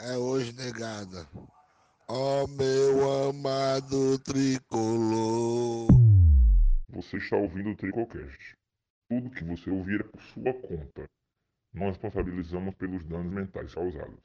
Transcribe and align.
é 0.00 0.16
hoje 0.16 0.52
negada. 0.52 1.26
Ó 2.08 2.46
meu 2.46 3.28
amado 3.30 4.18
tricolor. 4.20 5.88
Você 6.88 7.16
está 7.18 7.36
ouvindo 7.36 7.70
o 7.70 7.76
Tricocast. 7.76 8.56
Tudo 9.10 9.30
que 9.30 9.44
você 9.44 9.70
ouvir 9.70 10.00
é 10.00 10.04
por 10.04 10.22
sua 10.22 10.52
conta. 10.54 11.04
Nós 11.74 11.88
responsabilizamos 11.88 12.74
pelos 12.76 13.04
danos 13.04 13.32
mentais 13.32 13.74
causados. 13.74 14.18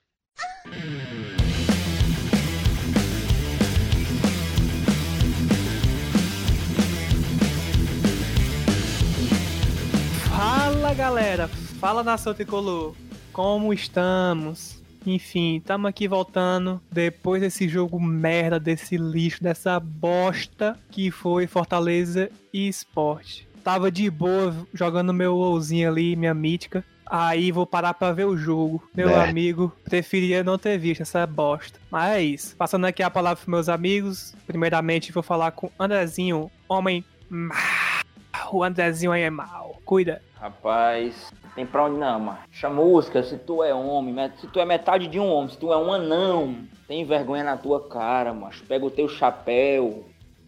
Fala 10.30 10.94
galera, 10.94 11.48
fala 11.48 12.04
nação 12.04 12.34
tricolor, 12.34 12.96
como 13.32 13.74
estamos? 13.74 14.83
Enfim, 15.06 15.58
estamos 15.58 15.90
aqui 15.90 16.08
voltando 16.08 16.82
depois 16.92 17.42
desse 17.42 17.68
jogo 17.68 18.00
merda, 18.00 18.60
desse 18.60 18.96
lixo, 18.98 19.44
dessa 19.44 19.80
bosta 19.80 20.80
que 20.90 21.12
foi 21.12 21.46
Fortaleza 21.46 22.30
e 22.54 22.68
Esporte. 22.68 23.48
Tava 23.64 23.92
de 23.92 24.10
boa 24.10 24.56
jogando 24.74 25.14
meu 25.14 25.36
LOLzinho 25.36 25.90
ali, 25.90 26.16
minha 26.16 26.34
mítica. 26.34 26.84
Aí 27.06 27.52
vou 27.52 27.66
parar 27.66 27.94
pra 27.94 28.12
ver 28.14 28.26
o 28.26 28.38
jogo. 28.38 28.82
Meu 28.96 29.10
É. 29.10 29.30
amigo, 29.30 29.72
preferia 29.84 30.44
não 30.44 30.58
ter 30.58 30.78
visto 30.78 31.02
essa 31.02 31.28
bosta. 31.28 31.78
Mas 31.92 32.12
é 32.16 32.22
isso. 32.22 32.56
Passando 32.56 32.86
aqui 32.86 33.04
a 33.04 33.10
palavra 33.10 33.36
pros 33.38 33.48
meus 33.52 33.70
amigos. 33.70 34.34
Primeiramente, 34.48 35.12
vou 35.12 35.22
falar 35.22 35.52
com 35.52 35.70
Andrezinho, 35.78 36.50
homem. 36.68 37.04
O 38.52 38.64
Andrezinho 38.64 39.12
aí 39.12 39.22
é 39.24 39.30
mal. 39.30 39.80
Cuida. 39.86 40.22
Rapaz, 40.40 41.32
tem 41.56 41.66
pra 41.66 41.86
onde 41.86 41.98
não, 41.98 42.20
mano. 42.20 42.38
Chamusca, 42.52 43.24
se 43.24 43.38
tu 43.38 43.64
é 43.64 43.74
homem, 43.74 44.16
se 44.40 44.48
tu 44.48 44.60
é 44.60 44.66
metade 44.66 45.08
de 45.08 45.20
um 45.20 45.32
homem, 45.32 45.50
se 45.50 45.58
tu 45.58 45.72
é 45.72 45.78
um 45.78 45.92
anão, 45.94 46.56
tem 46.88 47.06
vergonha 47.06 47.44
na 47.44 47.58
tua 47.58 47.88
cara, 47.88 48.34
mas 48.34 48.60
pega 48.62 48.86
o 48.86 48.92
teu 48.92 49.08
chapéu 49.08 50.04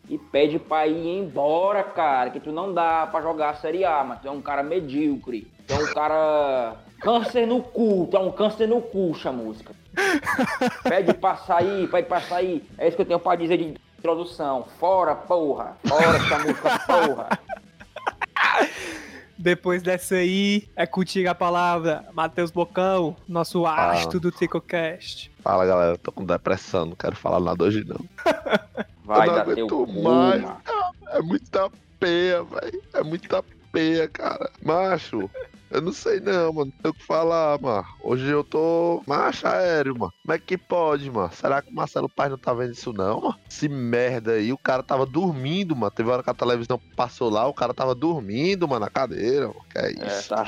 e 0.09 0.17
pede 0.17 0.59
pra 0.59 0.87
ir 0.87 1.19
embora, 1.19 1.83
cara, 1.83 2.29
que 2.29 2.39
tu 2.39 2.51
não 2.51 2.73
dá 2.73 3.07
pra 3.07 3.21
jogar 3.21 3.51
a 3.51 3.55
Série 3.55 3.85
A, 3.85 4.03
mas 4.03 4.21
tu 4.21 4.27
é 4.27 4.31
um 4.31 4.41
cara 4.41 4.63
medíocre. 4.63 5.47
Tu 5.67 5.73
é 5.73 5.77
um 5.77 5.93
cara 5.93 6.75
câncer 7.01 7.45
no 7.45 7.61
cu, 7.61 8.07
tu 8.09 8.17
é 8.17 8.19
um 8.19 8.31
câncer 8.31 8.67
no 8.67 8.81
cu, 8.81 9.13
chamusca. 9.15 9.73
Pede 10.83 11.13
pra 11.13 11.37
sair, 11.37 11.89
pede 11.89 12.07
pra 12.07 12.19
sair. 12.19 12.67
É 12.77 12.87
isso 12.87 12.97
que 12.97 13.01
eu 13.01 13.05
tenho 13.05 13.19
pra 13.19 13.35
dizer 13.35 13.57
de 13.57 13.75
introdução. 13.97 14.65
Fora, 14.77 15.15
porra. 15.15 15.77
Fora, 15.85 16.19
chamusca, 16.19 16.79
porra. 16.85 17.29
Depois 19.45 19.83
dessa 19.83 20.15
aí, 20.15 20.67
é 20.75 20.87
contigo 20.87 21.29
a 21.29 21.35
palavra, 21.35 22.03
Matheus 22.13 22.49
Bocão, 22.49 23.15
nosso 23.27 23.63
astro 23.67 24.19
do 24.19 24.31
Tricocast. 24.31 25.31
Fala 25.43 25.67
galera, 25.67 25.99
tô 25.99 26.11
com 26.11 26.25
depressão, 26.25 26.87
não 26.87 26.95
quero 26.95 27.15
falar 27.15 27.39
nada 27.39 27.63
hoje 27.63 27.85
não. 27.85 28.03
Vai 29.05 29.27
Eu 29.27 29.33
não 29.33 29.39
aguento 29.41 29.85
cu, 29.85 30.01
mais. 30.01 30.41
mano. 30.41 30.57
É 31.09 31.21
muita 31.21 31.69
peia, 31.99 32.43
velho. 32.43 32.81
É 32.91 33.03
muita 33.03 33.45
peia, 33.71 34.07
cara. 34.07 34.49
Macho, 34.63 35.29
eu 35.75 35.81
não 35.81 35.91
sei 35.93 36.19
não, 36.19 36.51
mano. 36.53 36.71
Não 36.73 36.81
tenho 36.81 36.91
o 36.91 36.93
que 36.93 37.05
falar, 37.05 37.59
mano. 37.61 37.85
Hoje 38.01 38.27
eu 38.29 38.43
tô 38.43 39.01
macho 39.07 39.47
aéreo, 39.47 39.97
mano. 39.97 40.13
Como 40.23 40.33
é 40.33 40.39
que 40.39 40.57
pode, 40.57 41.09
mano? 41.11 41.31
Será 41.33 41.61
que 41.61 41.71
o 41.71 41.75
Marcelo 41.75 42.09
Paz 42.09 42.29
não 42.31 42.37
tá 42.37 42.53
vendo 42.53 42.71
isso 42.73 42.91
não, 42.93 43.21
mano? 43.21 43.35
Esse 43.49 43.67
merda 43.69 44.33
aí, 44.33 44.51
o 44.53 44.57
cara 44.57 44.81
tava 44.83 45.05
dormindo, 45.05 45.75
mano. 45.75 45.91
Teve 45.91 46.09
hora 46.09 46.23
que 46.23 46.29
a 46.29 46.33
televisão 46.33 46.79
passou 46.95 47.29
lá, 47.29 47.45
o 47.47 47.53
cara 47.53 47.73
tava 47.73 47.93
dormindo, 47.95 48.67
mano, 48.67 48.81
na 48.85 48.89
cadeira, 48.89 49.47
mano. 49.47 49.61
Que 49.69 49.77
é 49.77 49.91
É, 49.91 50.07
isso? 50.07 50.29
tá. 50.29 50.45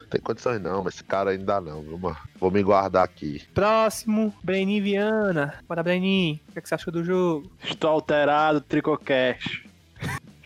Não 0.00 0.06
tem 0.08 0.20
condições 0.20 0.60
não, 0.60 0.82
mas 0.82 0.94
esse 0.94 1.04
cara 1.04 1.30
ainda 1.30 1.60
não, 1.60 1.82
viu, 1.82 1.96
mano? 1.98 2.16
Vou 2.40 2.50
me 2.50 2.62
guardar 2.64 3.04
aqui. 3.04 3.42
Próximo, 3.54 4.34
Brenin 4.42 4.80
Viana. 4.80 5.54
Bora, 5.68 5.82
Brenin. 5.84 6.40
O 6.48 6.52
que, 6.52 6.58
é 6.58 6.62
que 6.62 6.68
você 6.68 6.74
achou 6.74 6.92
do 6.92 7.04
jogo? 7.04 7.48
Estou 7.62 7.90
alterado, 7.90 8.60
Tricocast. 8.60 9.68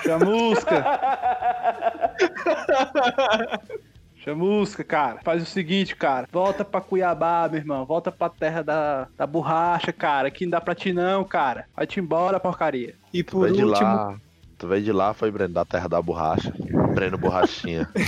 Chamusca! 0.03 0.85
Chamusca, 4.24 4.83
cara. 4.83 5.20
Faz 5.23 5.42
o 5.42 5.46
seguinte, 5.46 5.95
cara. 5.95 6.27
Volta 6.33 6.64
pra 6.64 6.80
Cuiabá, 6.80 7.46
meu 7.51 7.61
irmão. 7.61 7.85
Volta 7.85 8.11
pra 8.11 8.29
terra 8.29 8.62
da, 8.62 9.07
da 9.17 9.27
borracha, 9.27 9.92
cara. 9.92 10.29
Aqui 10.29 10.45
não 10.46 10.51
dá 10.52 10.61
pra 10.61 10.74
ti 10.74 10.92
não, 10.92 11.24
cara. 11.24 11.67
Vai-te 11.77 12.01
embora, 12.01 12.40
porcaria. 12.40 12.95
E 13.13 13.23
Tu 13.23 13.33
por 13.33 13.52
de 13.52 13.63
último, 13.64 13.86
lá. 13.86 14.17
Tu 14.57 14.67
veio 14.68 14.83
de 14.83 14.92
lá, 14.92 15.13
foi 15.13 15.30
Breno, 15.30 15.52
da 15.52 15.64
terra 15.64 15.89
da 15.89 16.01
borracha. 16.01 16.52
Breno 16.95 17.18
Borrachinha. 17.18 17.89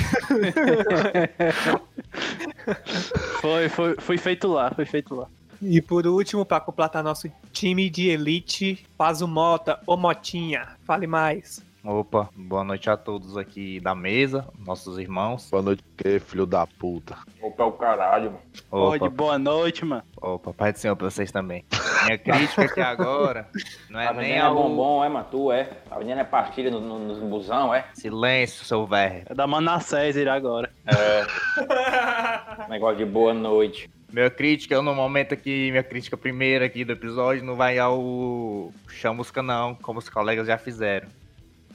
Foi, 3.41 3.69
foi, 3.69 3.95
foi 3.99 4.19
feito 4.19 4.49
lá, 4.49 4.71
foi 4.73 4.85
feito 4.85 5.15
lá. 5.15 5.27
e 5.63 5.81
por 5.81 6.07
último, 6.07 6.45
pra 6.45 6.61
completar 6.61 7.03
nosso 7.03 7.31
time 7.53 7.89
de 7.89 8.09
elite, 8.09 8.85
Pazo 8.97 9.27
Mota, 9.29 9.79
ô 9.87 9.97
Motinha. 9.97 10.69
Fale 10.85 11.07
mais. 11.07 11.65
Opa, 11.89 12.29
boa 12.35 12.65
noite 12.65 12.91
a 12.91 12.97
todos 12.97 13.37
aqui 13.37 13.79
da 13.79 13.95
mesa, 13.95 14.49
nossos 14.59 14.99
irmãos. 14.99 15.49
Boa 15.49 15.63
noite, 15.63 15.85
que 15.97 16.19
filho 16.19 16.45
da 16.45 16.67
puta. 16.67 17.17
Opa, 17.41 17.63
é 17.63 17.67
o 17.67 17.71
caralho, 17.71 18.33
mano. 18.33 18.43
Opa, 18.73 19.09
boa 19.09 19.39
noite, 19.39 19.85
mano. 19.85 20.03
opa, 20.21 20.53
Pai 20.53 20.73
do 20.73 20.81
Senhor 20.81 20.97
pra 20.97 21.09
vocês 21.09 21.31
também. 21.31 21.65
Minha 22.05 22.19
crítica 22.19 22.63
aqui 22.63 22.81
agora 22.81 23.49
não 23.89 24.01
é 24.01 24.07
Tá 24.09 24.15
nem 24.15 24.33
é 24.33 24.41
ao 24.41 24.53
bombom, 24.53 25.05
é, 25.05 25.09
mano? 25.09 25.29
Tu 25.31 25.53
é. 25.53 25.65
Tá 25.89 25.97
vendendo 25.97 26.19
é 26.19 26.25
pastilha 26.25 26.73
no, 26.73 26.81
no, 26.81 26.99
nos 26.99 27.21
busão, 27.21 27.73
é? 27.73 27.85
silêncio, 27.95 28.65
seu 28.65 28.85
verme. 28.85 29.23
É 29.27 29.33
da 29.33 29.47
Manassés 29.47 30.17
ir 30.17 30.29
agora. 30.29 30.69
Negócio 32.69 32.97
de 32.97 33.05
boa 33.05 33.33
noite. 33.33 33.89
Minha 34.13 34.29
crítica, 34.29 34.75
eu 34.75 34.83
no 34.83 34.93
momento 34.93 35.35
aqui, 35.35 35.71
minha 35.71 35.85
crítica 35.85 36.17
primeira 36.17 36.65
aqui 36.67 36.85
do 36.85 36.93
episódio 36.93 37.45
não 37.45 37.55
vai 37.55 37.79
ao 37.79 38.73
Chamusca 38.89 39.41
não, 39.41 39.77
como 39.77 40.01
os 40.01 40.09
colegas 40.09 40.49
já 40.49 40.59
fizeram. 40.59 41.07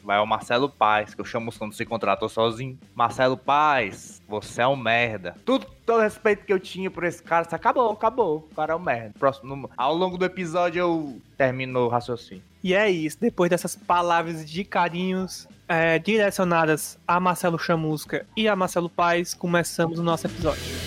Vai 0.04 0.18
ao 0.18 0.26
Marcelo 0.26 0.70
Paz, 0.70 1.14
que 1.14 1.22
o 1.22 1.26
Chamusca 1.26 1.66
não 1.66 1.72
se 1.72 1.86
contratou 1.86 2.30
sozinho. 2.30 2.78
Marcelo 2.96 3.38
Paz, 3.38 4.22
você 4.28 4.62
é 4.62 4.68
um 4.68 4.76
merda. 4.76 5.36
Tudo, 5.46 5.68
todo 5.86 6.00
o 6.00 6.02
respeito 6.02 6.46
que 6.46 6.54
eu 6.54 6.60
tinha 6.60 6.90
por 6.90 7.04
esse 7.04 7.22
cara, 7.22 7.48
acabou, 7.50 7.92
acabou. 7.92 8.48
O 8.52 8.56
cara 8.56 8.74
é 8.74 8.76
um 8.76 8.80
merda. 8.80 9.14
Próximo, 9.18 9.70
ao 9.78 9.96
longo 9.96 10.18
do 10.18 10.26
episódio 10.26 10.80
eu 10.80 11.22
termino 11.38 11.80
o 11.82 11.88
raciocínio. 11.88 12.44
E 12.64 12.74
é 12.74 12.90
isso, 12.90 13.18
depois 13.20 13.50
dessas 13.50 13.76
palavras 13.76 14.50
de 14.50 14.64
carinhos 14.64 15.48
é, 15.68 15.98
direcionadas 15.98 17.00
a 17.08 17.20
Marcelo 17.20 17.58
Chamusca 17.58 18.26
e 18.38 18.48
a 18.48 18.56
Marcelo 18.56 18.90
Paz, 18.90 19.34
começamos 19.34 19.98
o 19.98 20.04
nosso 20.04 20.28
episódio. 20.28 20.81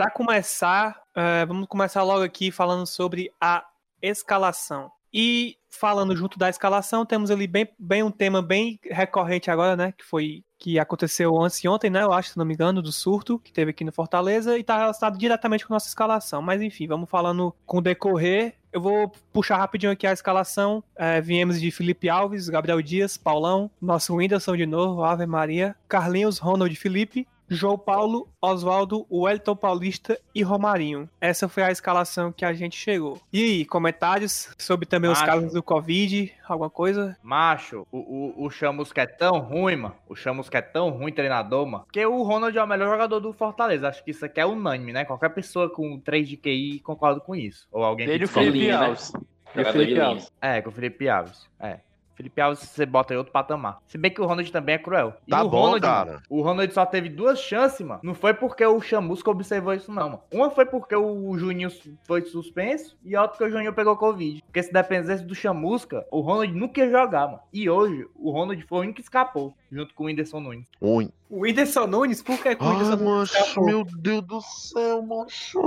Para 0.00 0.10
começar, 0.10 0.98
é, 1.14 1.44
vamos 1.44 1.66
começar 1.68 2.02
logo 2.02 2.24
aqui 2.24 2.50
falando 2.50 2.86
sobre 2.86 3.30
a 3.38 3.62
escalação. 4.00 4.90
E 5.12 5.58
falando 5.68 6.16
junto 6.16 6.38
da 6.38 6.48
escalação, 6.48 7.04
temos 7.04 7.30
ali 7.30 7.46
bem, 7.46 7.68
bem 7.78 8.02
um 8.02 8.10
tema 8.10 8.40
bem 8.40 8.80
recorrente 8.82 9.50
agora, 9.50 9.76
né? 9.76 9.92
Que 9.92 10.02
foi 10.02 10.42
que 10.58 10.78
aconteceu 10.78 11.38
anteontem, 11.38 11.90
né? 11.90 12.02
Eu 12.02 12.14
acho, 12.14 12.30
se 12.30 12.38
não 12.38 12.46
me 12.46 12.54
engano, 12.54 12.80
do 12.80 12.90
surto 12.90 13.38
que 13.38 13.52
teve 13.52 13.72
aqui 13.72 13.84
no 13.84 13.92
Fortaleza 13.92 14.56
e 14.58 14.64
tá 14.64 14.78
relacionado 14.78 15.18
diretamente 15.18 15.66
com 15.66 15.74
a 15.74 15.76
nossa 15.76 15.88
escalação. 15.88 16.40
Mas 16.40 16.62
enfim, 16.62 16.86
vamos 16.86 17.10
falando 17.10 17.54
com 17.66 17.76
o 17.76 17.82
decorrer. 17.82 18.54
Eu 18.72 18.80
vou 18.80 19.12
puxar 19.34 19.58
rapidinho 19.58 19.92
aqui 19.92 20.06
a 20.06 20.12
escalação. 20.14 20.82
É, 20.96 21.20
viemos 21.20 21.60
de 21.60 21.70
Felipe 21.70 22.08
Alves, 22.08 22.48
Gabriel 22.48 22.80
Dias, 22.80 23.18
Paulão, 23.18 23.70
nosso 23.78 24.16
Whindersson 24.16 24.56
de 24.56 24.64
novo, 24.64 25.04
Ave 25.04 25.26
Maria, 25.26 25.76
Carlinhos, 25.86 26.38
Ronald 26.38 26.74
Felipe, 26.74 27.28
João 27.52 27.76
Paulo, 27.76 28.28
Oswaldo, 28.40 29.04
Wellington 29.10 29.56
Paulista 29.56 30.16
e 30.32 30.40
Romarinho. 30.40 31.10
Essa 31.20 31.48
foi 31.48 31.64
a 31.64 31.72
escalação 31.72 32.30
que 32.30 32.44
a 32.44 32.52
gente 32.52 32.76
chegou. 32.76 33.20
E 33.32 33.42
aí, 33.42 33.64
comentários 33.64 34.54
sobre 34.56 34.86
também 34.86 35.10
os 35.10 35.18
Acho. 35.18 35.26
casos 35.26 35.52
do 35.52 35.60
Covid? 35.60 36.32
Alguma 36.46 36.70
coisa? 36.70 37.16
Macho, 37.20 37.84
o, 37.90 37.98
o, 37.98 38.46
o 38.46 38.50
Chamusca 38.50 39.02
é 39.02 39.06
tão 39.06 39.40
ruim, 39.40 39.74
mano. 39.74 39.96
O 40.08 40.14
Chamusca 40.14 40.58
é 40.58 40.62
tão 40.62 40.90
ruim, 40.90 41.12
treinador, 41.12 41.66
mano. 41.66 41.84
Porque 41.84 42.06
o 42.06 42.22
Ronald 42.22 42.56
é 42.56 42.62
o 42.62 42.68
melhor 42.68 42.88
jogador 42.88 43.18
do 43.18 43.32
Fortaleza. 43.32 43.88
Acho 43.88 44.04
que 44.04 44.12
isso 44.12 44.24
aqui 44.24 44.38
é 44.38 44.46
unânime, 44.46 44.92
né? 44.92 45.04
Qualquer 45.04 45.30
pessoa 45.30 45.68
com 45.68 45.98
3 45.98 46.28
de 46.28 46.36
QI 46.36 46.78
concorda 46.78 47.18
com 47.18 47.34
isso. 47.34 47.66
Ou 47.72 47.82
alguém 47.82 48.06
que 48.06 48.12
Ele 48.12 48.22
e 48.22 48.26
o. 48.26 48.28
Felipe 48.28 48.68
né? 48.68 48.74
Alves. 48.74 49.12
O 49.12 49.58
Jogador 49.58 49.64
de 49.64 49.72
Felipe 49.72 49.92
linha. 49.94 50.04
Alves. 50.04 50.32
É, 50.40 50.62
com 50.62 50.68
o 50.68 50.72
Felipe 50.72 51.08
Alves. 51.08 51.48
É. 51.58 51.80
Felipe 52.20 52.38
Alves 52.38 52.58
você 52.60 52.84
bota 52.84 53.14
em 53.14 53.16
outro 53.16 53.32
patamar. 53.32 53.80
Se 53.86 53.96
bem 53.96 54.10
que 54.10 54.20
o 54.20 54.26
Ronald 54.26 54.52
também 54.52 54.74
é 54.74 54.78
cruel. 54.78 55.14
E 55.26 55.30
Tá 55.30 55.42
o 55.42 55.48
bom, 55.48 55.58
Ronald, 55.62 55.80
cara. 55.80 56.22
o 56.28 56.42
Ronald 56.42 56.70
só 56.74 56.84
teve 56.84 57.08
duas 57.08 57.40
chances, 57.40 57.80
mano. 57.86 58.00
Não 58.02 58.12
foi 58.14 58.34
porque 58.34 58.64
o 58.64 58.78
Chamusca 58.80 59.30
observou 59.30 59.72
isso, 59.72 59.90
não, 59.90 60.10
mano. 60.10 60.20
Uma 60.30 60.50
foi 60.50 60.66
porque 60.66 60.94
o 60.94 61.36
Juninho 61.38 61.70
foi 62.04 62.20
suspenso 62.22 62.98
e 63.02 63.16
a 63.16 63.22
outra 63.22 63.38
porque 63.38 63.50
o 63.50 63.50
Juninho 63.50 63.72
pegou 63.72 63.96
Covid. 63.96 64.42
Porque 64.42 64.62
se 64.62 64.70
dependesse 64.70 65.24
do 65.24 65.34
Chamusca, 65.34 66.04
o 66.10 66.20
Ronald 66.20 66.52
nunca 66.52 66.80
ia 66.84 66.90
jogar, 66.90 67.26
mano. 67.26 67.40
E 67.50 67.70
hoje, 67.70 68.06
o 68.14 68.30
Ronald 68.30 68.62
foi 68.68 68.78
o 68.78 68.80
único 68.82 68.96
que 68.96 69.00
escapou, 69.02 69.54
junto 69.72 69.94
com 69.94 70.04
o 70.04 70.06
Whindersson 70.06 70.40
Nunes. 70.40 70.66
Ruim. 70.80 71.10
O 71.30 71.42
Whindersson 71.42 71.86
Nunes, 71.86 72.22
por 72.22 72.36
que 72.42 72.56
que 72.56 72.62
o 72.64 72.66
Ai, 72.66 72.72
Whindersson 72.74 72.96
Nunes 72.96 73.04
mancho, 73.30 73.36
escapou? 73.38 73.64
meu 73.64 73.84
Deus 73.84 74.22
do 74.26 74.40
céu, 74.40 75.00
mancho. 75.02 75.60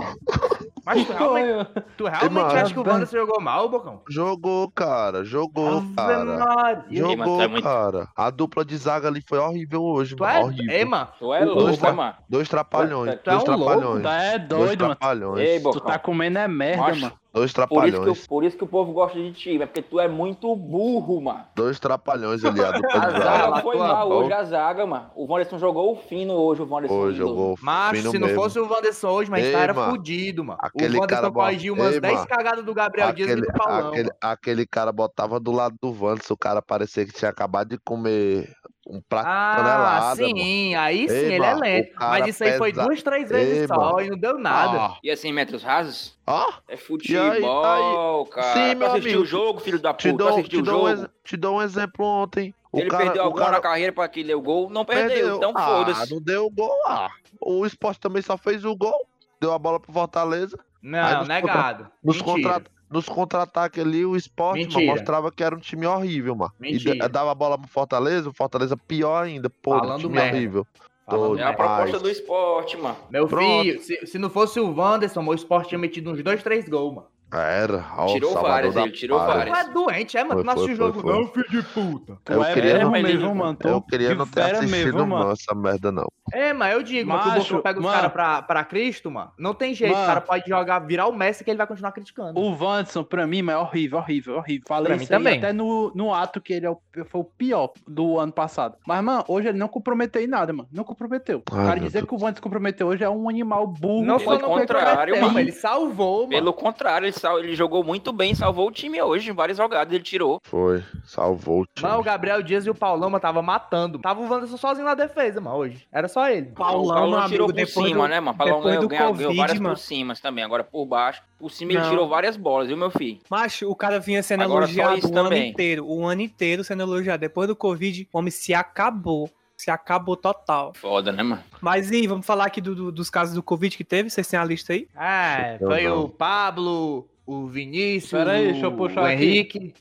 Mas 0.86 1.06
tu 1.08 1.14
realmente, 1.18 1.70
tu 1.98 2.06
realmente 2.06 2.56
acha 2.58 2.74
que 2.74 2.80
o 2.80 2.84
Wanderson 2.86 3.18
jogou 3.18 3.40
mal, 3.42 3.70
Bocão? 3.70 4.02
Jogou, 4.10 4.70
cara. 4.72 5.24
Jogou, 5.24 5.78
Ave 5.78 5.96
cara. 5.96 6.26
Maria. 6.38 6.84
Ei, 6.92 7.16
mano, 7.16 7.24
tu 7.24 7.30
Jogou, 7.30 7.42
é 7.42 7.48
muito- 7.48 7.64
cara. 7.64 8.08
A 8.16 8.30
dupla 8.30 8.66
de 8.66 8.76
zaga 8.78 9.08
ali 9.08 9.22
foi 9.26 9.38
horrível 9.40 9.82
hoje, 9.84 10.16
Tu 10.18 10.22
mano. 10.24 10.34
é, 10.38 10.44
horrível. 10.44 10.72
Ei, 10.76 10.86
mano, 10.86 11.08
Tu 11.18 11.34
é 11.34 11.46
louco, 11.46 11.78
tra- 11.78 11.90
né, 11.92 11.96
mano? 11.98 12.16
Dois 12.28 12.50
trapalhões. 12.50 13.20
Tu 13.24 13.30
é 13.30 13.34
dois 13.34 13.44
um 13.48 13.52
louco, 13.52 13.66
trapalhões. 13.66 14.04
Tá 14.04 14.16
é 14.22 14.40
dois 14.40 14.66
doido, 14.66 14.82
mano. 14.82 14.96
trapalhões. 14.96 15.40
Ei, 15.50 15.60
Tu 15.62 15.80
tá 15.80 15.98
comendo 15.98 16.40
é 16.40 16.48
merda, 16.50 16.82
Macho, 16.82 17.00
mano. 17.02 17.14
Dois 17.34 17.52
Por 17.52 17.64
isso, 17.64 17.68
que, 17.68 17.76
trapalhões. 17.90 18.28
por 18.28 18.44
isso 18.44 18.58
que 18.58 18.64
o 18.64 18.68
povo 18.68 18.94
gosta 18.94 19.18
de 19.18 19.32
ti, 19.34 19.60
é 19.60 19.66
porque 19.66 19.82
tu 19.82 20.00
é 20.00 20.08
muito 20.08 20.56
burro, 20.56 21.20
mano. 21.20 21.46
Dois 21.56 21.80
trapalhões 21.80 22.46
ali, 22.46 22.64
a 22.64 22.72
dupla 22.72 22.92
A 22.94 23.10
de 23.10 23.20
zaga 23.24 23.62
foi 23.64 23.76
mal 23.76 24.08
boca. 24.08 24.26
hoje, 24.26 24.34
a 24.34 24.44
zaga, 24.44 24.86
mano. 24.86 25.10
O 25.16 25.26
Wanderson 25.26 25.58
jogou 25.58 25.94
o 25.94 25.96
fino 25.96 26.34
hoje, 26.36 26.62
o 26.62 26.68
Wanderson. 26.70 26.96
Hoje 26.96 27.18
jogou 27.18 27.58
Macho, 27.60 27.96
fino 27.96 28.12
se 28.12 28.20
não 28.20 28.28
mesmo. 28.28 28.40
fosse 28.44 28.60
o 28.60 28.70
Wanderson 28.70 29.08
hoje, 29.10 29.32
mas 29.32 29.46
Ei, 29.46 29.52
tá 29.52 29.60
era 29.62 29.74
mano. 29.74 29.92
fudido, 29.94 30.44
mano. 30.44 30.60
Aquele 30.62 30.96
o 30.96 31.02
Wanderson 31.02 31.22
cara 31.24 31.34
corrigiu 31.34 31.74
umas 31.74 31.94
Ei, 31.96 32.00
10 32.02 32.14
mano. 32.14 32.28
cagadas 32.28 32.64
do 32.66 32.74
Gabriel 32.76 33.14
Dias 33.14 33.28
e 33.30 33.32
Aquele, 33.32 33.48
do 33.48 33.54
Paulão. 33.58 33.88
aquele, 33.88 34.04
mano. 34.04 34.16
aquele 34.22 34.66
cara 34.68 34.92
botava 34.92 35.40
do 35.40 35.52
lado 35.52 35.76
do 35.82 35.90
Wanderson, 35.90 36.34
o 36.36 36.38
cara 36.38 36.62
parecia 36.62 37.04
que 37.04 37.14
tinha 37.14 37.32
acabado 37.32 37.70
de 37.70 37.80
comer 37.80 38.48
um 38.88 39.00
prato 39.02 39.28
Ah, 39.28 39.54
tonelada, 39.58 40.22
mano. 40.22 40.38
sim, 40.38 40.76
aí 40.76 41.08
sim, 41.08 41.16
Ei, 41.16 41.26
ele 41.34 41.46
é 41.46 41.50
mano, 41.52 41.62
lento. 41.62 41.92
o 41.92 41.96
cara 41.96 42.12
Mas 42.12 42.28
isso 42.28 42.44
aí 42.44 42.58
foi 42.58 42.72
pesa- 42.74 42.84
duas, 42.86 43.02
três 43.04 43.30
vezes 43.30 43.58
Ei, 43.62 43.68
só 43.68 43.76
mano. 43.78 44.02
e 44.02 44.10
não 44.10 44.18
deu 44.18 44.38
nada. 44.38 44.78
Ah, 44.78 44.98
E 45.04 45.10
assim, 45.10 45.32
metros 45.32 45.64
rasos? 45.64 46.18
ó, 46.28 46.52
É 46.68 46.76
futebol, 46.78 48.26
cara. 48.28 48.54
Sim, 48.54 48.74
tu 48.74 48.78
meu 48.78 48.88
assistiu 48.88 49.10
amigo. 49.12 49.24
o 49.24 49.26
jogo, 49.26 49.60
filho 49.60 49.80
da 49.80 49.94
te 49.94 50.10
puta? 50.10 50.14
Tu 50.14 50.18
dou, 50.18 50.28
assistiu 50.30 50.60
te, 50.60 50.62
o 50.62 50.66
dou 50.72 50.86
um, 50.86 50.90
jogo? 50.90 51.02
ex- 51.04 51.10
te 51.24 51.38
dou 51.38 51.56
um 51.58 51.62
exemplo 51.62 52.06
ontem. 52.06 52.54
O 52.72 52.80
Ele 52.80 52.90
cara, 52.90 53.04
perdeu 53.06 53.22
o 53.22 53.26
algum 53.26 53.38
cara 53.38 53.52
na 53.52 53.60
carreira 53.62 53.94
pra 53.94 54.08
que 54.08 54.24
deu 54.24 54.42
gol? 54.42 54.70
Não 54.70 54.84
perdeu, 54.84 55.08
perdeu. 55.10 55.38
então 55.38 55.54
ah, 55.56 55.66
foda-se. 55.66 56.12
não 56.14 56.22
deu 56.22 56.50
gol, 56.50 56.76
ah. 56.88 57.10
O 57.40 57.66
esporte 57.66 58.00
também 58.00 58.22
só 58.22 58.38
fez 58.38 58.66
o 58.66 58.76
gol. 58.76 59.08
Deu 59.40 59.54
a 59.54 59.60
bola 59.60 59.80
pro 59.80 59.92
Fortaleza. 59.94 60.58
Aí 60.58 60.90
Não, 60.90 61.20
nos 61.20 61.28
negado. 61.28 61.88
Nos, 62.04 62.18
Mentira. 62.22 62.54
contra, 62.54 62.72
nos 62.94 63.10
contra-ataques 63.10 63.84
ali, 63.84 64.06
o 64.06 64.16
esporte 64.16 64.74
mano, 64.74 64.86
mostrava 64.88 65.32
que 65.32 65.44
era 65.44 65.56
um 65.56 65.60
time 65.60 65.86
horrível, 65.86 66.36
mano. 66.36 66.52
E 66.62 66.72
Mentira. 66.74 66.96
da- 66.96 67.08
dava 67.08 67.32
a 67.32 67.36
bola 67.36 67.58
pro 67.58 67.68
Fortaleza, 67.68 68.30
o 68.30 68.34
Fortaleza 68.34 68.78
pior 68.78 69.24
ainda. 69.26 69.50
Pô, 69.50 69.72
Falando 69.78 70.00
time 70.02 70.14
merda. 70.14 70.38
horrível. 70.38 70.68
Falando. 71.06 71.40
É 71.40 71.44
a 71.44 71.54
proposta 71.54 72.00
do 72.00 72.10
esporte, 72.10 72.78
mano. 72.78 72.96
Meu 73.10 73.28
Pronto. 73.28 73.64
filho, 73.64 73.82
se, 73.82 74.06
se 74.08 74.18
não 74.18 74.30
fosse 74.30 74.60
o 74.60 74.74
Wanderson, 74.74 75.22
o 75.26 75.34
esporte 75.34 75.70
tinha 75.70 75.80
metido 75.80 76.10
uns 76.12 76.24
dois, 76.24 76.42
três 76.42 76.70
gols, 76.70 76.96
mano. 76.96 77.08
Era. 77.34 77.86
ó, 77.98 78.06
o 78.06 78.14
Tirou 78.14 78.34
várias, 78.34 78.74
da 78.76 78.82
ele 78.84 78.92
tirou 78.92 79.20
várias. 79.20 79.58
Tu 79.58 79.70
é 79.70 79.74
doente, 79.74 80.18
é, 80.18 80.24
mano? 80.24 80.42
Tu 80.42 80.46
não 80.46 80.54
Foi, 80.54 80.64
assistiu 80.64 80.74
o 80.88 80.94
foi, 80.94 81.02
jogo, 81.02 81.02
foi, 81.02 81.20
não, 81.24 81.28
filho 81.30 81.50
de 81.50 81.62
puta. 81.70 82.18
Tu 82.24 82.34
Eu 82.34 82.44
é 82.44 82.54
queria 82.54 82.74
mesmo 82.74 82.92
não- 82.92 83.02
mesmo, 83.02 83.36
mano. 83.36 83.56
Tu 83.58 83.68
Eu 83.68 83.82
queria 83.82 84.16
não 84.16 84.28
ter 84.28 84.42
assistido, 84.42 84.70
mesmo, 84.72 85.08
mano, 85.08 85.32
essa 85.32 85.56
merda, 85.56 85.92
não. 85.92 86.08
É, 86.32 86.54
mas 86.54 86.74
eu 86.74 86.84
digo, 86.84 87.10
mano, 87.10 87.22
o 87.24 87.28
Macho, 87.28 87.48
Bocão 87.56 87.62
pega 87.62 87.80
os 87.80 87.86
caras 87.86 88.12
pra, 88.12 88.42
pra 88.42 88.64
Cristo, 88.64 89.12
mano. 89.12 89.32
Não 89.38 89.54
tem 89.54 89.74
jeito, 89.74 89.92
Mano. 89.94 90.04
o 90.04 90.08
cara 90.08 90.22
pode 90.22 90.48
jogar, 90.48 90.80
virar 90.80 91.08
o 91.08 91.12
Messi 91.14 91.44
que 91.44 91.52
ele 91.52 91.58
vai 91.58 91.68
continuar 91.68 91.92
criticando. 91.92 92.40
O 92.40 92.52
Wanderson, 92.56 93.04
pra 93.04 93.28
mim, 93.28 93.44
é 93.50 93.58
horrível, 93.58 93.98
horrível, 94.00 94.38
horrível. 94.38 94.64
Falei 94.68 94.86
Pra 94.88 94.96
mim 94.96 95.04
isso 95.04 95.12
também. 95.12 95.38
até 95.38 95.52
no, 95.52 95.92
no 95.94 96.14
ato 96.14 96.40
que 96.40 96.54
ele 96.54 96.66
é 96.66 96.70
o- 96.70 96.80
foi 97.06 97.22
o 97.22 97.24
pior 97.26 97.72
do 97.88 98.18
ano 98.20 98.32
passado. 98.32 98.78
Mas, 98.88 99.04
mano, 99.04 99.24
hoje 99.28 99.50
ele 99.50 99.58
não 99.58 99.68
comprometeu 99.68 100.22
em 100.22 100.28
nada, 100.28 100.54
mano. 100.54 100.70
Não 100.72 100.84
comprometeu. 100.84 101.40
O 101.40 101.56
Ai, 101.56 101.66
cara 101.66 101.76
meu 101.76 101.86
dizer 101.88 102.00
Deus. 102.00 102.10
que 102.10 102.16
o 102.16 102.18
Wanderson 102.24 102.42
comprometeu 102.44 102.88
hoje 102.88 103.04
é 103.04 103.10
um 103.10 103.28
animal 103.28 103.68
burro. 103.68 104.06
não 104.06 104.18
pelo 104.18 104.32
só 104.32 104.38
não 104.40 104.50
contrário, 104.60 105.22
mano, 105.22 105.40
ele 105.40 105.52
salvou, 105.52 106.20
mano. 106.22 106.30
Pelo 106.30 106.54
contrário, 106.54 107.06
ele, 107.06 107.14
sal- 107.24 107.40
ele 107.40 107.56
jogou 107.56 107.84
muito 107.84 108.12
bem, 108.12 108.36
salvou 108.36 108.68
o 108.68 108.72
time 108.72 109.02
hoje. 109.02 109.30
Em 109.30 109.34
várias 109.34 109.58
jogadas 109.58 109.94
ele 109.94 110.04
tirou. 110.04 110.40
Foi. 110.44 110.84
Salvou 111.06 111.62
o 111.62 111.66
time. 111.66 111.88
Mano, 111.88 112.02
o 112.02 112.04
Gabriel 112.04 112.44
Dias 112.44 112.66
e 112.66 112.70
o 112.70 112.76
Paulão, 112.76 113.10
mano, 113.10 113.22
tava 113.22 113.42
matando. 113.42 113.98
Tava 114.00 114.20
o 114.22 114.30
Wanderson 114.30 114.58
sozinho 114.58 114.86
na 114.86 114.94
defesa, 114.94 115.40
mano, 115.40 115.56
hoje. 115.58 115.88
Era 115.92 116.08
só 116.08 116.30
ele. 116.30 116.48
Paulão, 116.52 116.84
o 116.84 116.94
Paulão 116.94 117.28
tirou 117.30 117.50
amigo, 117.50 117.68
por 117.72 117.84
cima, 117.84 118.04
do- 118.04 118.08
né, 118.10 118.20
mano? 118.20 118.38
Paulão 118.38 118.62
ganhou, 118.62 118.88
ganhou, 118.88 119.14
ganhou 119.14 119.36
várias 119.36 119.60
mano. 119.60 119.76
por 119.76 119.82
cima 119.82 120.14
também. 120.22 120.44
Agora 120.44 120.64
por 120.64 120.86
baixo. 120.86 121.22
Por 121.40 121.50
cima 121.52 121.74
ele 121.74 121.82
tirou 121.90 122.08
várias 122.08 122.38
bolas, 122.38 122.68
viu, 122.68 122.78
meu 122.78 122.92
filho? 122.92 123.20
Macho, 123.30 123.70
o 123.70 123.76
cara 123.76 124.00
vinha 124.00 124.22
sendo 124.24 124.44
Agora 124.44 124.66
elogiado 124.66 124.94
o 124.94 125.06
ano 125.06 125.12
também. 125.30 125.50
inteiro. 125.52 125.86
O 125.86 126.06
ano 126.06 126.22
inteiro 126.22 126.64
sendo 126.64 126.84
elogiado. 126.84 127.20
Depois 127.22 127.48
do 127.48 127.56
Covid, 127.56 128.08
o 128.14 128.18
homem 128.18 128.32
se 128.32 128.54
acabou. 128.54 129.30
Se 129.56 129.70
acabou 129.70 130.18
total. 130.18 130.74
Foda, 130.76 131.12
né, 131.12 131.22
mano? 131.24 131.42
Mas 131.62 131.90
e 131.92 132.06
vamos 132.08 132.26
falar 132.26 132.46
aqui 132.46 132.60
do- 132.60 132.74
do- 132.76 132.92
dos 132.92 133.10
casos 133.10 133.36
do 133.36 133.44
Covid 133.44 133.78
que 133.78 133.84
teve? 133.84 134.10
Vocês 134.10 134.28
têm 134.28 134.38
a 134.38 134.44
lista 134.44 134.74
aí? 134.74 134.88
É, 135.00 135.58
foi 135.60 135.88
o 135.88 136.10
Pablo, 136.10 137.08
o 137.26 137.48
Vinícius, 137.48 138.28
aí, 138.28 138.52
deixa 138.52 138.66
eu 138.66 138.72
o, 138.72 138.78
puxar 138.78 139.02
o 139.04 139.06
aqui. 139.06 139.74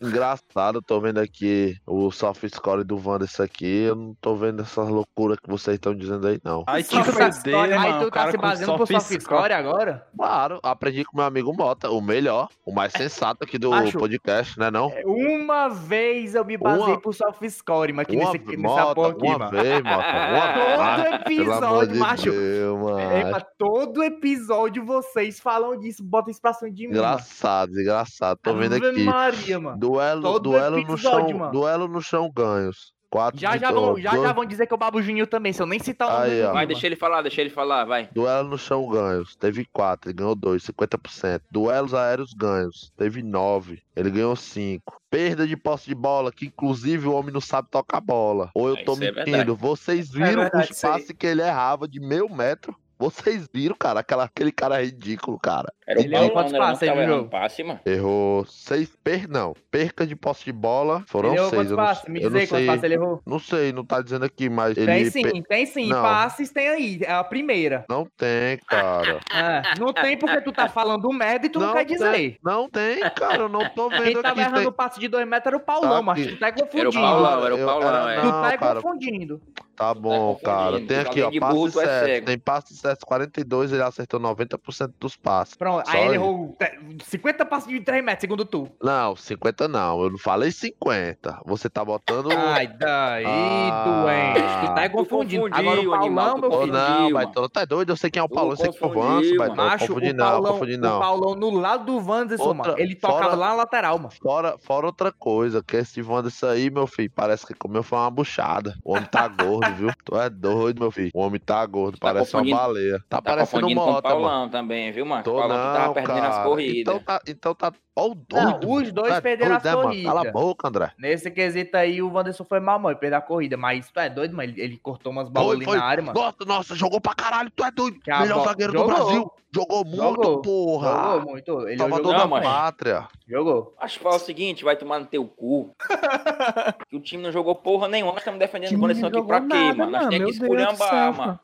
Engraçado, 0.00 0.80
tô 0.82 1.00
vendo 1.00 1.18
aqui 1.18 1.76
o 1.86 2.10
soft 2.10 2.44
score 2.54 2.84
do 2.84 2.96
Wanderson 2.96 3.42
aqui. 3.42 3.82
Eu 3.82 3.94
não 3.94 4.14
tô 4.20 4.34
vendo 4.34 4.62
essas 4.62 4.88
loucuras 4.88 5.38
que 5.38 5.48
vocês 5.48 5.74
estão 5.76 5.94
dizendo 5.94 6.26
aí, 6.26 6.40
não. 6.44 6.64
Aí 6.66 6.82
te 6.82 6.96
que 6.96 7.04
fuder, 7.04 7.80
Aí 7.80 7.98
tu 8.00 8.10
tá 8.10 8.30
se 8.30 8.36
baseando 8.36 8.76
por 8.76 8.86
soft 8.86 9.20
score 9.20 9.52
agora? 9.52 10.06
Claro, 10.16 10.60
aprendi 10.62 11.04
com 11.04 11.16
meu 11.16 11.26
amigo 11.26 11.52
Mota, 11.56 11.90
o 11.90 12.00
melhor, 12.00 12.48
o 12.64 12.72
mais 12.72 12.92
sensato 12.92 13.44
aqui 13.44 13.58
do 13.58 13.72
Acho- 13.72 13.98
podcast, 13.98 14.58
né 14.58 14.70
não? 14.70 14.92
Uma 15.04 15.68
vez 15.68 16.34
eu 16.34 16.44
me 16.44 16.56
basei 16.56 16.84
Uma- 16.94 17.00
por 17.00 17.14
soft 17.14 17.42
score, 17.50 17.92
mas 17.92 18.06
aqui 18.06 18.16
Uma, 18.16 18.32
nesse, 18.32 18.56
nessa 18.56 18.74
Mota, 18.74 18.94
porra 18.94 19.08
aqui, 19.10 19.26
uma 19.26 19.38
mano. 19.38 19.50
vez, 19.50 19.82
Mota, 19.82 20.08
uma 20.08 20.98
Todo 21.08 21.14
episódio, 21.14 21.92
de 21.92 21.98
macho. 21.98 22.30
Deus, 22.30 22.78
mano. 22.80 22.98
É, 23.00 23.46
todo 23.58 24.02
episódio 24.02 24.84
vocês 24.84 25.38
falam 25.40 25.78
disso, 25.78 26.02
botam 26.02 26.30
isso 26.30 26.40
pra 26.40 26.52
cima 26.52 26.70
de 26.70 26.86
mim. 26.86 26.94
Engraçado, 26.94 27.72
engraçado. 27.78 28.38
Tô 28.42 28.54
vendo 28.54 28.74
aqui. 28.74 29.04
Maria, 29.04 29.58
mano. 29.60 29.67
Duelo, 29.76 30.22
Todo 30.22 30.42
duelo 30.50 30.82
no 30.82 30.96
chão, 30.96 31.28
mano. 31.38 31.50
duelo 31.52 31.88
no 31.88 32.00
chão 32.00 32.30
ganhos. 32.34 32.96
Quatro 33.10 33.40
Já 33.40 33.56
já, 33.56 33.72
vão, 33.72 33.98
já 33.98 34.10
dois- 34.10 34.22
já 34.22 34.32
vão 34.34 34.44
dizer 34.44 34.66
que 34.66 34.74
eu 34.74 34.76
babo 34.76 34.98
o 34.98 35.02
Juninho 35.02 35.26
também, 35.26 35.50
se 35.50 35.62
eu 35.62 35.66
nem 35.66 35.78
citar 35.78 36.08
o 36.08 36.12
nome 36.12 36.24
Aí, 36.30 36.42
ó. 36.44 36.52
Vai, 36.52 36.66
deixa 36.66 36.86
ele 36.86 36.94
falar, 36.94 37.22
deixa 37.22 37.40
ele 37.40 37.48
falar, 37.48 37.86
vai. 37.86 38.06
Duelo 38.12 38.50
no 38.50 38.58
chão 38.58 38.86
ganhos, 38.86 39.34
teve 39.34 39.64
4, 39.72 40.10
ele 40.10 40.18
ganhou 40.18 40.34
2, 40.34 40.62
50%. 40.62 41.40
Duelos 41.50 41.94
aéreos 41.94 42.34
ganhos, 42.34 42.92
teve 42.98 43.22
9, 43.22 43.80
ele 43.96 44.10
ganhou 44.10 44.36
5. 44.36 45.00
Perda 45.10 45.46
de 45.46 45.56
posse 45.56 45.86
de 45.86 45.94
bola, 45.94 46.30
que 46.30 46.44
inclusive 46.44 47.08
o 47.08 47.14
homem 47.14 47.32
não 47.32 47.40
sabe 47.40 47.68
tocar 47.70 47.98
bola. 48.02 48.50
Ou 48.54 48.68
eu 48.68 48.74
É, 48.76 48.84
tô 48.84 48.92
é 48.92 48.96
mentindo. 48.96 49.24
verdade. 49.24 49.50
Vocês 49.52 50.10
viram 50.10 50.42
verdade 50.42 50.70
os 50.70 50.84
aí. 50.84 50.90
passes 50.90 51.12
que 51.18 51.26
ele 51.26 51.40
errava 51.40 51.88
de 51.88 51.98
meio 51.98 52.28
metro? 52.28 52.76
Vocês 52.98 53.48
viram, 53.52 53.76
cara? 53.78 54.00
Aquela, 54.00 54.24
aquele 54.24 54.50
cara 54.50 54.82
ridículo, 54.82 55.38
cara. 55.38 55.72
Era 55.86 56.00
o 56.00 56.02
Ele 56.02 56.14
errou 56.14 56.30
Paulão, 56.30 56.34
quantos 56.34 56.52
não 56.52 56.58
não 56.58 56.66
passes 56.66 56.88
aí 56.88 56.96
no 56.96 57.06
jogo? 57.06 57.30
passe, 57.30 57.62
mano. 57.64 57.80
Errou 57.86 58.44
6 58.44 58.96
per... 59.02 59.28
não, 59.28 59.54
perca 59.70 60.06
de 60.06 60.16
posse 60.16 60.44
de 60.44 60.52
bola. 60.52 61.04
Foram 61.06 61.30
Ele 61.30 61.38
errou 61.38 61.48
6. 61.50 61.58
quantos 61.60 61.70
não, 61.70 61.76
passes? 61.78 62.08
Me 62.08 62.20
diz 62.20 62.30
não 62.30 62.38
aí 62.40 62.46
quantos 62.46 62.58
sei. 62.58 62.66
passes 62.66 62.82
ele 62.82 62.94
errou. 62.94 63.22
Não 63.24 63.38
sei, 63.38 63.72
não 63.72 63.84
tá 63.84 64.02
dizendo 64.02 64.24
aqui, 64.24 64.48
mas 64.50 64.74
Tem 64.74 64.84
ele 64.84 65.10
sim, 65.10 65.42
tem 65.48 65.64
sim. 65.64 65.88
Não. 65.88 66.02
Passes 66.02 66.50
tem 66.50 66.68
aí. 66.68 66.98
É 67.02 67.12
a 67.12 67.24
primeira. 67.24 67.84
não 67.88 68.04
tem, 68.16 68.58
cara. 68.66 69.20
É, 69.32 69.62
não 69.78 69.92
tem 69.92 70.16
porque 70.18 70.40
tu 70.40 70.50
tá 70.52 70.68
falando 70.68 71.08
merda 71.12 71.46
e 71.46 71.48
tu 71.50 71.60
não, 71.60 71.72
quer 71.72 71.86
tem, 71.86 71.96
dizer. 71.96 72.38
Não 72.42 72.68
tem, 72.68 72.98
cara, 73.10 73.42
eu 73.42 73.48
não 73.48 73.68
tô 73.70 73.88
vendo 73.88 74.02
Quem 74.02 74.14
tava 74.14 74.28
aqui. 74.30 74.40
errando 74.40 74.56
tem- 74.58 74.66
o 74.66 74.72
passe 74.72 74.98
de 74.98 75.06
dois 75.08 75.26
metros 75.26 75.46
era 75.46 75.56
o 75.56 75.60
Paulão, 75.60 75.90
Tá 75.98 76.02
mas 76.02 76.26
tu 76.26 76.36
tá 76.38 76.46
Era 76.48 76.56
o 76.56 76.62
confundindo. 76.64 76.92
Paulão, 76.92 77.44
era 77.46 77.54
o 77.54 77.58
Eu- 77.58 77.66
Paulão, 77.66 77.88
era- 78.08 78.12
é. 78.14 78.20
Tu 78.20 78.26
Não, 78.26 78.42
tá 78.42 78.58
cara. 78.58 78.82
confundindo. 78.82 79.40
Tá 79.78 79.94
bom, 79.94 80.34
cara. 80.44 80.72
confundindo. 80.72 80.88
Tem 80.88 80.98
aqui, 80.98 81.22
ó, 81.22 81.30
passe 81.40 81.54
tu 81.72 81.80
é 81.80 81.84
certo. 81.84 82.04
cego. 82.06 82.26
Tem 82.26 82.38
passe 82.38 82.76
certo 82.76 83.06
42, 83.06 83.72
ele 83.72 83.82
acertou 83.82 84.18
90% 84.20 84.92
dos 84.98 85.16
passes. 85.16 85.54
Pronto, 85.54 85.86
Só 85.88 85.96
aí 85.96 86.04
ele 86.06 86.14
errou 86.14 86.56
te- 86.58 86.78
50 87.04 87.46
passes 87.46 87.68
de 87.68 87.80
3 87.80 88.04
metros, 88.04 88.20
segundo 88.22 88.44
tu. 88.44 88.68
Não, 88.82 89.14
50 89.14 89.68
não, 89.68 90.02
eu 90.02 90.10
não 90.10 90.18
falei 90.18 90.50
50. 90.50 91.40
Você 91.46 91.70
tá 91.70 91.84
botando. 91.84 92.28
Ai, 92.32 92.66
daí, 92.66 93.24
Ah. 93.26 94.02
doente. 94.02 94.66
Tu 94.68 94.74
tá 94.74 94.88
Tu 94.88 94.92
confundindo. 94.92 95.42
confundiu, 95.42 95.70
Agora 95.70 95.80
o 95.80 95.90
Paulão, 95.90 96.34
tu 96.34 96.40
meu 96.50 96.60
filho. 96.60 96.72
não, 96.72 97.12
Baitola, 97.12 97.34
mano. 97.36 97.48
tá 97.48 97.64
doido? 97.64 97.90
Eu 97.92 97.96
sei 97.96 98.10
quem 98.10 98.20
é 98.20 98.22
o 98.24 98.28
Tu 98.28 98.34
Paulo, 98.34 98.52
eu 98.52 98.56
sei 98.56 98.72
que 98.72 98.78
foi 98.78 98.88
o 98.88 98.94
mano. 98.98 99.20
Baitola. 99.38 99.54
Macho, 99.68 99.86
Confundi 99.88 100.10
o 100.10 100.14
não, 100.14 100.24
Paulão, 100.26 100.52
confundi 100.52 100.74
o 100.74 100.78
não. 100.80 100.98
Paulão 101.00 101.34
no 101.34 101.50
lado 101.50 101.84
do 101.84 102.06
Wanderson, 102.10 102.54
mano. 102.54 102.74
Ele 102.78 102.94
tocava 102.94 103.22
fora- 103.22 103.34
lá 103.36 103.48
na 103.50 103.54
lateral, 103.54 103.98
mano. 103.98 104.10
Fora, 104.22 104.56
fora 104.58 104.86
outra 104.86 105.12
coisa, 105.12 105.62
que 105.62 105.76
esse 105.76 106.02
Wanderson 106.02 106.46
aí, 106.48 106.70
meu 106.70 106.86
filho, 106.86 107.10
parece 107.14 107.46
que 107.46 107.54
comeu 107.54 107.82
foi 107.82 107.98
uma 107.98 108.10
buchada. 108.10 108.74
O 108.84 108.92
homem 108.92 109.04
tá 109.04 109.28
gordo, 109.28 109.60
viu? 109.74 109.90
Tu 110.04 110.16
é 110.16 110.30
doido, 110.30 110.80
meu 110.80 110.90
filho. 110.90 111.10
O 111.14 111.20
homem 111.20 111.40
tá 111.40 111.64
gordo, 111.66 111.98
Tá 111.98 112.08
parece 112.12 112.34
uma 112.36 112.44
baleia. 112.56 112.98
Tá, 113.08 113.16
Tá 113.18 113.22
parecendo 113.22 113.62
confundindo 113.62 113.80
com 113.80 113.86
o 113.88 113.92
Mota, 113.92 114.08
mano. 114.08 114.20
Paulão 114.22 114.48
também, 114.48 114.92
viu, 114.92 115.04
mano? 115.06 115.20
O 115.20 115.24
Tô 115.24 115.34
Paulão 115.36 115.56
que 115.56 115.62
tava 115.62 115.86
não, 115.86 115.94
perdendo 115.94 116.18
as 116.26 116.34
cara. 116.34 116.44
corridas. 116.44 116.80
Então 116.80 116.98
tá, 117.00 117.20
então 117.26 117.54
tá. 117.54 117.72
Ó 117.96 118.06
o 118.10 118.14
doido. 118.14 118.66
Não, 118.66 118.72
os 118.74 118.92
dois 118.92 119.12
é 119.14 119.20
perderam 119.20 119.50
doido, 119.52 119.66
as 119.66 119.74
né, 119.76 119.82
corridas. 119.82 120.04
Cala 120.06 120.28
a 120.28 120.32
boca, 120.32 120.68
André. 120.68 120.92
Nesse 120.98 121.30
quesito 121.32 121.76
aí, 121.76 122.00
o 122.00 122.12
Wanderson 122.12 122.44
foi 122.44 122.60
mal, 122.60 122.78
mano. 122.78 122.92
Ele 122.92 123.00
perdeu 123.00 123.18
a 123.18 123.22
corrida. 123.22 123.56
Mas 123.56 123.90
tu 123.90 123.98
é 123.98 124.08
doido, 124.08 124.36
mano. 124.36 124.50
Ele, 124.50 124.60
ele 124.60 124.76
cortou 124.78 125.10
umas 125.10 125.28
bolas 125.28 125.58
na 125.58 125.82
área, 125.84 126.02
mano. 126.02 126.18
Nossa, 126.20 126.44
nossa, 126.46 126.74
jogou 126.76 127.00
pra 127.00 127.12
caralho, 127.14 127.50
tu 127.50 127.64
é 127.64 127.70
doido. 127.72 127.98
Que 128.00 128.10
Melhor 128.16 128.44
zagueiro 128.44 128.72
Jogou. 128.72 128.88
do 128.88 128.94
Brasil. 128.94 129.32
Jogou 129.50 129.82
muito, 129.84 129.96
Jogou. 129.96 130.42
porra. 130.42 130.90
Jogou 130.90 131.30
muito. 131.32 131.68
Ele 131.68 131.78
Salvador 131.78 132.12
jogou 132.12 132.28
da 132.30 132.36
Não, 132.36 132.42
pátria. 132.42 133.08
Jogou. 133.26 133.74
Acho 133.80 133.96
que 133.96 134.04
fala 134.04 134.16
o 134.16 134.20
seguinte, 134.20 134.62
vai 134.62 134.76
tomar 134.76 134.98
no 135.00 135.06
teu 135.06 135.24
cu. 135.26 135.74
que 136.88 136.96
o 136.96 137.00
time 137.00 137.22
não 137.22 137.32
jogou 137.32 137.54
porra 137.54 137.88
nenhuma. 137.88 138.12
Nós 138.12 138.20
estamos 138.20 138.38
defendendo 138.38 138.76
o 138.76 138.80
Wanderson 138.80 139.06
aqui 139.06 139.22
pra 139.22 139.40
quê, 139.40 139.46
mano? 139.74 139.90
Nós 139.90 140.06
temos 140.08 140.26
que 140.38 140.42
esculhambar, 140.42 141.16
mano. 141.16 141.40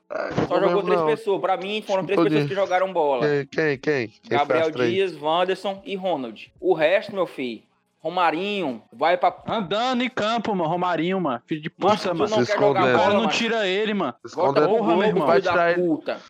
Só 0.48 0.60
jogou 0.60 0.82
três 0.82 1.02
pessoas. 1.02 1.40
Pra 1.40 1.56
mim, 1.56 1.82
foram 1.86 2.04
três 2.04 2.20
pessoas 2.22 2.48
que 2.48 2.54
jogaram 2.54 2.92
bola. 2.92 3.26
Quem, 3.26 3.46
quem, 3.46 3.78
quem? 3.78 4.08
Quem 4.08 4.38
Gabriel? 4.38 4.70
Dias, 4.70 5.16
Wanderson 5.20 5.82
e 5.84 5.94
Ronald. 5.96 6.52
O 6.60 6.74
resto, 6.74 7.14
meu 7.14 7.26
filho, 7.26 7.62
Romarinho, 8.00 8.82
vai 8.92 9.16
pra. 9.16 9.34
Andando 9.46 10.02
em 10.02 10.10
campo, 10.10 10.54
mano. 10.54 10.68
Romarinho, 10.68 11.18
mano. 11.20 11.40
Filho 11.46 11.60
de 11.62 11.70
puta, 11.70 11.96
tu 11.96 12.14
mano. 12.14 12.28
não 12.36 12.44
quer 12.44 12.54
jogar 12.54 12.54
esconde, 12.54 12.70
O 12.70 12.74
cara 12.74 12.98
bola, 12.98 13.14
não 13.14 13.20
mano. 13.20 13.32
tira 13.32 13.66
ele, 13.66 13.94
mano. 13.94 14.14
Esconde 14.24 14.60
Volta 14.60 14.68
porra, 14.68 14.96
meu 14.96 15.06
irmão. 15.06 15.26
vai 15.26 15.40
tirar 15.40 15.72
ele. 15.72 15.82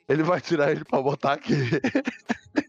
Ele 0.08 0.22
vai 0.22 0.40
tirar 0.40 0.70
ele 0.70 0.84
pra 0.84 1.02
botar 1.02 1.32
aqui. 1.32 1.52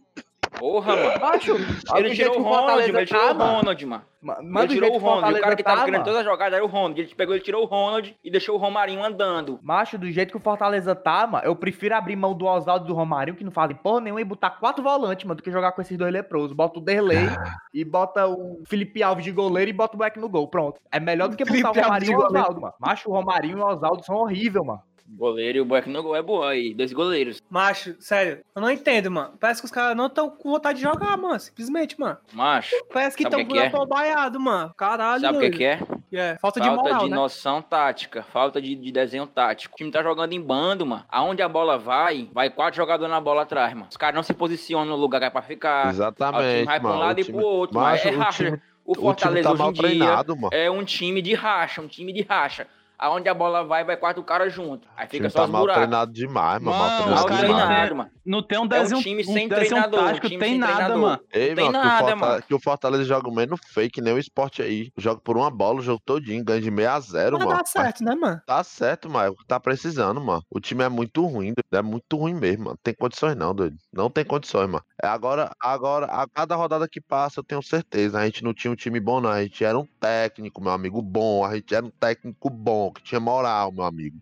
Porra, 0.66 0.96
mano. 0.96 1.20
Macho, 1.20 1.54
olha 1.92 2.08
Ele 2.08 2.16
tirou 2.16 2.40
o 2.40 2.42
Ronald, 2.42 2.68
mas 2.76 2.88
ele 2.88 3.06
tirou 3.06 3.22
o 3.32 3.36
mano. 3.36 3.54
Ronald, 3.58 3.86
mano. 3.86 4.04
Ma- 4.20 4.64
Ele 4.64 4.68
tirou 4.74 4.96
o 4.96 4.98
Ronald. 4.98 5.38
O 5.38 5.40
cara 5.40 5.56
que 5.56 5.62
tava 5.64 5.78
tá, 5.78 5.84
criando 5.84 6.02
mano. 6.02 6.06
todas 6.06 6.20
as 6.22 6.26
jogadas 6.26 6.54
era 6.56 6.66
o 6.66 6.68
Ronald. 6.68 7.00
Ele 7.00 7.14
pegou, 7.14 7.36
ele 7.36 7.44
tirou 7.44 7.62
o 7.62 7.66
Ronald 7.68 8.18
e 8.24 8.32
deixou 8.32 8.56
o 8.56 8.58
Romarinho 8.58 9.04
andando. 9.04 9.60
Macho, 9.62 9.96
do 9.96 10.10
jeito 10.10 10.32
que 10.32 10.38
o 10.38 10.40
Fortaleza 10.40 10.96
tá, 10.96 11.28
mano, 11.28 11.46
eu 11.46 11.56
prefiro 11.56 11.94
abrir 11.94 12.16
mão 12.16 12.34
do 12.34 12.48
Oswaldo 12.48 12.86
e 12.86 12.88
do 12.88 12.96
Romarinho, 12.96 13.38
que 13.38 13.44
não 13.44 13.52
fazem 13.52 13.76
porra 13.76 14.02
nenhuma, 14.02 14.22
e 14.22 14.26
botar 14.26 14.50
quatro 14.50 14.82
volantes, 14.84 15.24
mano, 15.24 15.36
do 15.38 15.44
que 15.44 15.52
jogar 15.52 15.72
com 15.74 15.84
esses 15.84 15.96
dois 15.96 16.12
leprosos. 16.12 16.52
Bota 16.54 16.80
o 16.80 16.82
Derlei 16.82 17.20
e 17.72 17.86
bota 17.86 18.28
o 18.28 18.64
Felipe 18.66 19.04
Alves 19.04 19.24
de 19.24 19.32
goleiro 19.32 19.70
e 19.70 19.74
bota 19.74 19.96
o 19.96 20.00
Beck 20.00 20.18
no 20.18 20.28
gol. 20.28 20.48
Pronto. 20.48 20.82
É 20.92 21.00
melhor 21.00 21.30
do 21.30 21.38
que 21.38 21.46
botar 21.46 21.74
Felipe 21.76 21.80
o 21.80 21.84
Romarinho 21.84 22.12
e 22.12 22.16
o. 22.16 22.26
Oswaldo, 22.26 22.62
mano. 22.62 22.74
Macho, 22.80 23.08
o 23.08 23.14
Romarinho 23.14 23.60
e 23.60 23.62
o 23.62 23.68
Oswaldo 23.68 24.04
são 24.04 24.16
horríveis, 24.16 24.66
mano. 24.66 24.82
Goleiro 25.08 25.60
e 25.60 25.62
o 25.62 25.66
Boeck 25.66 25.88
no 25.90 26.02
gol 26.02 26.16
é 26.16 26.22
boa 26.22 26.50
aí. 26.50 26.74
Dois 26.74 26.92
goleiros. 26.92 27.42
Macho, 27.50 27.96
sério, 28.00 28.44
eu 28.56 28.62
não 28.62 28.70
entendo, 28.72 29.12
mano. 29.12 29.34
Parece 29.40 29.62
que 29.62 29.66
os 29.66 29.72
caras 29.72 29.96
não 29.96 30.08
estão 30.08 30.30
com 30.30 30.50
vontade 30.52 30.80
de 30.80 30.84
jogar, 30.84 31.16
mano. 31.16 31.40
Simplesmente, 31.40 32.00
mano. 32.00 32.18
Macho, 32.34 32.76
Parece 32.92 33.16
que 33.16 33.24
o 33.24 33.28
estão 33.28 33.40
com 33.46 33.52
que 33.54 33.60
é? 33.60 33.72
o 33.74 33.86
baiado, 33.86 34.40
mano. 34.40 34.74
Caralho, 34.76 35.22
sabe 35.22 35.38
o 35.38 35.42
que, 35.42 35.50
que 35.52 35.64
é? 35.64 35.80
é? 36.12 36.38
Falta 36.42 36.60
de 36.60 36.68
Falta 36.68 36.82
moral, 36.84 37.04
de 37.04 37.10
né? 37.12 37.16
noção 37.16 37.62
tática, 37.62 38.24
falta 38.24 38.60
de, 38.62 38.76
de 38.76 38.92
desenho 38.92 39.28
tático. 39.28 39.76
O 39.76 39.78
time 39.78 39.92
tá 39.92 40.02
jogando 40.02 40.34
em 40.34 40.42
bando, 40.42 40.86
mano. 40.86 41.06
Aonde 41.10 41.42
a 41.42 41.48
bola 41.50 41.78
vai, 41.78 42.30
vai 42.34 42.50
quatro 42.50 42.76
jogadores 42.78 43.12
na 43.14 43.22
bola 43.22 43.44
atrás, 43.44 43.74
mano. 43.74 43.88
Os 43.90 43.98
caras 43.98 44.16
não 44.16 44.24
se 44.24 44.34
posicionam 44.34 44.86
no 44.88 44.96
lugar 44.96 45.20
que 45.20 45.26
é 45.28 45.30
pra 45.30 45.42
ficar. 45.44 45.84
Aí 45.84 45.88
o 45.88 45.90
Exatamente, 45.92 46.54
time 46.56 46.66
vai 46.66 46.80
pra 46.80 46.92
um 46.92 46.98
lado 47.00 47.18
o 47.18 47.22
e 47.22 47.24
time- 47.24 47.38
pro 47.38 47.48
outro. 47.48 47.80
Macho, 47.80 48.08
É 48.08 48.12
o 48.12 48.18
racha. 48.18 48.44
time, 48.46 48.62
O 48.84 48.92
o 48.92 48.94
time 48.96 49.06
Fortaleza 49.06 49.44
tá 49.50 49.54
hoje 49.54 49.64
em 49.70 49.74
dia 49.74 49.82
treinado, 49.84 50.36
mano. 50.36 50.50
é 50.52 50.70
um 50.72 50.84
time 50.84 51.22
de 51.22 51.34
racha, 51.34 51.82
um 51.82 51.88
time 51.88 52.12
de 52.12 52.22
racha. 52.24 52.68
Aonde 52.98 53.28
a 53.30 53.34
bola 53.34 53.64
vai, 53.66 53.84
vai 53.84 53.98
quatro 53.98 54.24
caras 54.24 54.54
junto. 54.54 54.88
Aí 54.96 55.06
O 55.06 55.10
fica 55.10 55.28
time 55.28 55.30
só 55.30 55.40
tá 55.40 55.46
os 55.46 55.50
mal 55.50 55.62
buracos. 55.62 55.82
treinado 55.84 56.12
demais, 56.14 56.62
mano. 56.62 56.78
Mano, 56.78 56.78
Mal 56.78 56.92
treinado 56.92 57.16
Mal 57.16 57.26
caras 57.26 57.46
demais. 57.46 57.68
não 57.68 57.68
treinado, 57.68 57.96
mano. 57.96 58.12
Não 58.26 58.42
tem 58.44 58.58
um 58.60 58.62
É 58.62 58.66
um 58.66 58.68
desenho, 58.68 59.02
time 59.02 59.24
um 59.28 59.34
sem 59.34 59.48
desenho 59.48 59.68
treinador, 59.70 60.00
um 60.02 60.06
tático, 60.08 60.28
time 60.28 60.40
tem 60.40 60.50
sem 60.52 60.58
nada, 60.60 60.74
treinador. 60.74 61.02
mano. 61.02 61.22
Ei, 61.32 61.54
Não 61.56 61.56
tem 61.56 61.72
mano, 61.72 61.80
que, 61.80 61.88
nada, 61.88 62.16
o 62.16 62.16
Fortaleza, 62.16 62.16
mano. 62.16 62.44
que 62.48 62.54
o 62.56 62.60
Fortaleza 62.60 63.04
joga 63.06 63.32
menos 63.32 63.60
fake, 63.74 64.02
nem 64.02 64.14
o 64.14 64.18
esporte 64.18 64.62
aí. 64.62 64.90
Joga 64.98 65.22
por 65.22 65.38
uma 65.38 65.52
bola 65.52 65.80
o 65.80 65.84
jogo 65.84 66.02
todinho, 66.06 66.44
ganha 66.44 66.62
de 66.62 66.72
6 66.72 66.88
a 66.88 67.00
0 67.00 67.38
Mas 67.38 67.48
mano. 67.48 67.58
dá 67.58 67.66
certo, 67.66 68.04
né, 68.04 68.16
mano? 68.16 68.42
Tá 68.46 68.64
certo, 68.64 69.10
mas 69.10 69.28
é 69.28 69.30
o 69.30 69.36
que 69.36 69.46
tá 69.46 69.60
precisando, 69.60 70.22
mano. 70.22 70.42
O 70.50 70.60
time 70.60 70.84
é 70.84 70.90
muito 70.90 71.26
ruim, 71.26 71.54
doido. 71.54 71.64
é 71.72 71.82
muito 71.82 72.16
ruim 72.18 72.34
mesmo, 72.34 72.66
mano. 72.66 72.78
Tem 72.84 72.94
condições 72.94 73.36
não, 73.36 73.54
doido. 73.54 73.76
Não 73.94 74.10
tem 74.10 74.24
condições, 74.26 74.68
mano. 74.70 74.84
É 75.04 75.08
agora, 75.08 75.52
agora, 75.62 76.06
a 76.08 76.28
cada 76.28 76.56
rodada 76.56 76.88
que 76.88 77.02
passa, 77.02 77.40
eu 77.40 77.44
tenho 77.44 77.62
certeza. 77.64 78.20
A 78.20 78.26
gente 78.26 78.44
não 78.44 78.54
tinha 78.54 78.72
um 78.72 78.76
time 78.76 79.00
bom, 79.00 79.20
não. 79.22 79.30
A 79.30 79.42
gente 79.44 79.64
era 79.64 79.78
um 79.78 79.86
técnico, 80.00 80.62
meu 80.62 80.72
amigo, 80.72 81.02
bom. 81.02 81.44
A 81.46 81.56
gente 81.56 81.74
era 81.76 81.86
um 81.86 81.92
técnico 81.92 82.50
bom, 82.50 82.85
que 82.92 83.04
tinha 83.04 83.20
moral, 83.20 83.72
meu 83.72 83.84
amigo. 83.84 84.18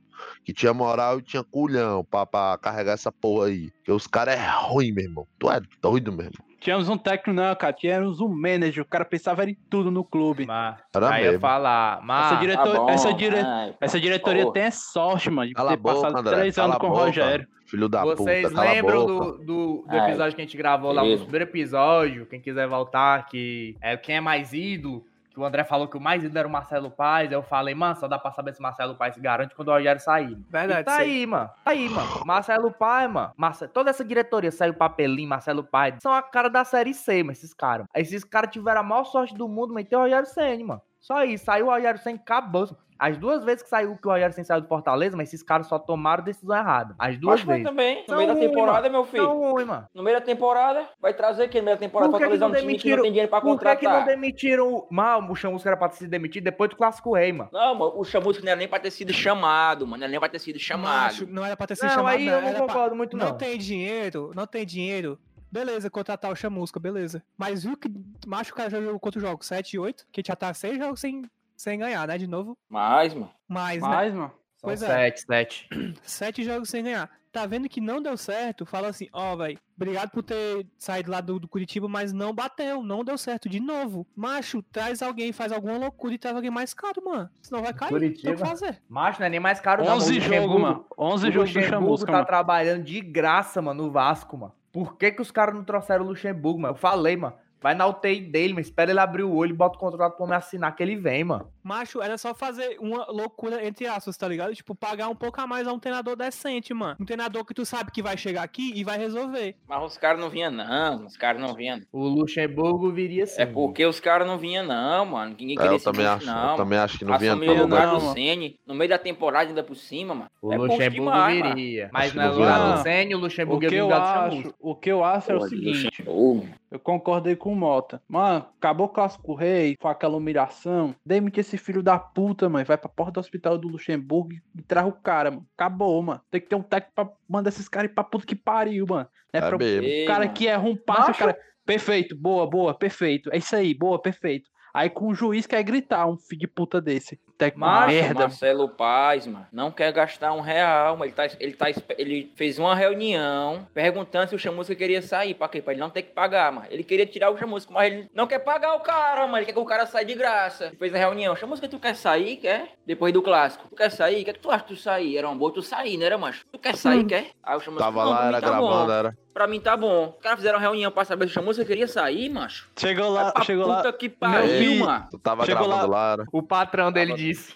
Que 0.45 0.53
tinha 0.53 0.73
moral 0.73 1.19
e 1.19 1.21
tinha 1.21 1.43
culhão 1.43 2.03
pra, 2.03 2.25
pra 2.25 2.57
carregar 2.61 2.93
essa 2.93 3.11
porra 3.11 3.47
aí. 3.47 3.71
Porque 3.71 3.91
os 3.91 4.07
caras 4.07 4.35
é 4.35 4.45
ruim, 4.47 4.91
meu 4.91 5.03
irmão. 5.05 5.27
Tu 5.39 5.51
é 5.51 5.59
doido 5.81 6.11
mesmo. 6.11 6.43
Tínhamos 6.61 6.87
um 6.87 6.97
técnico, 6.97 7.33
não, 7.33 7.53
cara. 7.55 7.73
Tínhamos 7.73 8.21
um 8.21 8.29
manager. 8.29 8.83
O 8.83 8.87
cara 8.87 9.03
pensava 9.03 9.43
em 9.43 9.53
tudo 9.69 9.91
no 9.91 10.01
clube. 10.01 10.45
Mas, 10.45 10.77
Era 10.95 11.09
aí 11.09 11.21
eu 11.21 11.25
ia 11.25 11.31
mesmo. 11.31 11.41
falar, 11.41 11.99
mas... 12.01 12.25
Essa, 12.27 12.35
Tá 12.35 12.39
diretor... 12.41 12.75
bom, 12.77 12.89
essa, 12.89 13.13
dire... 13.13 13.35
ai, 13.35 13.75
essa 13.81 13.99
diretoria 13.99 14.43
porra. 14.43 14.53
tem 14.53 14.63
é 14.63 14.71
sorte, 14.71 15.29
mano, 15.29 15.49
de 15.49 15.53
Cala 15.55 15.71
ter 15.71 15.73
a 15.73 15.77
boca, 15.77 15.95
passado 15.95 16.17
André. 16.19 16.35
três 16.37 16.57
anos 16.57 16.77
com 16.77 16.87
o. 16.87 16.93
Rogério. 16.93 17.47
Filho 17.65 17.89
da 17.89 18.03
Vocês 18.05 18.47
puta, 18.49 18.61
a 18.61 18.63
lembram 18.65 19.05
do, 19.05 19.31
do, 19.39 19.43
do 19.45 19.85
Ai, 19.89 20.09
episódio 20.09 20.35
que 20.35 20.41
a 20.41 20.45
gente 20.45 20.55
gravou 20.55 20.91
lá, 20.93 21.03
no 21.03 21.17
primeiro 21.17 21.45
episódio? 21.45 22.25
Quem 22.27 22.39
quiser 22.39 22.67
voltar, 22.67 23.25
que 23.25 23.75
é 23.81 23.97
quem 23.97 24.17
é 24.17 24.21
mais 24.21 24.53
ídolo? 24.53 25.05
Que 25.33 25.39
o 25.39 25.45
André 25.45 25.63
falou 25.63 25.87
que 25.87 25.97
o 25.97 25.99
mais 25.99 26.23
ídolo 26.23 26.37
era 26.37 26.47
o 26.47 26.51
Marcelo 26.51 26.91
Paz. 26.91 27.31
Eu 27.31 27.41
falei, 27.41 27.73
mano, 27.73 27.95
só 27.95 28.07
dá 28.07 28.19
pra 28.19 28.31
saber 28.31 28.53
se 28.53 28.61
Marcelo 28.61 28.95
Paz 28.95 29.15
se 29.15 29.19
garante 29.19 29.55
quando 29.55 29.69
o 29.69 29.71
Rogério 29.71 29.99
sair. 29.99 30.37
Verdade, 30.47 30.81
E 30.81 30.83
tá 30.83 30.97
sei. 30.97 31.05
aí, 31.05 31.25
mano. 31.25 31.49
Tá 31.65 31.71
aí, 31.71 31.89
mano. 31.89 32.25
Marcelo 32.25 32.71
Paz, 32.71 33.11
mano. 33.11 33.31
Marce... 33.35 33.67
Toda 33.67 33.89
essa 33.89 34.05
diretoria 34.05 34.51
saiu 34.51 34.75
papelinho, 34.75 35.27
Marcelo 35.27 35.63
Paz. 35.63 35.95
São 36.03 36.13
a 36.13 36.21
cara 36.21 36.49
da 36.49 36.63
série 36.63 36.93
C, 36.93 37.23
mano, 37.23 37.31
esses 37.31 37.53
caras. 37.53 37.87
Esses 37.95 38.23
caras 38.23 38.51
tiveram 38.51 38.81
a 38.81 38.83
maior 38.83 39.05
sorte 39.05 39.33
do 39.33 39.47
mundo, 39.47 39.73
mas 39.73 39.87
tem 39.87 39.97
o 39.97 40.01
Rogério 40.01 40.27
Senna, 40.27 40.63
mano. 40.65 40.81
Só 40.99 41.23
isso. 41.23 41.45
Saiu 41.45 41.65
o 41.65 41.69
Rogério 41.69 41.99
Senna, 41.99 42.17
acabou. 42.17 42.69
As 43.05 43.17
duas 43.17 43.43
vezes 43.43 43.61
que 43.63 43.67
saiu 43.69 43.97
que 43.97 44.07
o 44.07 44.11
Rogério 44.11 44.33
Senna 44.33 44.45
saiu 44.45 44.61
do 44.61 44.67
Fortaleza, 44.67 45.17
mas 45.17 45.27
esses 45.27 45.43
caras 45.43 45.67
só 45.67 45.77
tomaram 45.77 46.23
decisão 46.23 46.55
errada. 46.55 46.95
As 46.97 47.17
duas 47.17 47.41
Mas 47.43 47.47
vezes. 47.57 47.63
também. 47.63 47.99
No 48.01 48.05
São 48.07 48.17
meio 48.17 48.27
da 48.33 48.35
temporada, 48.39 48.89
meu 48.89 49.03
filho. 49.03 49.23
Não 49.23 49.51
ruim, 49.51 49.65
mano. 49.65 49.87
No 49.93 50.01
meio 50.03 50.17
da 50.17 50.25
temporada, 50.25 50.87
vai 51.01 51.13
trazer 51.13 51.49
quem? 51.49 51.59
No 51.59 51.65
meio 51.65 51.75
da 51.75 51.81
temporada, 51.81 52.15
é 52.15 52.37
não 52.37 52.47
um 52.47 52.51
time 52.53 52.55
que 52.55 52.61
demitiram- 52.61 52.95
não 52.97 53.03
tem 53.03 53.11
dinheiro 53.11 53.29
pra 53.29 53.41
Por 53.41 53.59
que, 53.59 53.59
que 53.59 53.65
não 53.65 53.91
contratar. 53.91 54.05
demitiram 54.05 54.73
o. 54.73 54.87
Mal, 54.89 55.21
o 55.29 55.35
Chamusca 55.35 55.67
era 55.69 55.75
pra 55.75 55.89
se 55.89 56.07
demitir 56.07 56.41
depois 56.41 56.69
do 56.69 56.77
Clássico 56.77 57.13
Rei, 57.13 57.33
mano. 57.33 57.49
Não, 57.51 57.75
mano, 57.75 57.93
o 57.97 58.03
Chamusco 58.05 58.41
não 58.41 58.51
era 58.51 58.57
nem 58.59 58.67
pra 58.69 58.79
ter 58.79 58.91
sido 58.91 59.11
chamado, 59.11 59.85
mano. 59.85 59.97
Não 59.97 60.03
era 60.05 60.11
nem 60.11 60.19
pra 60.19 60.29
ter 60.29 60.39
sido 60.39 60.57
chamado. 60.57 61.03
Macho, 61.03 61.27
não 61.29 61.45
era 61.45 61.57
pra 61.57 61.67
ter 61.67 61.75
sido 61.75 61.87
Não, 61.89 61.95
chamado, 61.95 62.15
aí 62.15 62.25
eu 62.25 62.31
não 62.41 62.47
era 62.47 62.57
pra- 62.57 62.67
concordo 62.67 62.95
muito, 62.95 63.17
Não 63.17 63.27
não. 63.29 63.37
tem 63.37 63.57
dinheiro, 63.57 64.31
não 64.33 64.47
tem 64.47 64.65
dinheiro. 64.65 65.19
Beleza, 65.51 65.89
contratar 65.89 66.31
o 66.31 66.35
Chamusca, 66.35 66.79
beleza. 66.79 67.21
Mas 67.37 67.63
viu 67.63 67.75
que 67.77 67.87
macho 68.25 68.53
o 68.53 68.55
cara 68.55 68.69
já 68.71 68.81
jogou 68.81 68.99
quantos 68.99 69.21
jogos? 69.21 69.45
7 69.45 69.73
e 69.73 69.79
8? 69.79 70.05
Que 70.11 70.23
já 70.25 70.35
tá 70.35 70.51
6 70.53 70.77
jogos 70.79 70.99
sem, 70.99 71.21
sem 71.63 71.79
ganhar, 71.79 72.07
né? 72.07 72.17
De 72.17 72.27
novo. 72.27 72.57
Mas, 72.69 73.13
mano. 73.13 73.31
Mas, 73.47 73.81
né? 73.81 73.87
Mas, 73.87 74.13
mano. 74.13 74.31
São 74.57 74.69
Pois 74.69 74.81
é. 74.81 74.87
sete, 74.87 75.21
sete. 75.21 75.69
Sete 76.03 76.43
jogos 76.43 76.69
sem 76.69 76.83
ganhar. 76.83 77.09
Tá 77.33 77.47
vendo 77.47 77.67
que 77.67 77.81
não 77.81 77.99
deu 78.01 78.15
certo? 78.15 78.63
Fala 78.63 78.89
assim, 78.89 79.07
ó, 79.11 79.35
velho, 79.35 79.57
obrigado 79.75 80.11
por 80.11 80.21
ter 80.21 80.67
saído 80.77 81.09
lá 81.09 81.19
do, 81.19 81.39
do 81.39 81.47
Curitiba, 81.47 81.87
mas 81.89 82.13
não 82.13 82.31
bateu, 82.31 82.83
não 82.83 83.03
deu 83.03 83.17
certo 83.17 83.49
de 83.49 83.59
novo. 83.59 84.05
Macho, 84.15 84.61
traz 84.61 85.01
alguém, 85.01 85.33
faz 85.33 85.51
alguma 85.51 85.75
loucura 85.77 86.13
e 86.13 86.17
traz 86.19 86.35
alguém 86.35 86.51
mais 86.51 86.75
caro, 86.75 87.03
mano. 87.03 87.27
Senão 87.41 87.63
vai 87.63 87.73
cair. 87.73 87.89
Curitiba. 87.89 88.33
que 88.33 88.37
fazer. 88.37 88.79
Macho, 88.87 89.19
não 89.19 89.25
é 89.25 89.29
nem 89.31 89.39
mais 89.39 89.59
caro, 89.59 89.83
não. 89.83 89.95
11 89.95 90.17
O 90.17 90.21
jogos, 90.21 90.61
mano. 90.61 90.85
11 90.97 91.27
O 91.27 91.31
jogos 91.31 91.51
do 91.51 91.59
Luxemburgo 91.59 91.85
Chamusca, 91.85 92.05
tá 92.05 92.11
mano. 92.13 92.25
trabalhando 92.25 92.83
de 92.83 93.01
graça, 93.01 93.61
mano, 93.63 93.83
no 93.85 93.91
Vasco, 93.91 94.37
mano. 94.37 94.53
Por 94.71 94.95
que 94.95 95.11
que 95.11 95.21
os 95.21 95.31
caras 95.31 95.55
não 95.55 95.63
trouxeram 95.63 96.05
o 96.05 96.07
Luxemburgo, 96.09 96.59
mano? 96.61 96.73
Eu 96.75 96.77
falei, 96.77 97.17
mano. 97.17 97.35
Vai 97.59 97.73
na 97.73 97.87
UTI 97.87 98.19
dele, 98.19 98.53
mano. 98.53 98.61
Espera 98.61 98.91
ele 98.91 98.99
abrir 98.99 99.23
o 99.23 99.33
olho 99.33 99.51
e 99.51 99.57
bota 99.57 99.77
o 99.77 99.79
contrato 99.79 100.17
pra 100.17 100.27
me 100.27 100.35
assinar 100.35 100.75
que 100.75 100.83
ele 100.83 100.97
vem, 100.97 101.23
mano. 101.23 101.49
Macho, 101.63 102.01
era 102.01 102.17
só 102.17 102.33
fazer 102.33 102.77
uma 102.79 103.05
loucura 103.09 103.65
entre 103.65 103.85
aspas, 103.87 104.17
tá 104.17 104.27
ligado? 104.27 104.53
Tipo, 104.53 104.75
pagar 104.75 105.07
um 105.09 105.15
pouco 105.15 105.39
a 105.41 105.47
mais 105.47 105.67
a 105.67 105.73
um 105.73 105.79
treinador 105.79 106.15
decente, 106.15 106.73
mano. 106.73 106.95
Um 106.99 107.05
treinador 107.05 107.45
que 107.45 107.53
tu 107.53 107.65
sabe 107.65 107.91
que 107.91 108.01
vai 108.01 108.17
chegar 108.17 108.43
aqui 108.43 108.71
e 108.75 108.83
vai 108.83 108.97
resolver. 108.97 109.55
Mas 109.67 109.83
os 109.83 109.97
caras 109.97 110.19
não 110.19 110.29
vinham, 110.29 110.51
não. 110.51 111.05
Os 111.05 111.17
caras 111.17 111.41
não 111.41 111.53
vinham. 111.53 111.81
O 111.91 112.07
Luxemburgo 112.07 112.91
viria 112.91 113.25
sim. 113.25 113.41
É 113.41 113.45
porque 113.45 113.85
os 113.85 113.99
caras 113.99 114.27
não 114.27 114.37
vinham, 114.37 114.65
não, 114.65 115.05
mano. 115.05 115.35
Ninguém 115.39 115.55
É, 115.55 115.57
queria 115.57 115.71
eu 115.71 115.75
esse 115.77 115.85
também 115.85 116.05
acho, 116.05 116.25
não. 116.25 116.51
eu 116.51 116.57
também 116.57 116.79
acho 116.79 116.97
que 116.99 117.05
não 117.05 117.17
vinha 117.17 117.35
o 117.35 117.39
todo, 117.39 117.61
lugar 117.61 117.87
não, 117.87 117.97
do 117.97 118.01
mano. 118.03 118.13
Ceni 118.13 118.55
no 118.65 118.73
meio 118.75 118.89
da 118.89 118.97
temporada 118.97 119.49
ainda 119.49 119.63
por 119.63 119.75
cima, 119.75 120.13
mano. 120.13 120.29
O 120.41 120.51
É 120.53 120.57
Luxemburgo 120.57 120.93
demais, 120.93 121.39
mano. 121.39 121.55
viria. 121.55 121.89
Mas 121.91 122.05
Acho 122.07 122.17
não 122.17 122.23
é 122.23 122.29
que 122.29 122.35
lugar 122.35 122.59
não 122.59 122.83
Sênio, 122.83 123.17
o 123.17 123.19
O 123.19 123.23
Luxemburgo 123.23 123.59
que 123.59 123.65
ia 123.65 123.69
vir 123.69 123.77
eu 123.77 123.93
acho, 123.93 124.53
o 124.59 124.75
que 124.75 124.91
eu 124.91 125.03
acho 125.03 125.31
é 125.31 125.35
o 125.35 125.41
seguinte, 125.41 125.85
Luxemburgo. 125.85 126.47
eu 126.71 126.79
concordei 126.79 127.35
com 127.35 127.53
o 127.53 127.55
Mota. 127.55 128.01
Mano, 128.07 128.45
acabou 128.59 128.87
o 128.87 128.89
Clássico 128.89 129.33
Rei, 129.33 129.75
foi 129.81 129.91
aquela 129.91 130.17
humilhação. 130.17 130.95
Demite 131.05 131.39
esse 131.39 131.52
filho 131.57 131.83
da 131.83 131.97
puta, 131.97 132.49
mano. 132.49 132.65
Vai 132.65 132.77
pra 132.77 132.89
porta 132.89 133.13
do 133.13 133.19
hospital 133.19 133.57
do 133.57 133.67
Luxemburgo 133.67 134.33
e 134.33 134.61
traz 134.61 134.87
o 134.87 134.91
cara, 134.91 135.31
mano. 135.31 135.47
Acabou, 135.55 136.01
mano. 136.01 136.21
Tem 136.29 136.41
que 136.41 136.47
ter 136.47 136.55
um 136.55 136.63
técnico 136.63 136.93
pra 136.95 137.09
mandar 137.27 137.49
esses 137.49 137.67
caras 137.67 137.91
ir 137.91 137.93
pra 137.93 138.03
puta 138.03 138.25
que 138.25 138.35
pariu, 138.35 138.85
mano. 138.87 139.07
Não 139.33 139.41
é 139.41 139.49
pra... 139.49 139.55
O 139.57 140.05
cara 140.07 140.27
que 140.27 140.47
erra 140.47 140.63
um 140.63 140.75
passe, 140.75 141.01
o 141.01 141.07
Macho. 141.07 141.19
cara. 141.19 141.37
Perfeito, 141.65 142.15
boa, 142.15 142.45
boa, 142.49 142.73
perfeito. 142.73 143.29
É 143.31 143.37
isso 143.37 143.55
aí, 143.55 143.73
boa, 143.73 144.01
perfeito. 144.01 144.49
Aí 144.73 144.89
com 144.89 145.07
o 145.07 145.13
juiz 145.13 145.45
quer 145.45 145.63
gritar 145.63 146.07
um 146.07 146.17
filho 146.17 146.41
de 146.41 146.47
puta 146.47 146.81
desse. 146.81 147.19
Técnico 147.37 147.59
Macho, 147.65 147.87
merda. 147.93 148.19
Marcelo 148.21 148.69
Paz, 148.69 149.25
mano, 149.27 149.47
não 149.51 149.71
quer 149.71 149.91
gastar 149.91 150.33
um 150.33 150.39
real, 150.41 150.95
mas 150.95 151.07
ele, 151.07 151.15
tá, 151.15 151.25
ele, 151.39 151.53
tá, 151.75 151.93
ele 151.97 152.31
fez 152.35 152.59
uma 152.59 152.75
reunião 152.75 153.67
perguntando 153.73 154.29
se 154.29 154.35
o 154.35 154.39
Chamusca 154.39 154.75
queria 154.75 155.01
sair. 155.01 155.33
Pra 155.33 155.47
quê? 155.47 155.61
Pra 155.61 155.73
ele 155.73 155.81
não 155.81 155.89
ter 155.89 156.03
que 156.03 156.11
pagar, 156.13 156.51
mano. 156.51 156.67
Ele 156.69 156.83
queria 156.83 157.05
tirar 157.05 157.29
o 157.31 157.37
Chamusca, 157.37 157.73
mas 157.73 157.91
ele 157.91 158.09
não 158.13 158.27
quer 158.27 158.39
pagar 158.39 158.75
o 158.75 158.79
cara, 158.81 159.21
mano. 159.25 159.37
Ele 159.39 159.45
quer 159.45 159.53
que 159.53 159.59
o 159.59 159.65
cara 159.65 159.85
saia 159.85 160.05
de 160.05 160.13
graça. 160.13 160.65
Ele 160.67 160.75
fez 160.77 160.93
a 160.93 160.97
reunião. 160.97 161.35
Chamusca, 161.35 161.67
tu 161.67 161.79
quer 161.79 161.95
sair? 161.95 162.37
Quer? 162.37 162.69
Depois 162.85 163.11
do 163.13 163.21
clássico. 163.21 163.67
Tu 163.69 163.75
quer 163.75 163.89
sair? 163.91 164.21
O 164.21 164.23
que, 164.25 164.29
é 164.29 164.33
que 164.33 164.39
tu 164.39 164.51
acha 164.51 164.63
de 164.65 164.67
tu 164.69 164.75
sair? 164.75 165.17
Era 165.17 165.27
uma 165.27 165.35
boa 165.35 165.51
tu 165.53 165.61
sair, 165.61 165.97
né, 165.97 166.05
era, 166.05 166.17
macho? 166.17 166.45
Tu 166.51 166.59
quer 166.59 166.75
sair? 166.75 167.03
Quer? 167.05 167.27
Aí 167.41 167.57
o 167.57 167.59
Chamusca 167.59 167.83
Tava 167.85 168.03
"Não, 168.03 168.11
lá, 168.11 168.27
era 168.27 168.41
tá 168.41 168.47
gravando, 168.47 168.85
bom. 168.85 168.91
era. 168.91 169.17
Pra 169.33 169.47
mim 169.47 169.59
tá 169.59 169.75
bom. 169.75 170.13
Os 170.15 170.21
caras 170.21 170.37
fizeram 170.37 170.59
reunião 170.59 170.91
pra 170.91 171.03
saber 171.03 171.25
se 171.25 171.31
o 171.31 171.33
Chamusca 171.33 171.65
queria 171.65 171.87
sair, 171.87 172.29
macho. 172.29 172.69
Chegou 172.77 173.11
Vai 173.13 173.23
lá, 173.23 173.31
pra 173.31 173.43
chegou 173.43 173.65
puta 173.65 173.87
lá. 173.87 173.93
que 173.93 174.07
Meu 174.07 174.17
pariu, 174.19 174.75
mano. 174.85 175.07
Tu 175.09 175.17
tava 175.17 175.43
Chegou 175.45 175.65
gravando 175.67 175.91
lá, 175.91 176.11
era. 176.13 176.25
O 176.31 176.43
patrão 176.43 176.91
dele 176.91 177.13
Disse. 177.23 177.53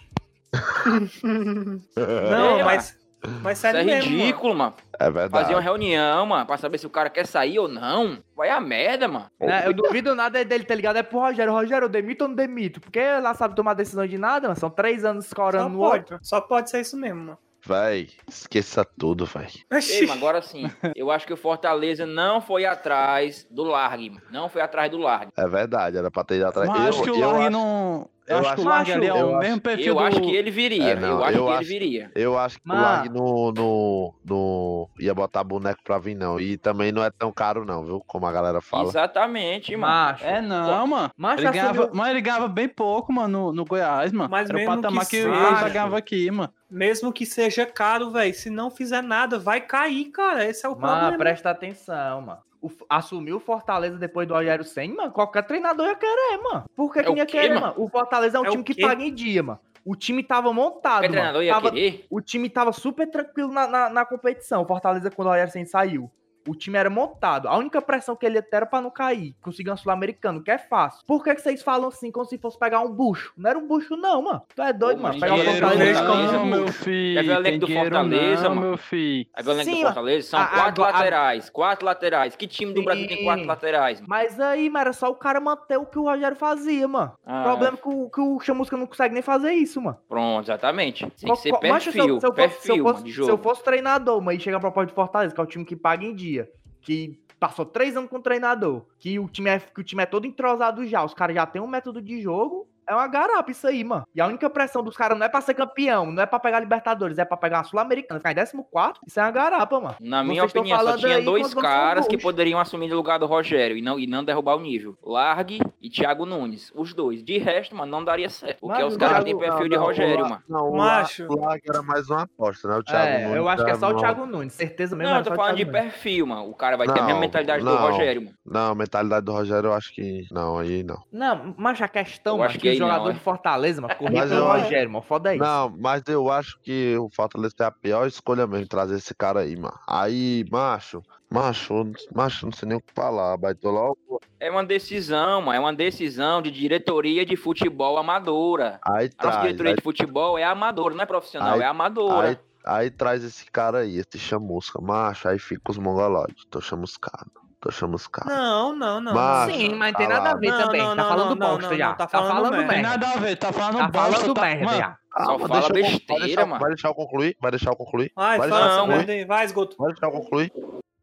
Não, 1.24 2.60
É, 2.60 2.64
mas 2.64 2.98
Mas 3.42 3.58
Isso 3.58 3.62
sério 3.62 3.80
é 3.80 3.84
mesmo, 3.84 4.12
ridículo, 4.12 4.56
mano. 4.56 4.74
É 5.00 5.10
verdade. 5.10 5.32
Fazer 5.32 5.54
uma 5.54 5.62
reunião, 5.62 6.26
mano, 6.26 6.46
pra 6.46 6.58
saber 6.58 6.78
se 6.78 6.88
o 6.88 6.90
cara 6.90 7.10
quer 7.10 7.26
sair 7.26 7.60
ou 7.60 7.68
não. 7.68 8.20
Vai 8.36 8.50
a 8.50 8.60
merda, 8.60 9.08
mano. 9.08 9.26
Né, 9.40 9.64
eu 9.66 9.74
duvido 9.74 10.16
nada 10.16 10.44
dele 10.46 10.64
ter 10.64 10.76
ligado 10.76 10.98
é 10.98 11.04
pro 11.04 11.20
Rogério. 11.20 11.52
Rogério, 11.52 11.86
eu 11.86 11.90
demito 11.90 12.24
ou 12.24 12.30
não 12.30 12.36
demito? 12.36 12.80
Porque 12.80 13.00
lá 13.20 13.34
sabe 13.34 13.56
tomar 13.56 13.74
decisão 13.74 14.08
de 14.08 14.18
nada, 14.18 14.48
mano. 14.48 14.60
São 14.60 14.70
três 14.70 15.04
anos 15.04 15.26
Só 15.26 15.30
escorando 15.30 15.70
no 15.70 15.80
pode, 15.80 16.18
só 16.22 16.42
pode 16.42 16.70
ser 16.70 16.82
isso 16.82 16.96
mesmo, 16.98 17.20
mano. 17.20 17.38
Véi, 17.66 18.12
esqueça 18.30 18.86
tudo, 18.98 19.26
véi. 19.26 19.50
Ei, 19.72 20.08
mas 20.08 20.18
agora 20.18 20.42
sim, 20.42 20.72
eu 20.96 21.12
acho 21.12 21.28
que 21.28 21.34
o 21.34 21.38
Fortaleza 21.38 22.06
não 22.06 22.40
foi 22.40 22.66
atrás 22.66 23.46
do 23.52 23.64
Largue, 23.64 24.12
mano. 24.12 24.22
Não 24.32 24.48
foi 24.48 24.62
atrás 24.62 24.90
do 24.90 24.98
Largue. 24.98 25.34
É 25.36 25.48
verdade, 25.48 25.98
era 25.98 26.10
pra 26.10 26.24
ter 26.24 26.36
ido 26.36 26.48
atrás. 26.48 26.70
Mas 26.70 26.90
acho 26.90 27.04
que 27.04 27.12
o 27.12 27.20
Largue 27.20 27.50
não. 27.50 28.10
Eu, 28.28 28.38
eu 28.40 28.46
acho 28.46 28.56
que 28.56 28.62
o 28.62 28.66
Largue 28.66 28.92
ali 28.92 29.08
é 29.08 29.10
eu 29.10 29.16
o 29.16 29.30
acho- 29.30 29.38
mesmo 29.40 29.62
perfil 29.62 29.86
Eu 29.88 29.94
do. 29.96 30.00
acho 30.02 30.22
que 30.22 30.36
ele 30.36 30.52
viria. 30.52 30.84
É, 30.90 30.96
não, 30.96 31.08
eu 31.20 31.24
acho 31.24 31.38
eu 31.38 31.46
que 31.46 31.52
acho- 31.52 31.62
ele 31.62 31.68
viria. 31.80 32.12
Eu 32.14 32.38
acho 32.38 32.56
que 32.58 32.62
Mas- 32.66 32.78
o 32.78 32.82
Lag 32.82 33.10
no, 33.10 33.52
no, 33.54 34.14
no. 34.26 34.90
ia 35.00 35.14
botar 35.14 35.44
boneco 35.44 35.80
pra 35.84 35.98
vir, 35.98 36.16
não. 36.16 36.40
E 36.40 36.58
também 36.58 36.92
não 36.92 37.04
é 37.04 37.10
tão 37.10 37.32
caro, 37.32 37.64
não, 37.66 37.86
viu? 37.86 38.04
Como 38.06 38.26
a 38.26 38.32
galera 38.32 38.60
fala. 38.62 38.84
Exatamente, 38.90 39.76
mano. 39.76 39.94
Macho. 39.94 40.26
É, 40.26 40.42
não, 40.42 40.88
mano. 40.88 41.10
Macho 41.18 41.42
Ele 41.44 41.52
ganhava, 41.52 41.70
assumiu- 41.72 41.90
mas 41.94 42.10
ele 42.10 42.22
ganhava 42.22 42.48
bem 42.48 42.68
pouco, 42.68 43.14
mano, 43.14 43.46
no, 43.48 43.54
no 43.54 43.66
Goiás, 43.66 44.12
mano. 44.12 44.30
Mas 44.30 44.50
Era 44.50 44.58
o 44.58 44.62
mesmo 44.62 44.76
patamar 44.82 45.04
que 45.06 45.10
que, 45.12 45.18
seja- 45.24 45.30
o 45.30 45.34
Goiás 45.34 45.72
ganhava 45.74 45.98
aqui, 45.98 46.30
mano. 46.32 46.54
Mesmo 46.70 47.14
que 47.14 47.26
seja 47.26 47.66
caro, 47.66 48.12
velho, 48.12 48.34
se 48.34 48.50
não 48.50 48.70
fizer 48.70 49.02
nada, 49.02 49.40
vai 49.40 49.62
cair, 49.62 50.06
cara. 50.12 50.46
Esse 50.46 50.66
é 50.66 50.70
o 50.70 50.74
Mano, 50.78 50.88
problema. 51.00 51.18
presta 51.18 51.50
atenção, 51.50 52.22
mano. 52.22 52.40
O, 52.68 52.86
assumiu 52.90 53.38
o 53.38 53.40
Fortaleza 53.40 53.98
depois 53.98 54.28
do 54.28 54.34
Rogério 54.34 54.64
Senna, 54.66 54.96
mano. 54.96 55.12
Qualquer 55.12 55.44
treinador 55.44 55.88
ia 55.88 55.96
querer, 55.96 56.38
mano. 56.44 56.66
Por 56.76 56.92
que, 56.94 57.00
É 57.00 57.04
que 57.04 57.10
ia 57.12 57.26
quê, 57.26 57.32
querer, 57.40 57.50
mano? 57.56 57.62
mano? 57.68 57.74
O 57.78 57.90
Fortaleza 57.90 58.38
é 58.38 58.42
um 58.42 58.46
É 58.46 58.50
time 58.50 58.64
que 58.64 58.80
paga 58.82 59.04
em 59.04 59.14
dia, 59.14 59.42
mano. 59.44 59.60
O 59.86 59.96
time 59.96 60.22
tava 60.22 60.52
montado, 60.52 61.02
mano. 61.04 61.14
treinador 61.14 61.44
ia 61.44 61.54
Tava- 61.54 61.72
o 62.10 62.20
time 62.22 62.50
tava 62.50 62.74
super 62.74 63.10
tranquilo 63.10 63.52
na, 63.52 63.68
na, 63.68 63.90
na 63.90 64.06
competição. 64.06 64.62
O 64.62 64.66
Fortaleza, 64.66 65.10
quando 65.10 65.28
o 65.28 65.32
Rogério 65.32 65.52
Senna 65.54 65.66
saiu. 65.66 66.12
O 66.48 66.56
time 66.56 66.78
era 66.78 66.90
montado. 66.90 67.48
A 67.48 67.58
única 67.58 67.82
pressão 67.82 68.16
que 68.16 68.26
ele 68.26 68.36
ia 68.36 68.42
ter 68.42 68.58
era 68.58 68.66
pra 68.66 68.82
não 68.82 68.90
cair. 68.90 69.36
Conseguir 69.42 69.72
um 69.72 69.78
sul-americano, 69.78 70.42
que 70.42 70.50
é 70.52 70.58
fácil. 70.58 71.04
Por 71.06 71.24
que, 71.24 71.36
que 71.36 71.42
vocês 71.42 71.62
falam 71.62 71.90
assim, 71.90 72.12
como 72.12 72.26
se 72.26 72.38
fosse 72.38 72.58
pegar 72.58 72.80
um 72.82 72.92
bucho? 72.92 73.34
Não 73.38 73.50
era 73.50 73.60
um 73.60 73.68
bucho, 73.68 73.96
não, 73.96 74.22
mano. 74.22 74.42
Tu 74.56 74.62
é 74.62 74.74
doido, 74.74 75.02
mano. 75.02 75.20
Pegar 75.20 75.36
o 75.36 75.44
Fortaleza. 75.44 76.02
não, 76.04 76.46
mano. 76.46 76.48
meu 76.64 76.68
filho. 76.74 77.24
Ver 77.24 77.30
o 77.30 77.34
elenco 77.40 77.66
do 77.66 77.74
Fortaleza, 77.74 78.44
não, 78.44 78.56
mano? 78.56 78.68
meu 78.70 78.78
filho. 78.78 79.28
A 79.34 79.42
galera 79.42 79.64
Sim, 79.66 79.76
do. 79.82 79.82
Fortaleza 79.88 80.28
são 80.30 80.40
A- 80.40 80.48
quatro 80.48 80.84
a- 80.84 80.88
a- 80.88 80.92
laterais. 80.92 81.50
Quatro 81.50 81.86
laterais. 81.86 82.36
Que 82.36 82.48
time 82.48 82.74
do 82.74 82.84
Brasil 82.84 83.08
tem 83.08 83.24
quatro 83.24 83.42
Sim. 83.42 83.48
laterais? 83.48 84.00
mano? 84.00 84.08
Mas 84.10 84.40
aí, 84.40 84.70
mano, 84.70 84.82
era 84.82 84.94
só 84.94 85.10
o 85.10 85.16
cara 85.16 85.40
manter 85.40 85.78
o 85.78 85.86
que 85.86 86.00
o 86.00 86.04
Rogério 86.04 86.38
fazia, 86.38 86.88
mano. 86.88 87.14
Ah, 87.26 87.42
O 87.42 87.44
problema 87.44 87.78
é 87.78 87.82
que 87.82 87.88
o, 87.90 88.10
que 88.10 88.22
o 88.22 88.40
Chamusca 88.40 88.78
não 88.78 88.86
consegue 88.88 89.14
nem 89.14 89.22
fazer 89.24 89.52
isso, 89.54 89.82
mano. 89.82 89.98
Pronto, 90.08 90.46
exatamente. 90.46 91.06
Tem 91.20 91.30
que 91.32 91.36
ser 91.38 91.42
se 91.44 91.50
eu- 91.50 91.60
perfil. 91.60 91.92
se 91.92 92.00
eu 92.00 92.10
fosse- 92.10 92.20
se 92.20 92.26
eu 92.28 92.34
perfil, 92.34 92.84
fosse- 92.84 92.94
mano, 92.94 93.06
de 93.06 93.14
Se 93.14 93.20
eu 93.22 93.26
jogo. 93.28 93.44
fosse 93.44 93.64
treinador, 93.64 94.22
mas 94.22 94.36
aí 94.36 94.40
chega 94.40 94.58
a 94.58 94.60
proposta 94.60 94.88
de 94.88 94.94
Fortaleza, 94.94 95.34
que 95.34 95.42
é 95.42 95.44
o 95.44 95.48
time 95.48 95.66
que 95.66 95.76
paga 95.76 96.06
em 96.06 96.14
dia, 96.14 96.37
que 96.82 97.20
passou 97.40 97.66
três 97.66 97.96
anos 97.96 98.10
com 98.10 98.18
o 98.18 98.22
treinador, 98.22 98.86
que 98.98 99.20
o 99.20 99.28
time 99.28 99.50
é, 99.50 99.60
que 99.60 99.82
o 99.82 99.84
time 99.84 100.04
é 100.04 100.06
todo 100.06 100.26
entrosado 100.26 100.86
já, 100.86 101.04
os 101.04 101.14
caras 101.14 101.36
já 101.36 101.46
têm 101.46 101.62
um 101.62 101.68
método 101.68 102.02
de 102.02 102.22
jogo, 102.22 102.68
é 102.90 102.94
uma 102.94 103.08
garapa 103.08 103.52
isso 103.52 103.68
aí, 103.68 103.84
mano. 103.84 104.06
E 104.16 104.22
a 104.22 104.28
única 104.28 104.50
pressão 104.50 104.84
dos 104.84 104.96
caras 104.96 105.18
não 105.18 105.26
é 105.26 105.30
pra 105.30 105.42
ser 105.42 105.54
campeão, 105.54 106.12
não 106.12 106.22
é 106.24 106.26
pra 106.26 106.40
pegar 106.40 106.60
Libertadores, 106.60 107.18
é 107.18 107.26
pra 107.26 107.38
pegar 107.38 107.60
a 107.62 107.64
Sul-Americana, 107.64 108.20
ficar 108.20 108.32
em 108.32 108.36
14, 108.36 109.00
isso 109.08 109.20
é 109.20 109.24
uma 109.24 109.32
garapa, 109.32 109.80
mano. 109.80 109.96
Na 110.00 110.24
minha 110.24 110.42
Vocês 110.42 110.54
tão 110.54 110.62
opinião, 110.62 110.80
só 110.82 110.98
tinha 110.98 111.22
dois 111.22 111.54
caras 111.54 112.08
que 112.08 112.18
poderiam 112.18 112.60
assumir 112.60 112.92
o 112.92 112.96
lugar 112.96 113.20
do 113.20 113.26
Rogério 113.26 113.78
e 113.78 113.82
não, 113.82 114.00
e 114.00 114.08
não 114.08 114.24
derrubar 114.24 114.56
o 114.56 114.60
nível. 114.60 114.98
Largue 115.04 115.60
e 115.82 115.90
Thiago 115.90 116.26
Nunes. 116.26 116.72
Os 116.76 116.94
dois. 116.94 117.24
De 117.24 117.38
resto, 117.38 117.76
mano, 117.76 117.92
não 117.92 118.04
daria 118.04 118.30
certo. 118.30 118.60
Porque 118.62 118.82
Mas 118.84 118.92
os 118.94 118.98
caras 118.98 119.24
têm 119.24 119.38
perfil 119.38 119.60
Não, 119.62 119.70
de 119.70 119.76
não, 119.76 119.84
Rogério, 119.84 120.18
o 120.18 120.22
La- 120.22 120.30
mano. 120.30 120.44
Não, 120.48 120.70
o 120.70 120.78
Macho. 120.78 121.28
Lag 121.36 121.62
era 121.68 121.82
mais 121.82 122.10
uma 122.10 122.24
aposta, 122.24 122.68
né? 122.68 122.76
O 122.78 122.84
Thiago 122.84 123.08
É, 123.08 123.22
Nunes 123.24 123.36
eu 123.38 123.50
acho 123.50 123.66
que 123.66 123.72
é 123.72 123.76
só 123.76 123.88
o 123.90 123.92
não- 123.94 124.00
Thiago 124.00 124.26
Nunes, 124.26 124.54
certeza 124.54 124.96
mesmo. 124.96 125.12
Não, 125.12 125.20
eu 125.20 125.26
tô 125.26 125.36
falando 125.36 125.56
de 125.58 125.66
perfil, 125.66 126.28
mano. 126.28 126.50
O 126.50 126.54
cara 126.56 126.78
vai 126.78 126.88
ter 126.88 126.94
a 126.94 127.04
mesma 127.04 127.14
Não, 127.14 127.20
mentalidade 127.20 127.64
do 127.64 127.70
não. 127.70 127.78
Rogério, 127.78 128.22
mano. 128.24 128.36
Não, 128.46 128.72
a 128.72 128.76
mentalidade 128.76 129.26
do 129.26 129.32
Rogério 129.32 129.68
eu 129.70 129.74
acho 129.74 129.94
que. 129.94 130.26
Não, 130.32 130.58
aí 130.60 130.84
não. 130.84 131.02
Não, 131.12 131.54
mas 131.58 131.82
a 131.82 131.88
questão, 131.88 132.38
Eu 132.38 132.44
acho 132.44 132.58
é 132.58 132.60
que 132.60 132.77
aí 132.84 132.90
não, 132.90 132.96
jogador 132.96 133.10
é. 133.10 133.14
de 133.14 133.20
Fortaleza, 133.20 133.82
mano, 133.82 133.96
corria 133.96 134.20
Mas 134.22 134.32
eu 134.32 134.52
acho- 134.52 134.64
Rogério, 134.64 134.90
mano, 134.92 135.06
foda 135.06 135.34
isso. 135.36 135.44
Não, 135.44 135.70
mas 135.78 136.04
eu 136.08 136.32
acho 136.32 136.60
que 136.62 136.96
o 136.98 137.10
Fortaleza 137.14 137.56
é 137.60 137.64
a 137.66 137.72
pior 137.72 138.08
escolha 138.08 138.48
mesmo, 138.48 138.68
trazer 138.68 138.96
esse 138.98 139.14
cara 139.16 139.42
aí, 139.42 139.56
mano. 139.56 139.78
Aí, 139.88 140.46
macho, 140.52 141.02
macho, 141.30 141.92
macho, 142.16 142.46
não 142.46 142.54
sei 142.54 142.68
nem 142.70 142.78
o 142.78 142.82
que 142.82 142.94
falar, 142.94 143.36
baitola. 143.38 143.80
logo. 143.82 144.22
É 144.40 144.50
uma 144.52 144.64
decisão, 144.64 145.42
mano. 145.42 145.54
É 145.54 145.60
uma 145.60 145.74
decisão 145.74 146.42
de 146.42 146.52
diretoria 146.52 147.26
de 147.26 147.36
futebol 147.36 147.98
amadora. 147.98 148.80
Aí 148.84 149.10
nossa 149.24 149.42
diretoria 149.42 149.72
aí, 149.72 149.76
de 149.78 149.84
futebol 149.84 150.38
é 150.38 150.44
amadora, 150.44 150.94
não 150.96 151.04
é 151.04 151.06
profissional, 151.06 151.56
Aí- 151.56 151.62
é 151.62 151.66
amadora. 151.66 152.30
aí, 152.30 152.38
aí 152.66 152.92
traz 152.92 153.24
esse 153.24 153.46
cara 153.52 153.80
aí, 153.80 153.98
esse 153.98 154.18
chamusca, 154.20 154.80
macho, 154.82 155.28
aí 155.28 155.40
fica 155.40 155.72
os 155.72 155.78
mongoloides. 155.78 156.46
Tô 156.50 156.62
chamuscado, 156.62 157.32
tô 157.60 157.72
chamuscado. 157.72 158.30
Não, 158.30 158.76
não, 158.76 159.00
não. 159.02 159.14
Mas- 159.14 159.54
Sim, 159.54 159.76
mas 159.76 159.92
não 159.94 159.98
tem 160.00 160.08
Tá 160.08 160.14
nada 160.16 160.32
a 160.32 160.36
ver 160.40 160.52
Não, 160.52 160.60
também. 160.64 160.82
não, 160.82 160.90
tá 160.90 160.96
não, 160.96 161.10
falando 161.10 161.30
não, 161.36 161.48
bosta 161.48 161.70
não, 161.70 161.78
já. 161.78 161.88
não, 161.90 161.96
tá 161.96 161.98
tá 161.98 162.08
falando 162.08 162.28
falando 162.36 162.52
merda. 162.52 162.74
Tem 162.74 162.82
merda. 162.84 162.90
nada 162.90 163.10
a 163.10 163.20
ver, 163.20 163.36
tá 163.38 163.54
falando 163.54 163.78
Tá 163.78 163.88
bosta, 163.88 164.12
falando 164.20 164.34
tá- 164.34 164.42
merda 164.42 164.66
mano, 164.66 164.78
já. 164.78 164.98
Ah, 165.16 165.26
Só 165.26 165.40
fala 165.40 165.48
deixa 165.50 165.68
eu- 165.68 165.74
vai 165.74 165.82
besteira, 165.92 166.26
deixar, 166.26 166.46
mano. 166.46 166.62
Vai 166.62 166.70
deixar 166.70 166.88
eu 166.90 166.94
concluir? 166.96 167.38
Vai 167.42 167.52
deixar 167.52 167.72
eu 167.72 167.76
concluir? 167.76 168.12
Vai, 168.16 168.38
Vai 168.38 168.50
fala 168.50 168.88
merda 168.88 169.12
aí. 169.14 169.26
Vai, 169.26 169.46
esgoto. 169.46 169.76
Vai 169.78 169.92
deixar 169.92 170.08
eu 170.08 170.12
concluir? 170.12 170.52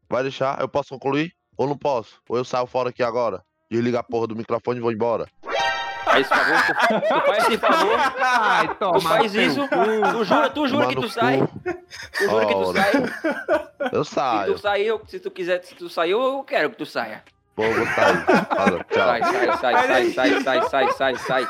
Vai 0.09 0.23
deixar? 0.23 0.61
Eu 0.61 0.67
posso 0.69 0.89
concluir? 0.89 1.31
Ou 1.57 1.67
não 1.67 1.77
posso? 1.77 2.21
Ou 2.29 2.37
eu 2.37 2.45
saio 2.45 2.65
fora 2.67 2.89
aqui 2.89 3.03
agora? 3.03 3.41
Desliga 3.69 3.99
a 3.99 4.03
porra 4.03 4.27
do 4.27 4.35
microfone 4.35 4.77
e 4.79 4.81
vou 4.81 4.91
embora. 4.91 5.27
Faz 6.15 6.27
favor, 6.27 6.61
tu, 6.65 7.01
tu 7.07 7.25
faz 7.25 7.43
esse 7.43 7.57
favor. 7.57 7.99
Ai, 8.19 8.75
toma, 8.75 8.99
tu 8.99 9.01
faz 9.01 9.35
isso. 9.35 9.67
Tu 9.67 10.23
jura, 10.23 10.49
tu 10.49 10.67
jura 10.67 10.87
que 10.87 10.95
tu 10.95 11.09
sai. 11.09 11.47
Tu 12.17 12.23
jura 12.29 12.45
que 12.45 12.53
tu 12.53 12.73
sai. 12.73 12.91
Eu 13.91 14.03
saio. 14.05 14.45
Se 14.47 14.53
tu 14.53 14.59
sair, 14.59 14.87
eu, 14.87 15.01
se 15.07 15.19
tu 15.19 15.31
quiser, 15.31 15.63
se 15.63 15.75
tu 15.75 15.89
sair, 15.89 16.11
eu 16.11 16.43
quero 16.43 16.69
que 16.69 16.77
tu 16.77 16.85
saia. 16.85 17.23
Vou 17.57 17.73
botar 17.73 18.07
aí. 18.07 18.17
Fala, 18.45 18.83
tchau. 18.83 19.57
Sai, 19.59 19.73
sai, 19.73 20.11
sai, 20.11 20.41
sai, 20.41 20.41
sai, 20.41 20.63
sai, 20.69 20.91
sai, 20.91 21.15
sai. 21.17 21.45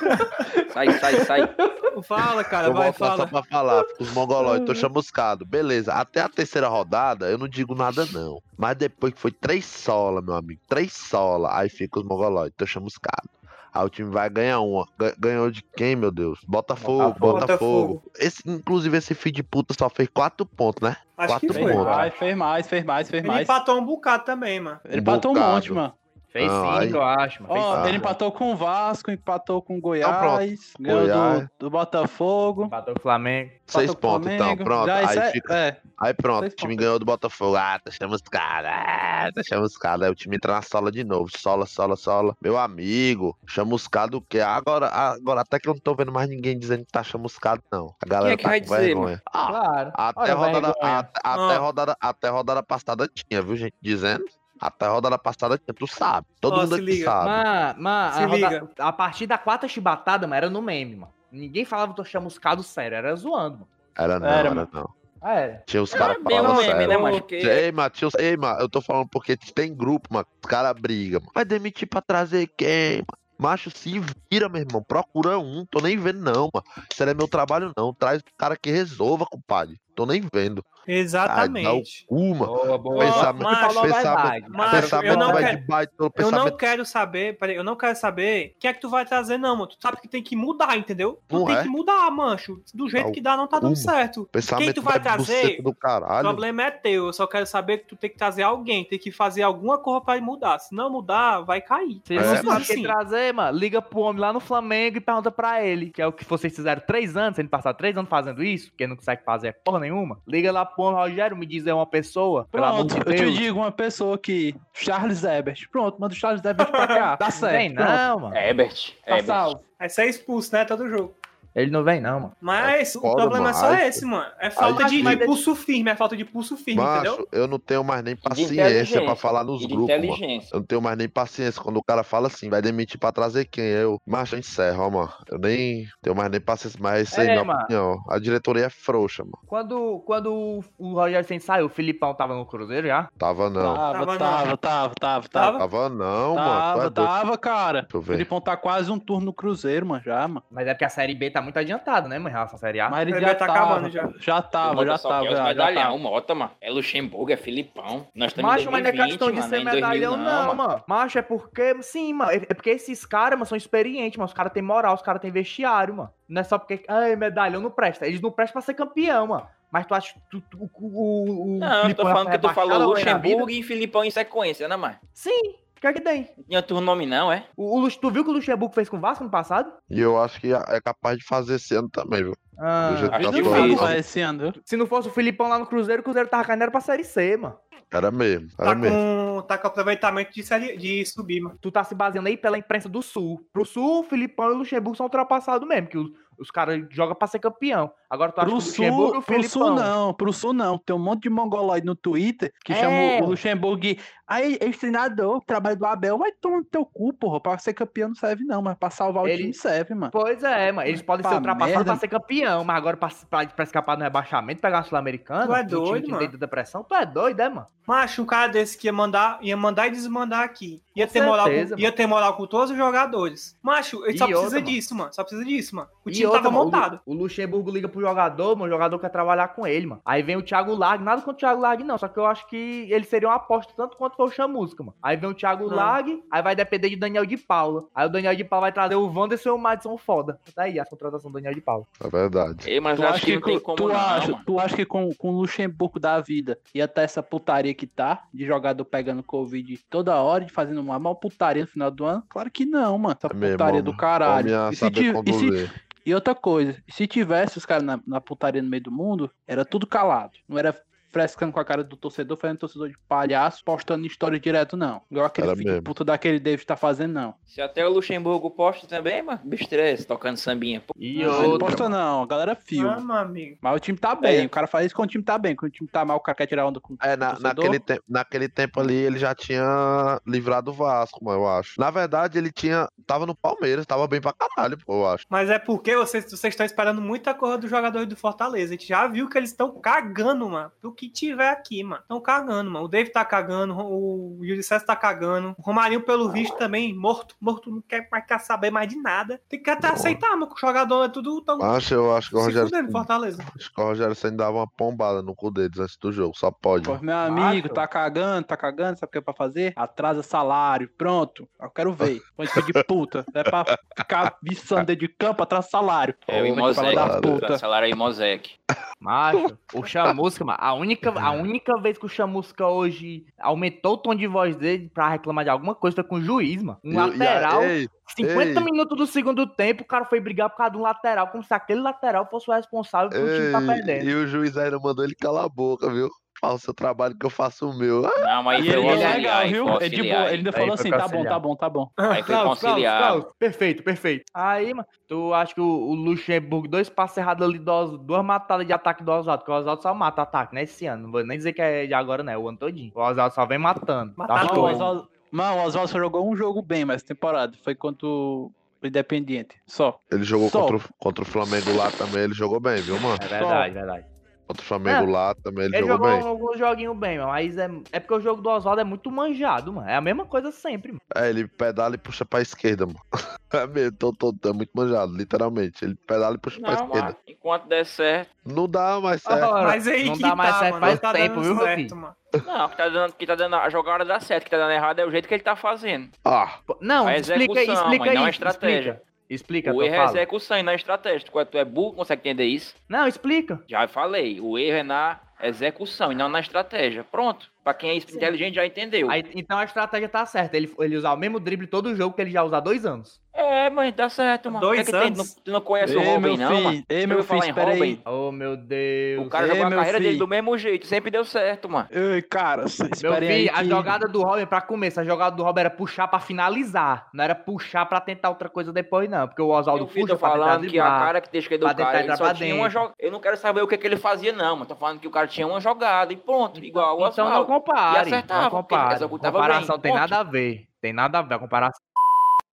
Sai, 0.71 0.91
sai, 0.99 1.25
sai. 1.25 1.55
Fala, 2.03 2.43
cara, 2.43 2.67
eu 2.67 2.73
vai, 2.73 2.91
fala. 2.91 3.17
só 3.17 3.25
pra 3.25 3.43
falar, 3.43 3.83
os 3.99 4.11
mongolóis, 4.13 4.63
tô 4.65 4.75
chamuscado. 4.75 5.45
Beleza, 5.45 5.93
até 5.93 6.21
a 6.21 6.29
terceira 6.29 6.67
rodada 6.67 7.29
eu 7.29 7.37
não 7.37 7.47
digo 7.47 7.73
nada, 7.73 8.05
não. 8.11 8.39
Mas 8.57 8.75
depois 8.75 9.13
que 9.13 9.19
foi 9.19 9.31
três 9.31 9.65
solas, 9.65 10.23
meu 10.23 10.35
amigo, 10.35 10.61
três 10.67 10.93
solas, 10.93 11.51
aí 11.53 11.69
fica 11.69 11.99
os 11.99 12.05
mongolóis, 12.05 12.51
tô 12.55 12.65
chamuscado. 12.67 13.29
Aí 13.75 13.85
o 13.85 13.89
time 13.89 14.09
vai 14.09 14.29
ganhar 14.29 14.61
uma. 14.61 14.87
Ga- 14.97 15.13
Ganhou 15.19 15.51
de 15.51 15.61
quem, 15.75 15.97
meu 15.97 16.09
Deus? 16.11 16.39
Botafogo, 16.47 17.19
Botafogo. 17.19 17.39
Botafogo. 17.39 18.11
Esse, 18.17 18.41
inclusive, 18.45 18.97
esse 18.97 19.13
filho 19.13 19.35
de 19.35 19.43
puta 19.43 19.73
só 19.77 19.89
fez 19.89 20.07
quatro 20.13 20.45
pontos, 20.45 20.81
né? 20.81 20.95
Acho 21.17 21.39
que 21.41 21.47
quatro 21.47 21.61
foi. 21.61 21.73
pontos. 21.73 21.85
mais, 21.85 22.13
fez 22.15 22.37
mais, 22.37 22.67
fez 22.67 22.85
mais, 22.85 23.09
fez 23.09 23.21
Ele 23.23 23.27
mais. 23.33 23.43
empatou 23.43 23.77
um 23.77 23.85
bocado 23.85 24.23
também, 24.23 24.61
mano. 24.61 24.79
Ele 24.85 25.01
empatou 25.01 25.31
um 25.31 25.33
bocado. 25.33 25.53
monte, 25.53 25.73
mano. 25.73 25.93
Fez 26.35 26.51
Não, 26.51 26.63
sim, 26.65 26.77
aí- 26.79 26.91
eu 26.91 27.01
acho. 27.01 27.43
mano. 27.43 27.55
Ó, 27.55 27.81
sim. 27.83 27.87
ele 27.87 27.97
empatou 27.97 28.29
com 28.29 28.51
o 28.51 28.57
Vasco, 28.57 29.09
empatou 29.09 29.61
com 29.61 29.77
o 29.77 29.79
Goiás, 29.79 30.17
pronto. 30.17 30.83
ganhou 30.83 31.01
Goiás. 31.03 31.39
do, 31.43 31.49
do 31.59 31.69
Botafogo. 31.69 32.65
Empatou 32.65 32.93
com 32.93 32.99
o 32.99 33.01
Flamengo. 33.01 33.51
Seis 33.65 33.95
pontos, 33.95 34.29
então, 34.29 34.57
pronto. 34.57 34.85
Já, 34.87 34.97
Aí 35.09 35.17
é, 35.17 35.31
fica. 35.31 35.55
é, 35.55 35.77
Aí 35.97 36.13
pronto, 36.13 36.41
Seis 36.41 36.51
o 36.53 36.55
time 36.57 36.73
pontos. 36.73 36.85
ganhou 36.85 36.99
do 36.99 37.05
Botafogo. 37.05 37.55
Ah, 37.55 37.79
tá 37.79 37.89
chamuscado. 37.89 38.67
Ah, 38.67 39.29
tá 39.33 39.41
chamuscado. 39.47 40.03
Aí 40.03 40.11
o 40.11 40.13
time 40.15 40.35
entra 40.35 40.51
na 40.55 40.61
sola 40.61 40.91
de 40.91 41.05
novo. 41.05 41.29
Sola, 41.37 41.65
sola, 41.65 41.95
sola. 41.95 42.35
Meu 42.41 42.57
amigo, 42.57 43.37
chamuscado 43.47 44.17
o 44.17 44.21
quê? 44.21 44.41
Agora, 44.41 44.89
agora 44.89 45.39
até 45.39 45.57
que 45.57 45.69
eu 45.69 45.73
não 45.73 45.79
tô 45.79 45.95
vendo 45.95 46.11
mais 46.11 46.27
ninguém 46.29 46.59
dizendo 46.59 46.83
que 46.85 46.91
tá 46.91 47.01
chamuscado, 47.01 47.63
não. 47.71 47.95
A 48.03 48.09
galera 48.09 48.33
é 48.33 48.37
que 48.37 48.43
tá 48.43 48.49
vai 48.49 48.59
com 48.59 48.65
dizer, 48.65 48.81
vergonha. 48.87 49.21
Ah, 49.31 49.47
Claro. 49.47 49.91
até, 49.95 50.19
Olha 50.21 50.33
a 50.33 50.35
rodada, 50.35 50.67
vergonha. 50.67 50.99
até, 50.99 51.19
até 51.23 51.55
Ah. 51.55 51.59
rodada, 51.59 51.97
até 52.01 52.27
rodada 52.29 52.61
passada 52.61 53.07
tinha, 53.07 53.41
viu, 53.41 53.55
gente? 53.55 53.73
Dizendo. 53.81 54.25
Até 54.59 54.87
rodada 54.87 55.17
passada 55.17 55.57
tu 55.57 55.85
sabe. 55.87 56.27
Todo 56.39 56.53
Ó, 56.53 56.61
mundo 56.61 56.75
se 56.75 56.81
aqui 56.81 56.83
liga. 56.91 57.05
sabe. 57.05 57.25
Mas, 57.29 57.75
mas 57.77 58.15
Se 58.15 58.21
a, 58.23 58.25
roda- 58.27 58.69
a 58.79 58.93
partir 58.93 59.27
da 59.27 59.37
quarta 59.37 59.67
chibatada, 59.67 60.25
mano, 60.27 60.35
era 60.35 60.49
no 60.49 60.61
meme, 60.61 60.95
mano. 60.95 61.13
Ninguém 61.31 61.65
falava 61.65 61.91
que 61.91 61.97
tô 61.97 62.05
chamuscado 62.05 62.63
sério, 62.63 62.95
era 62.95 63.15
zoando, 63.15 63.59
mano. 63.59 63.67
Era 63.97 64.19
não, 64.19 64.27
Era, 64.27 64.37
era, 64.39 64.55
mano. 64.55 64.69
não. 64.71 64.89
Ah, 65.21 65.33
era. 65.33 65.63
Tinha 65.65 65.81
os 65.81 65.93
caras 65.93 66.17
bem 66.23 66.37
falando 66.37 66.57
meme, 66.57 66.65
sério. 66.71 66.87
né, 66.87 66.97
mano? 66.97 67.21
Que- 67.21 67.35
Ei, 67.35 67.71
Matheus, 67.71 68.13
ei, 68.15 68.37
mano, 68.37 68.59
eu 68.61 68.69
tô 68.69 68.79
falando 68.81 69.07
porque 69.09 69.35
tem 69.35 69.73
grupo, 69.75 70.07
mano, 70.13 70.25
os 70.43 70.49
caras 70.49 70.73
brigam, 70.79 71.19
mano. 71.19 71.31
Vai 71.33 71.43
demitir 71.43 71.87
pra 71.87 72.01
trazer 72.01 72.47
quem, 72.55 72.97
mano? 72.97 73.17
Macho, 73.37 73.69
se 73.69 73.99
vira, 74.31 74.47
meu 74.47 74.61
irmão. 74.61 74.81
Procura 74.81 75.37
um. 75.37 75.65
Tô 75.65 75.81
nem 75.81 75.97
vendo, 75.97 76.21
não, 76.21 76.49
mano. 76.53 76.63
Isso 76.89 77.03
não 77.03 77.11
é 77.11 77.13
meu 77.13 77.27
trabalho, 77.27 77.73
não. 77.75 77.93
Traz 77.93 78.21
o 78.21 78.23
cara 78.37 78.55
que 78.55 78.71
resolva, 78.71 79.25
compadre. 79.25 79.77
Tô 79.95 80.05
nem 80.05 80.21
vendo. 80.33 80.63
Exatamente. 80.87 82.05
O 82.09 82.35
mano. 82.35 82.45
Boa, 82.53 82.77
boa. 82.77 82.99
Pensamento- 83.05 83.43
macho, 83.43 83.61
falou 83.61 83.79
a 83.79 83.81
pensamento- 83.95 84.21
verdade. 84.21 84.49
Macho, 84.49 84.71
pensamento 84.81 85.11
eu 85.13 85.17
não 85.17 85.33
vai 85.33 85.43
quero- 85.43 85.57
de 85.59 85.67
baixo, 85.67 85.89
Eu 86.17 86.31
não 86.31 86.51
quero 86.57 86.85
saber, 86.85 87.37
peraí, 87.37 87.55
eu 87.55 87.63
não 87.63 87.75
quero 87.75 87.95
saber 87.97 88.53
o 88.55 88.59
que 88.59 88.67
é 88.67 88.73
que 88.73 88.81
tu 88.81 88.89
vai 88.89 89.05
trazer, 89.05 89.37
não, 89.37 89.55
mano. 89.55 89.67
Tu 89.67 89.77
sabe 89.81 89.97
que 90.01 90.07
tem 90.07 90.21
que 90.21 90.35
mudar, 90.35 90.77
entendeu? 90.77 91.19
Tu 91.27 91.39
Não 91.39 91.45
tem 91.45 91.55
é? 91.55 91.61
que 91.63 91.69
mudar, 91.69 92.09
mancho. 92.11 92.61
Do 92.73 92.89
jeito 92.89 93.07
Tá 93.07 93.11
que 93.11 93.21
dá, 93.21 93.37
não 93.37 93.47
tá 93.47 93.59
dando 93.59 93.75
certo. 93.75 94.27
pensamento 94.31 94.65
Quem 94.65 94.73
tu 94.73 94.81
vai 94.81 94.99
trazer? 94.99 95.61
do 95.61 95.69
O 95.69 95.75
caralho. 95.75 96.23
problema 96.27 96.63
é 96.63 96.71
teu. 96.71 97.07
Eu 97.07 97.13
só 97.13 97.25
quero 97.25 97.45
saber 97.45 97.79
que 97.79 97.87
tu 97.87 97.95
tem 97.95 98.09
que 98.09 98.17
trazer 98.17 98.43
alguém, 98.43 98.83
tem 98.83 98.99
que 98.99 99.11
fazer 99.11 99.43
alguma 99.43 99.77
coisa 99.77 100.01
pra 100.01 100.19
mudar. 100.21 100.59
Se 100.59 100.75
não 100.75 100.89
mudar, 100.89 101.41
vai 101.41 101.61
cair. 101.61 102.01
Se 102.05 102.15
É, 102.15 102.19
você 102.19 102.35
Simples 102.37 102.53
sabe 102.53 102.65
quem 102.65 102.75
assim. 102.75 102.83
trazer, 102.83 103.33
mano, 103.33 103.57
liga 103.57 103.81
pro 103.81 103.99
homem 104.01 104.21
lá 104.21 104.33
no 104.33 104.39
Flamengo 104.39 104.97
e 104.97 105.01
pergunta 105.01 105.31
pra 105.31 105.63
ele, 105.63 105.89
que 105.89 106.01
é 106.01 106.07
o 106.07 106.11
que 106.11 106.25
vocês 106.25 106.53
fizeram 106.55 106.81
três 106.85 107.15
anos, 107.17 107.35
sendo 107.37 107.49
passado 107.49 107.75
três 107.77 107.95
anos 107.97 108.09
fazendo 108.09 108.43
isso, 108.43 108.69
porque 108.71 108.85
não 108.87 108.95
consegue 108.95 109.23
fazer 109.23 109.53
porra 109.63 109.79
nenhuma. 109.85 110.19
Liga 110.27 110.51
lá 110.51 110.65
pro 110.65 110.91
Rogério, 110.91 111.37
me 111.37 111.45
diz 111.45 111.65
aí 111.65 111.73
uma 111.73 111.85
pessoa. 111.85 112.47
Pelo 112.51 112.65
amor 112.65 112.85
Pronto, 112.85 113.05
de 113.05 113.23
eu 113.23 113.31
te 113.31 113.37
digo 113.37 113.59
uma 113.59 113.71
pessoa 113.71 114.15
aqui, 114.15 114.55
Charles 114.73 115.23
Ebert. 115.23 115.67
Pronto, 115.71 115.99
manda 115.99 116.13
o 116.13 116.17
Charles 116.17 116.43
Ebert 116.43 116.69
pra 116.69 116.87
cá. 116.87 117.15
Dá 117.19 117.25
Não 117.25 117.31
certo. 117.31 117.73
pronto. 117.75 117.89
não, 117.89 118.19
mano. 118.19 118.35
Herbert. 118.35 118.93
Tá 119.05 119.11
Herbert. 119.17 119.25
salvo. 119.25 119.59
Ser 119.89 120.05
expulso, 120.07 120.53
né? 120.53 120.65
Todo 120.65 120.87
jogo. 120.89 121.15
Ele 121.55 121.71
não 121.71 121.83
vem 121.83 122.01
não, 122.01 122.19
mano. 122.19 122.33
Mas 122.41 122.93
É 122.95 122.97
o 122.97 123.01
problema 123.15 123.49
é 123.51 123.53
só 123.53 123.73
esse, 123.75 124.05
mano. 124.05 124.25
É 124.39 124.49
falta 124.49 124.83
Aí, 124.85 124.89
de, 124.89 125.01
de 125.01 125.25
pulso 125.25 125.55
firme, 125.55 125.89
é 125.89 125.95
falta 125.95 126.17
de 126.17 126.25
pulso 126.25 126.57
firme, 126.57 126.83
entendeu? 126.83 127.27
Eu 127.31 127.47
não 127.47 127.57
tenho 127.57 127.83
mais 127.83 128.03
nem 128.03 128.15
paciência 128.15 129.01
pra 129.03 129.15
falar 129.15 129.43
nos 129.43 129.65
grupos, 129.65 129.87
mano. 129.89 130.03
inteligência. 130.05 130.49
Eu 130.53 130.59
não 130.59 130.65
tenho 130.65 130.81
mais 130.81 130.97
nem 130.97 131.07
paciência 131.07 131.61
quando 131.61 131.77
o 131.77 131.83
cara 131.83 132.03
fala 132.03 132.27
assim, 132.27 132.49
vai 132.49 132.61
demitir 132.61 132.99
pra 132.99 133.11
trazer 133.11 133.45
quem? 133.45 133.63
Eu, 133.65 133.99
macho, 134.05 134.35
eu 134.35 134.39
encerro, 134.39 134.83
ó, 134.83 134.89
mano. 134.89 135.13
Eu 135.31 135.39
nem 135.39 135.87
tenho 136.01 136.15
mais 136.15 136.29
nem 136.29 136.41
paciência, 136.41 136.77
mas 136.81 137.07
isso 137.09 137.21
aí 137.21 137.27
É, 137.27 137.29
é 137.29 137.33
minha 137.33 137.45
mano. 137.45 137.59
opinião. 137.61 138.03
A 138.09 138.19
diretoria 138.19 138.65
é 138.65 138.69
frouxa, 138.69 139.23
mano. 139.23 139.39
Quando, 139.47 139.99
quando 140.05 140.33
o- 140.33 140.63
o 140.77 140.93
Rogério 140.93 141.25
Senna 141.27 141.39
saiu, 141.39 141.67
o 141.67 141.69
Filipão 141.69 142.13
tava 142.13 142.35
no 142.35 142.45
Cruzeiro 142.45 142.87
já? 142.87 143.07
Tava 143.17 143.49
não. 143.49 143.75
Tava, 143.75 143.75
Tava, 143.75 144.17
tava, 144.17 144.45
não. 144.47 144.57
tava, 144.57 144.57
tava, 144.57 144.93
tava. 144.99 145.29
Tava? 145.29 145.59
Tava 145.59 145.89
não, 145.89 146.35
mano. 146.35 146.35
Tu 146.35 146.65
Tava, 146.65 146.85
é 146.85 146.89
doido. 146.89 147.07
tava, 147.07 147.37
cara. 147.37 147.87
O. 147.93 148.01
Filipão 148.01 148.41
tá 148.41 148.57
quase 148.57 148.91
um 148.91 148.99
turno 148.99 149.25
no 149.27 149.33
Cruzeiro, 149.33 149.85
mano, 149.85 150.03
já, 150.03 150.27
mano. 150.27 150.43
Mas 150.51 150.67
é 150.67 150.73
porque 150.73 150.85
a 150.85 150.89
Série 150.89 151.15
B 151.15 151.29
tá 151.31 151.44
muito 151.45 151.57
adiantada, 151.57 152.07
né, 152.09 152.17
mano, 152.17 152.29
em 152.29 152.33
relação 152.33 152.57
à 152.57 152.59
Série 152.59 152.79
A. 152.79 152.89
Mas 152.89 153.07
ele 153.07 153.19
já 153.21 153.33
tá 153.35 153.45
acabando 153.45 153.89
já. 153.89 154.09
Já 154.19 154.41
tava, 154.41 154.73
Mota 154.75 154.85
já 154.87 154.97
tava, 154.97 155.21
quer 155.27 155.33
os 155.33 155.39
medalhão, 155.39 155.83
tava. 155.83 155.97
Mota, 155.97 156.35
mano. 156.35 156.51
É 156.59 156.69
Luxemburgo, 156.69 157.31
é 157.31 157.37
Filipão. 157.37 158.07
Nós 158.13 158.31
estamos 158.31 158.51
Macho, 158.51 158.67
em 158.67 158.71
mas 158.71 158.83
não 158.83 158.89
é 158.89 158.93
2020, 158.93 159.09
questão 159.09 159.31
de 159.31 159.41
ser 159.43 159.55
é 159.55 159.59
em 159.59 159.63
2000 159.63 159.81
medalhão, 159.81 160.17
não, 160.17 160.55
mano. 160.55 160.83
Macho, 160.87 161.17
é 161.19 161.21
porque, 161.21 161.81
sim, 161.81 162.13
mano. 162.13 162.31
É 162.31 162.35
é 162.49 162.53
porque 162.53 162.69
esses 162.71 163.05
caras, 163.05 163.37
mano, 163.39 163.45
são 163.45 163.57
experientes, 163.57 164.17
mano. 164.17 164.27
Os 164.27 164.33
caras 164.33 164.51
têm 164.51 164.61
moral, 164.61 164.93
os 164.95 165.01
caras 165.01 165.21
têm 165.21 165.31
vestiário, 165.31 165.93
mano. 165.95 166.09
Não 166.27 166.41
é 166.41 166.43
só 166.43 166.57
porque, 166.57 166.83
ai, 166.87 167.15
medalhão 167.15 167.61
não 167.61 167.71
presta. 167.71 168.05
Eles 168.05 168.19
não 168.21 168.31
prestam 168.31 168.53
pra 168.53 168.61
ser 168.61 168.73
campeão, 168.73 169.27
mano. 169.27 169.47
Mas 169.71 169.85
tu 169.85 169.93
acha 169.93 170.13
que 170.13 170.19
tu, 170.31 170.41
tu- 170.41 170.69
o, 170.73 171.55
o, 171.55 171.59
Não, 171.59 171.89
eu 171.89 171.95
tô 171.95 172.03
falando 172.03 172.29
que 172.31 172.37
tu 172.37 172.49
falou 172.49 172.89
Luxemburgo 172.89 173.49
e 173.49 173.61
Filipão 173.61 174.03
em 174.05 174.11
sequência, 174.11 174.67
né, 174.67 174.75
mano? 174.75 174.95
Sim, 175.13 175.55
o 175.91 175.93
que 175.93 176.01
tem? 176.01 176.29
Não 176.37 176.43
tinha 176.45 176.59
outro 176.59 176.81
nome, 176.81 177.05
não, 177.05 177.31
é? 177.31 177.45
O, 177.55 177.79
o 177.81 177.91
tu 177.91 178.09
viu 178.11 178.21
o 178.21 178.25
que 178.25 178.31
o 178.31 178.33
Luxemburgo 178.33 178.73
fez 178.73 178.87
com 178.89 178.97
o 178.97 178.99
Vasco 179.01 179.23
no 179.23 179.29
passado? 179.29 179.71
E 179.89 179.99
eu 179.99 180.21
acho 180.21 180.39
que 180.39 180.53
é 180.53 180.81
capaz 180.81 181.17
de 181.17 181.23
fazer 181.25 181.55
esse 181.55 181.75
ano 181.75 181.89
também, 181.89 182.23
viu? 182.23 182.33
Ah, 182.57 182.91
Do 182.91 182.97
jeito 182.97 183.13
acho 183.13 183.19
que 183.19 183.25
tá 183.25 183.31
difícil. 183.31 183.53
atuando. 183.53 183.75
Vai 183.77 183.99
esse 183.99 184.21
ano, 184.21 184.39
viu? 184.39 184.53
se 184.65 184.77
não 184.77 184.87
fosse 184.87 185.07
o 185.09 185.11
Filipão 185.11 185.47
lá 185.49 185.59
no 185.59 185.65
Cruzeiro, 185.65 186.01
o 186.01 186.03
Cruzeiro 186.03 186.29
tava 186.29 186.43
caindo 186.45 186.61
era 186.61 186.71
pra 186.71 186.79
Série 186.81 187.03
C, 187.03 187.35
mano. 187.37 187.57
Era 187.93 188.09
mesmo, 188.11 188.49
era 188.57 188.69
Tá 188.69 188.75
mesmo. 188.75 188.97
com, 188.97 189.41
tá 189.47 189.57
com 189.57 189.67
aproveitamento 189.67 190.33
de, 190.33 190.41
série, 190.43 190.75
de 190.75 191.05
subir, 191.05 191.39
mano. 191.41 191.57
Tu 191.61 191.71
tá 191.71 191.83
se 191.83 191.93
baseando 191.93 192.27
aí 192.27 192.35
pela 192.35 192.57
imprensa 192.57 192.89
do 192.89 193.01
Sul. 193.01 193.45
Pro 193.53 193.63
Sul, 193.63 193.99
o 193.99 194.03
Filipão 194.03 194.49
e 194.49 194.53
o 194.53 194.57
Luxemburgo 194.57 194.97
são 194.97 195.05
ultrapassados 195.05 195.67
mesmo, 195.67 195.87
que 195.87 195.97
os, 195.97 196.09
os 196.39 196.51
caras 196.51 196.83
jogam 196.91 197.15
pra 197.15 197.27
ser 197.27 197.39
campeão. 197.39 197.91
Agora 198.09 198.31
tu 198.31 198.39
acha 198.39 198.47
Pro 198.49 198.57
que 198.57 198.63
o 198.63 198.65
Luxemburgo 198.67 199.11
sul, 199.13 199.19
o 199.19 199.23
pro 199.23 199.43
sul 199.49 199.71
não, 199.71 200.13
pro 200.13 200.33
sul 200.33 200.53
não. 200.53 200.77
Tem 200.77 200.95
um 200.95 200.99
monte 200.99 201.23
de 201.23 201.29
mongoloide 201.29 201.85
no 201.85 201.95
Twitter 201.95 202.51
que 202.63 202.73
É. 202.73 202.75
chama 202.75 203.25
o 203.25 203.29
Luxemburgo 203.29 203.81
de. 203.81 203.97
Aí, 204.27 204.57
ex-treinador, 204.59 205.39
trabalho 205.45 205.77
do 205.77 205.85
Abel, 205.85 206.17
vai 206.17 206.31
tomar 206.31 206.57
no 206.57 206.63
teu 206.63 206.83
cu, 206.85 207.13
porra. 207.13 207.39
Pra 207.39 207.57
ser 207.59 207.73
campeão 207.73 208.07
não 208.09 208.15
serve, 208.15 208.43
não, 208.43 208.61
mas 208.61 208.75
pra 208.77 208.89
salvar 208.89 209.23
o 209.23 209.27
Ele- 209.27 209.37
time 209.43 209.53
serve, 209.53 209.93
mano. 209.93 210.11
Pois 210.11 210.43
é, 210.43 210.71
mano. 210.71 210.87
Eles 210.87 211.01
podem 211.01 211.23
Pá, 211.23 211.29
ser 211.29 211.35
ultrapassados 211.35 211.75
merda. 211.75 211.91
pra 211.91 211.99
ser 211.99 212.07
campeão, 212.07 212.63
mas 212.63 212.75
agora 212.77 212.97
pra, 212.97 213.09
pra, 213.29 213.45
pra 213.45 213.63
escapar 213.63 213.95
do 213.95 214.03
rebaixamento, 214.03 214.61
pegar 214.61 214.79
a 214.79 214.83
Sul-Americana, 214.83 215.45
Tu 215.45 215.53
é 215.53 215.59
time 215.59 215.69
doido, 215.69 216.09
mano. 216.09 216.47
pressão, 216.47 216.83
tu 216.83 216.95
é 216.95 217.05
doido, 217.05 217.39
é, 217.39 217.49
mano? 217.49 217.67
Macho, 217.87 218.23
um 218.23 218.25
cara 218.25 218.47
desse 218.47 218.75
que 218.75 218.87
ia 218.87 218.93
mandar, 218.93 219.37
ia 219.43 219.55
mandar 219.55 219.85
e 219.87 219.91
desmandar 219.91 220.41
aqui. 220.41 220.81
Ia 220.95 221.05
Com 221.05 221.13
ter, 221.13 221.21
moral 221.21 221.45
certeza, 221.45 221.75
com, 221.75 221.81
ia 221.81 221.91
ter 221.91 222.07
moral 222.07 222.33
com 222.35 222.47
todos 222.47 222.71
os 222.71 222.77
jogadores. 222.77 223.55
Macho, 223.61 224.03
ele 224.05 224.15
E 224.15 224.17
só 224.17 224.25
precisa 224.25 224.43
outra, 224.45 224.59
mano. 224.59 224.71
disso, 224.71 224.95
mano. 224.95 225.13
Só 225.13 225.23
precisa 225.23 225.45
disso, 225.45 225.75
mano. 225.75 225.87
O 226.03 226.09
E 226.25 226.29
time 226.29 226.37
outra, 226.37 226.43
tava 226.49 226.61
o 226.61 226.65
montado. 226.65 226.99
O, 227.05 227.13
Luxemburgo 227.13 227.71
liga 227.71 227.87
pro 227.87 228.01
jogador, 228.01 228.55
mano, 228.55 228.65
o 228.65 228.69
jogador 228.73 228.99
quer 228.99 229.09
trabalhar 229.09 229.47
com 229.49 229.65
ele, 229.65 229.85
mano. 229.87 230.01
Aí 230.05 230.21
vem 230.21 230.35
o 230.35 230.41
Thiago 230.41 230.75
Lag, 230.75 231.03
nada 231.03 231.21
contra 231.21 231.33
o 231.33 231.37
Thiago 231.37 231.61
Lag, 231.61 231.83
não. 231.83 231.97
Só 231.97 232.07
que 232.07 232.17
eu 232.17 232.25
acho 232.25 232.47
que 232.47 232.87
ele 232.89 233.05
seria 233.05 233.27
uma 233.29 233.35
aposta 233.35 233.73
tanto 233.75 233.97
quanto 233.97 234.15
foi 234.15 234.25
o 234.27 234.31
Chamusca, 234.31 234.83
mano. 234.83 234.95
Aí 235.01 235.15
vem 235.17 235.29
o 235.29 235.33
Thiago 235.33 235.67
Não. 235.67 235.75
Lag, 235.75 236.23
aí 236.31 236.41
vai 236.41 236.55
depender 236.55 236.89
de 236.89 236.95
Daniel 236.95 237.25
de 237.25 237.37
Paula. 237.37 237.85
Aí 237.93 238.05
o 238.05 238.09
Daniel 238.09 238.35
de 238.35 238.43
Paula 238.43 238.65
vai 238.65 238.71
trazer 238.71 238.95
o 238.95 239.05
Wanderson 239.11 239.49
e 239.49 239.51
o 239.51 239.57
Madison 239.57 239.97
foda. 239.97 240.39
Daí 240.55 240.79
a 240.79 240.85
contratação 240.85 241.29
do 241.31 241.35
Daniel 241.35 241.53
de 241.53 241.61
Paula. 241.61 241.85
É 242.03 242.07
verdade. 242.09 242.69
Ei, 242.69 242.79
mas 242.79 242.97
Tu 242.99 243.05
acho 243.05 243.19
que 243.21 243.25
que, 243.25 243.35
não 243.35 243.41
tem 243.41 243.59
com- 243.59 243.65
como 243.75 243.77
tu, 243.77 243.87
não, 243.87 243.95
acha, 243.95 244.41
tu 244.45 244.59
acha 244.59 244.75
que 244.75 244.85
com, 244.85 245.13
com 245.15 245.29
o 245.29 245.39
Luxemburgo 245.41 245.99
da 245.99 246.19
vida 246.19 246.57
ia 246.73 246.87
ter 246.87 247.01
essa 247.01 247.21
putaria 247.21 247.73
que 247.73 247.85
tá, 247.87 248.23
de 248.33 248.45
jogador 248.45 248.85
pegando 248.85 249.23
Covid 249.23 249.79
toda 249.89 250.15
hora, 250.21 250.45
de 250.45 250.51
fazendo 250.51 250.79
uma 250.81 250.97
mal 250.99 251.15
putaria 251.15 251.63
no 251.63 251.67
final 251.67 251.91
do 251.91 252.05
ano? 252.05 252.23
Claro 252.29 252.49
que 252.51 252.65
não, 252.65 252.97
mano. 252.97 253.15
Essa 253.17 253.27
É 253.27 253.35
mesmo, 253.35 253.57
putaria 253.57 253.79
homem. 253.81 253.83
do 253.91 253.97
caralho. 253.97 254.49
E 254.71 254.75
se, 254.75 254.85
e, 254.87 255.33
se. 255.33 255.71
E 256.05 256.13
outra 256.13 256.35
coisa, 256.35 256.81
se 256.87 257.07
tivesse 257.07 257.57
os 257.57 257.65
caras 257.65 257.83
na, 257.83 257.99
na 258.05 258.21
putaria 258.21 258.61
no 258.61 258.69
meio 258.69 258.83
do 258.83 258.91
mundo, 258.91 259.31
era 259.47 259.65
tudo 259.65 259.87
calado. 259.87 260.37
Não 260.47 260.57
era 260.57 260.79
frescando 261.15 261.53
com 261.53 261.59
a 261.61 261.63
cara 261.63 261.81
do 261.81 261.95
torcedor, 261.95 262.35
fazendo 262.35 262.57
torcedor 262.57 262.89
de 262.89 262.97
palhaço, 263.07 263.63
postando 263.63 264.05
história 264.05 264.37
direto, 264.37 264.75
não. 264.75 265.01
Igual 265.09 265.25
aquele 265.27 265.47
filho 265.55 265.63
mesmo. 265.69 265.81
puta 265.83 266.03
daquele 266.03 266.41
David 266.41 266.65
tá 266.65 266.75
fazendo, 266.75 267.13
não. 267.13 267.33
Se 267.45 267.61
até 267.61 267.87
o 267.87 267.89
Luxemburgo 267.89 268.51
posta 268.51 268.85
também, 268.85 269.23
mano. 269.23 269.39
Besteira 269.45 269.89
é 269.89 269.95
tocando 269.95 270.35
sambinha. 270.35 270.81
Pô, 270.85 270.93
E 270.99 271.23
Não, 271.23 271.47
não 271.51 271.57
posta 271.57 271.87
não, 271.87 272.23
a 272.23 272.25
galera 272.27 272.51
Ah, 272.51 272.55
filma. 272.55 272.99
meu 272.99 273.15
amigo. 273.15 273.57
Mas 273.61 273.77
o 273.77 273.79
time 273.79 273.97
tá 273.97 274.13
bem, 274.13 274.41
É. 274.43 274.45
o 274.45 274.49
cara 274.49 274.67
faz 274.67 274.87
isso 274.87 274.95
quando 274.95 275.07
o 275.07 275.11
time 275.11 275.23
tá 275.23 275.37
bem. 275.37 275.55
Quando 275.55 275.69
o 275.69 275.73
time 275.73 275.87
tá 275.89 276.03
mal, 276.03 276.17
o 276.17 276.19
cara 276.19 276.35
quer 276.35 276.47
tirar 276.47 276.67
onda 276.67 276.81
com 276.81 276.97
É, 277.01 277.15
na, 277.15 277.39
naquele, 277.39 277.79
te- 277.79 278.01
naquele 278.09 278.49
tempo 278.49 278.81
ali 278.81 278.93
ele 278.95 279.17
já 279.17 279.33
tinha 279.33 280.19
livrado 280.27 280.71
o 280.71 280.73
Vasco, 280.73 281.23
mano, 281.23 281.39
eu 281.39 281.47
acho. 281.47 281.79
Na 281.79 281.89
verdade, 281.89 282.37
ele 282.37 282.51
tinha. 282.51 282.89
Tava 283.07 283.25
no 283.25 283.33
Palmeiras, 283.35 283.85
tava 283.85 284.05
bem 284.07 284.19
pra 284.19 284.33
caralho, 284.33 284.77
pô, 284.85 284.93
eu 284.95 285.07
acho. 285.07 285.25
Mas 285.29 285.49
é 285.49 285.57
porque 285.59 285.95
vocês, 285.95 286.25
vocês 286.25 286.43
estão 286.53 286.65
esperando 286.65 287.01
muita 287.01 287.33
coisa 287.33 287.57
dos 287.57 287.69
jogadores 287.69 288.07
do 288.07 288.15
Fortaleza. 288.17 288.73
A 288.73 288.77
gente 288.77 288.87
já 288.87 289.07
viu 289.07 289.29
que 289.29 289.37
eles 289.37 289.51
estão 289.51 289.71
cagando, 289.79 290.49
mano. 290.49 290.71
Pro 290.81 290.91
que 290.93 291.04
tiver 291.09 291.49
aqui, 291.49 291.83
mano. 291.83 292.01
Estão 292.01 292.21
cagando, 292.21 292.69
mano. 292.71 292.85
O 292.85 292.87
David 292.87 293.11
tá 293.11 293.25
cagando, 293.25 293.75
o 293.77 294.39
Yuri 294.43 294.63
César 294.63 294.85
tá 294.85 294.95
cagando. 294.95 295.55
O 295.57 295.61
Romarinho, 295.61 296.01
pelo 296.01 296.29
visto, 296.29 296.57
também 296.57 296.93
morto. 296.93 297.35
Morto, 297.39 297.69
não 297.71 297.81
quer 297.81 298.07
mais 298.11 298.25
quer 298.25 298.39
saber 298.39 298.71
mais 298.71 298.87
de 298.87 298.95
nada. 298.95 299.41
Tem 299.49 299.61
que 299.61 299.69
até 299.69 299.87
aceitar, 299.87 300.31
mano, 300.31 300.47
que 300.47 300.55
o 300.55 300.59
jogador 300.59 301.05
é 301.05 301.09
tudo 301.09 301.41
tão 301.41 301.61
Acho, 301.61 301.93
eu 301.93 302.15
acho 302.15 302.29
que 302.29 302.35
o 302.35 302.39
Rogério. 302.39 302.69
fudendo, 302.69 302.91
Fortaleza. 302.91 303.43
Acho 303.55 303.73
que 303.73 303.81
o 303.81 303.83
Rogério 303.83 304.15
Senna 304.15 304.37
dava 304.37 304.57
uma 304.57 304.67
pombada 304.67 305.21
no 305.21 305.35
cu 305.35 305.51
deles 305.51 305.77
antes 305.77 305.97
do 305.97 306.11
jogo, 306.11 306.37
só 306.37 306.51
pode. 306.51 306.85
Pô, 306.85 306.91
mano. 306.91 307.03
meu 307.03 307.17
amigo, 307.17 307.69
tá 307.69 307.87
cagando, 307.87 308.47
tá 308.47 308.57
cagando, 308.57 308.99
sabe 308.99 309.09
o 309.09 309.11
que 309.11 309.17
é 309.17 309.21
pra 309.21 309.33
fazer? 309.33 309.73
Atrasa 309.75 310.23
salário, 310.23 310.89
pronto. 310.97 311.47
Eu 311.59 311.69
quero 311.69 311.93
ver. 311.93 312.21
Põe 312.35 312.47
de 312.47 312.83
puta. 312.83 313.25
É 313.33 313.43
pra 313.43 313.65
ficar 313.97 314.37
viçando 314.41 314.85
dentro 314.85 315.07
de 315.07 315.13
campo, 315.13 315.43
atrasa 315.43 315.69
salário. 315.69 316.15
É 316.27 316.41
o 316.41 316.45
Imosec. 316.45 316.95
da 316.95 317.21
puta. 317.21 317.47
Cancelaram 317.47 317.85
aí 317.85 317.95
Mosec. 317.95 318.51
Macho, 318.99 319.57
o 319.73 319.85
Chamusca, 319.85 320.43
mano, 320.43 320.57
a 320.59 320.73
única, 320.73 320.94
a 321.15 321.31
única 321.31 321.79
vez 321.79 321.97
que 321.97 322.05
o 322.05 322.09
Chamusca 322.09 322.67
hoje 322.67 323.25
aumentou 323.39 323.93
o 323.93 323.97
tom 323.97 324.15
de 324.15 324.27
voz 324.27 324.55
dele 324.55 324.89
pra 324.93 325.09
reclamar 325.09 325.43
de 325.43 325.49
alguma 325.49 325.75
coisa 325.75 325.95
foi 325.95 326.03
com 326.03 326.15
o 326.15 326.21
juiz, 326.21 326.61
mano. 326.61 326.79
Um 326.83 326.95
lateral, 326.95 327.63
ei, 327.63 327.87
50 328.17 328.59
ei. 328.59 328.65
minutos 328.65 328.97
do 328.97 329.07
segundo 329.07 329.47
tempo, 329.47 329.83
o 329.83 329.87
cara 329.87 330.05
foi 330.05 330.19
brigar 330.19 330.49
por 330.49 330.57
causa 330.57 330.71
de 330.71 330.77
um 330.77 330.81
lateral, 330.81 331.27
como 331.27 331.43
se 331.43 331.53
aquele 331.53 331.81
lateral 331.81 332.27
fosse 332.29 332.49
o 332.49 332.53
responsável 332.53 333.09
pelo 333.09 333.27
time 333.27 333.51
tá 333.51 333.61
ei, 333.61 333.67
perdendo. 333.67 334.09
e 334.09 334.13
o 334.13 334.27
juiz 334.27 334.57
ainda 334.57 334.79
mandou 334.79 335.03
ele 335.03 335.15
calar 335.15 335.45
a 335.45 335.49
boca, 335.49 335.91
viu? 335.91 336.09
Faça 336.39 336.55
o 336.55 336.59
seu 336.59 336.73
trabalho 336.73 337.15
que 337.15 337.25
eu 337.25 337.29
faço 337.29 337.69
o 337.69 337.73
meu. 337.73 338.01
Não, 338.01 338.43
mas 338.43 338.63
E 338.63 338.69
ele 338.69 338.77
o 338.77 338.89
é 338.91 339.15
legal, 339.15 339.47
viu? 339.47 339.69
É 339.79 339.89
de 339.89 340.03
boa. 340.03 340.27
Ele 340.27 340.37
ainda 340.37 340.49
Aí 340.49 340.53
falou 340.53 340.73
assim: 340.73 340.89
tá 340.89 341.07
bom, 341.07 341.23
tá 341.23 341.39
bom, 341.39 341.55
tá 341.55 341.69
bom. 341.69 341.89
Aí 341.97 342.23
foi 342.23 342.35
Klaus. 342.35 342.59
Klaus. 342.59 343.25
Perfeito, 343.39 343.83
perfeito. 343.83 344.25
Aí, 344.33 344.73
mano, 344.73 344.87
tu 345.07 345.33
acha 345.33 345.53
que 345.53 345.61
o, 345.61 345.65
o 345.65 345.95
Luxemburgo, 345.95 346.67
dois 346.67 346.89
passos 346.89 347.17
errados 347.17 347.47
ali, 347.47 347.57
do 347.57 347.97
duas 347.97 348.23
matadas 348.23 348.67
de 348.67 348.73
ataque 348.73 349.03
do 349.03 349.11
Oswaldo, 349.11 349.43
porque 349.43 349.51
o 349.51 349.55
Oswaldo 349.55 349.81
só 349.81 349.93
mata 349.93 350.21
ataque, 350.21 350.53
né? 350.53 350.63
Esse 350.63 350.85
ano. 350.85 351.03
Não 351.03 351.11
vou 351.11 351.25
nem 351.25 351.37
dizer 351.37 351.53
que 351.53 351.61
é 351.61 351.85
de 351.85 351.93
agora, 351.93 352.23
né? 352.23 352.37
O 352.37 352.47
ano 352.47 352.57
todinho. 352.57 352.91
O 352.93 353.01
Oswaldo 353.01 353.33
só 353.33 353.45
vem 353.45 353.57
matando. 353.57 354.13
Que 354.13 354.27
Não, 354.27 354.61
o 354.61 354.71
Oswaldo, 354.71 355.09
o 355.31 355.65
Oswaldo 355.65 355.87
só 355.87 355.99
jogou 355.99 356.29
um 356.29 356.35
jogo 356.35 356.61
bem, 356.61 356.85
mas 356.85 357.01
temporada. 357.01 357.57
Foi 357.63 357.75
contra 357.75 358.07
o 358.07 358.51
Independiente. 358.83 359.55
Só. 359.65 359.99
Ele 360.11 360.23
jogou 360.23 360.49
Só. 360.49 360.61
contra 360.61 360.77
o, 360.77 360.81
contra 360.99 361.23
o 361.23 361.27
Flamengo 361.27 361.75
lá 361.75 361.89
também, 361.91 362.23
ele 362.23 362.33
jogou 362.33 362.59
bem, 362.59 362.81
viu, 362.81 362.99
mano? 362.99 363.17
É 363.21 363.27
verdade, 363.27 363.73
verdade. 363.73 364.05
Contra 364.47 364.61
o 364.61 364.65
Flamengo 364.65 365.03
É. 365.09 365.11
lá 365.11 365.33
também 365.35 365.65
ele, 365.65 365.77
Ele 365.77 365.87
jogou, 365.87 366.07
jogou 366.07 366.19
bem. 366.21 366.27
alguns 366.29 366.59
joguinhos 366.59 366.97
bem. 366.97 367.17
Mas 367.19 367.57
é, 367.57 367.67
é 367.91 367.99
porque 367.99 368.13
o 368.13 368.19
jogo 368.19 368.41
do 368.41 368.49
Oswaldo 368.49 368.81
é 368.81 368.83
muito 368.83 369.09
manjado, 369.09 369.73
mano. 369.73 369.89
É 369.89 369.95
a 369.95 370.01
mesma 370.01 370.25
coisa 370.25 370.51
sempre, 370.51 370.91
mano. 370.91 371.01
É, 371.15 371.29
ele 371.29 371.47
pedala 371.47 371.95
e 371.95 371.97
puxa 371.97 372.23
pra 372.25 372.41
esquerda, 372.41 372.85
mano. 372.85 372.99
É 373.53 373.65
mesmo, 373.67 373.95
tô, 373.95 374.11
tô, 374.11 374.33
é 374.49 374.51
muito 374.53 374.71
manjado, 374.75 375.15
literalmente. 375.15 375.85
Ele 375.85 375.95
pedala 375.95 376.35
e 376.35 376.37
puxa 376.37 376.59
pra 376.59 376.73
Não, 376.73 376.83
esquerda. 376.85 377.01
mano. 377.05 377.17
Enquanto 377.25 377.67
der 377.67 377.85
certo. 377.85 378.29
Não 378.45 378.67
dá 378.67 378.99
mais 378.99 379.21
certo. 379.21 379.43
Agora, 379.45 379.67
Mas 379.67 379.87
aí 379.87 380.05
não 380.05 380.13
que 380.15 380.21
dá 380.23 380.35
mais 380.35 380.49
tá, 380.51 380.59
certo 380.59 380.73
mano. 380.73 380.85
faz 380.85 380.93
não 380.95 381.01
tá 381.01 381.13
tempo, 381.13 381.41
viu, 381.41 381.57
certo, 381.59 381.75
filho? 381.79 381.95
mano. 381.95 382.15
Não, 382.45 382.65
o 382.65 382.69
que 382.69 382.75
tá 382.77 382.89
dando, 382.89 383.13
que 383.13 383.25
tá 383.25 383.35
dando 383.35 383.55
a 383.55 383.69
jogada 383.69 384.03
dá 384.03 384.19
certo, 384.19 384.41
o 384.41 384.45
que 384.45 384.51
tá 384.51 384.57
dando 384.57 384.71
errado 384.73 384.99
é 384.99 385.05
o 385.05 385.11
jeito 385.11 385.25
que 385.27 385.33
ele 385.33 385.43
tá 385.43 385.55
fazendo. 385.55 386.09
Ah, 386.25 386.59
Não, 386.81 387.07
A 387.07 387.17
explica 387.17 387.53
aí, 387.53 387.59
execução, 387.63 387.73
explica 387.83 387.99
mas 388.05 388.09
aí. 388.09 388.15
não 388.17 388.25
a 388.25 388.29
estratégia. 388.29 388.91
Explica, 388.91 389.14
explica 389.29 389.73
o 389.73 389.81
erro 389.83 389.93
é 389.93 389.97
fala. 389.97 390.09
execução 390.11 390.57
e 390.57 390.63
não 390.63 390.71
a 390.73 390.75
estratégia. 390.75 391.27
Tu, 391.29 391.39
é- 391.39 391.45
tu 391.45 391.57
é 391.57 391.65
burro, 391.65 391.93
consegue 391.93 392.21
entender 392.21 392.45
isso? 392.45 392.75
Não, 392.87 393.07
explica. 393.07 393.61
Já 393.67 393.87
falei, 393.87 394.39
o 394.39 394.57
erro 394.57 394.77
é 394.77 394.83
na 394.83 395.19
execução 395.41 396.11
e 396.11 396.15
não 396.15 396.29
na 396.29 396.39
estratégia. 396.39 397.03
Pronto. 397.03 397.51
Pra 397.63 397.73
quem 397.73 397.89
é 397.91 397.95
inteligente 397.95 398.55
já 398.55 398.65
entendeu. 398.65 399.09
Aí, 399.09 399.23
então 399.33 399.57
a 399.57 399.63
estratégia 399.63 400.07
tá 400.07 400.25
certa. 400.25 400.55
Ele, 400.55 400.71
ele 400.79 400.95
usar 400.97 401.13
o 401.13 401.17
mesmo 401.17 401.39
drible 401.39 401.67
todo 401.67 401.95
jogo 401.95 402.15
que 402.15 402.21
ele 402.21 402.31
já 402.31 402.43
usa 402.43 402.57
há 402.57 402.59
dois 402.59 402.85
anos. 402.85 403.19
É, 403.37 403.65
É, 403.65 403.69
mas 403.69 403.93
dá 403.95 404.07
certo, 404.09 404.51
mano. 404.51 404.59
Dois 404.61 404.79
Por 404.81 404.85
que 404.85 404.91
que 404.91 404.97
tem- 404.97 405.07
anos. 405.07 405.35
não- 405.35 405.43
tu 405.43 405.51
não 405.51 405.61
conhece 405.61 405.95
o 405.95 405.99
Ei, 405.99 406.05
Robin, 406.05 406.37
meu 406.37 406.49
não, 406.49 406.61
mano? 406.61 406.83
ei, 406.87 407.07
meu 407.07 407.23
filho, 407.23 407.39
espera 407.43 407.71
aí. 407.71 407.79
Robin? 407.79 408.01
Oh, 408.05 408.31
meu 408.31 408.55
Deus. 408.55 409.25
O 409.25 409.29
cara 409.29 409.45
Ei, 409.47 409.51
jogou 409.55 409.65
a 409.65 409.75
carreira 409.75 409.97
dele 409.99 410.11
filho. 410.11 410.19
do 410.19 410.27
mesmo 410.27 410.57
jeito, 410.57 410.85
sempre 410.85 411.09
deu 411.11 411.25
certo, 411.25 411.67
mano. 411.67 411.87
Ei, 411.91 412.21
cara, 412.21 412.61
Meu 413.01 413.15
filho, 413.15 413.51
a 413.53 413.57
que- 413.63 413.65
jogada 413.65 414.07
do 414.07 414.21
Robin, 414.21 414.45
pra 414.45 414.61
começar, 414.61 415.01
a 415.01 415.03
jogada 415.03 415.35
do 415.35 415.43
Robin 415.43 415.61
era 415.61 415.69
puxar 415.71 416.07
pra 416.07 416.19
finalizar. 416.19 417.07
Não 417.13 417.23
era 417.23 417.33
puxar 417.35 417.85
pra 417.87 417.99
tentar 417.99 418.29
outra 418.29 418.47
coisa 418.49 418.71
depois, 418.71 419.09
não. 419.09 419.27
Porque 419.27 419.41
o 419.41 419.49
Oswaldo 419.49 419.87
puxa 419.87 420.13
tô 420.13 420.17
pra 420.17 420.29
falando 420.29 420.67
que 420.67 420.79
a 420.79 420.85
característica 420.85 421.57
do 421.57 421.65
pra 421.65 421.73
cara, 421.75 421.93
ele 421.97 422.03
entrar 422.03 422.17
só 422.17 422.23
pra 422.25 422.33
tinha 422.35 422.53
uma 422.53 422.63
dentro. 422.65 422.71
jogada. 422.79 422.93
Eu 422.99 423.11
não 423.11 423.19
quero 423.19 423.37
saber 423.37 423.61
o 423.61 423.67
que, 423.67 423.77
que 423.77 423.87
ele 423.87 423.97
fazia, 423.97 424.31
não, 424.31 424.55
mas 424.57 424.67
tô 424.67 424.75
falando 424.75 424.99
que 424.99 425.07
o 425.07 425.11
cara 425.11 425.27
tinha 425.27 425.47
uma 425.47 425.59
jogada 425.59 426.13
e 426.13 426.15
pronto, 426.15 426.63
igual 426.63 426.99
o 426.99 427.07
Então 427.07 427.25
não 427.25 427.31
Oswaldo. 427.41 427.47
compare. 427.51 427.95
E 427.95 428.13
acertava, 428.13 428.43
não 428.43 428.49
compare. 428.51 428.99
Comparação 429.09 429.77
bem, 429.77 429.81
tem 429.81 429.91
ponto. 429.91 429.99
nada 430.09 430.19
a 430.19 430.23
ver. 430.23 430.67
Tem 430.81 430.93
nada 430.93 431.17
a 431.19 431.21
ver 431.23 431.33
a 431.35 431.39
comparação. 431.39 431.81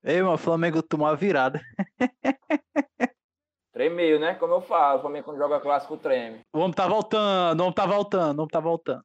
Ei, 0.04 0.20
mano, 0.20 0.34
o 0.34 0.38
Flamengo 0.38 0.82
tomou 0.82 1.06
a 1.06 1.14
virada. 1.14 1.60
Tremeu, 3.72 4.18
né? 4.20 4.34
Como 4.34 4.54
eu 4.54 4.60
falo, 4.60 4.98
o 4.98 5.00
Flamengo 5.02 5.24
quando 5.24 5.38
joga 5.38 5.60
clássico 5.60 5.96
treme. 5.96 6.40
O 6.52 6.58
homem 6.58 6.72
tá 6.72 6.86
voltando, 6.86 7.60
o 7.60 7.62
homem 7.62 7.74
tá 7.74 7.86
voltando, 7.86 8.38
o 8.38 8.42
homem 8.42 8.50
tá 8.50 8.60
voltando. 8.60 9.04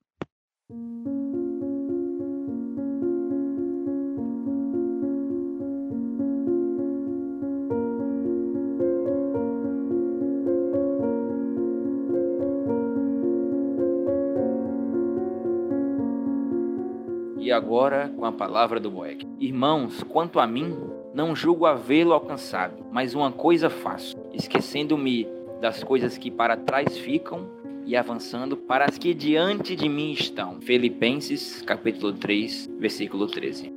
Agora 17.57 18.09
com 18.15 18.23
a 18.23 18.31
palavra 18.31 18.79
do 18.79 18.89
Boeck. 18.89 19.27
Irmãos, 19.39 20.03
quanto 20.03 20.39
a 20.39 20.47
mim, 20.47 20.77
não 21.13 21.35
julgo 21.35 21.65
havê-lo 21.65 22.13
alcançado, 22.13 22.85
mas 22.91 23.13
uma 23.13 23.31
coisa 23.31 23.69
faço, 23.69 24.15
esquecendo-me 24.33 25.27
das 25.59 25.83
coisas 25.83 26.17
que 26.17 26.29
para 26.29 26.55
trás 26.55 26.97
ficam 26.97 27.49
e 27.85 27.95
avançando 27.95 28.55
para 28.55 28.85
as 28.85 28.97
que 28.97 29.13
diante 29.13 29.75
de 29.75 29.89
mim 29.89 30.11
estão. 30.11 30.61
Filipenses, 30.61 31.61
capítulo 31.63 32.13
3, 32.13 32.69
versículo 32.79 33.27
13. 33.27 33.73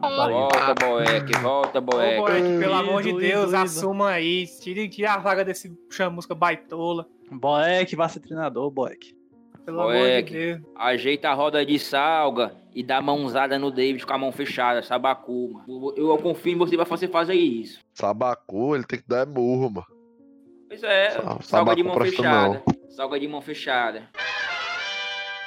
Volta, 0.00 0.74
Boeck, 0.74 1.38
volta, 1.38 1.78
Ô, 1.78 1.82
Boeck. 1.82 2.16
Boeck, 2.18 2.58
pelo 2.58 2.74
amor 2.74 3.02
de 3.02 3.12
Deus, 3.14 3.54
assuma 3.54 4.10
aí. 4.10 4.46
Tire, 4.60 4.88
tire 4.88 5.06
a 5.06 5.16
vaga 5.18 5.44
desse 5.44 5.72
chamusca 5.88 6.34
baitola. 6.34 7.06
Boeck, 7.30 7.96
vai 7.96 8.08
ser 8.08 8.20
treinador, 8.20 8.70
Boeck. 8.70 9.14
Pelo 9.64 9.80
amor 9.80 9.94
de. 10.22 10.30
Deus. 10.32 10.60
Ajeita 10.76 11.28
a 11.30 11.34
roda 11.34 11.64
de 11.64 11.78
salga 11.78 12.54
e 12.74 12.82
dá 12.82 13.00
mãozada 13.00 13.58
no 13.58 13.70
David 13.70 14.04
com 14.04 14.12
a 14.12 14.18
mão 14.18 14.30
fechada, 14.32 14.82
sabacu, 14.82 15.52
mano. 15.66 15.94
Eu, 15.96 16.08
eu 16.10 16.18
confio 16.18 16.52
em 16.52 16.58
você 16.58 16.76
pra 16.76 16.84
você 16.84 17.08
fazer 17.08 17.34
isso. 17.34 17.80
Sabacu, 17.94 18.74
ele 18.74 18.84
tem 18.84 18.98
que 18.98 19.08
dar 19.08 19.20
é 19.20 19.26
murro, 19.26 19.70
mano. 19.70 19.86
Pois 20.68 20.82
é, 20.82 21.10
Sa- 21.10 21.38
salga 21.40 21.74
de 21.76 21.82
mão 21.82 21.94
fechada. 21.98 22.62
Salga 22.90 23.18
de 23.20 23.28
mão 23.28 23.40
fechada. 23.40 24.08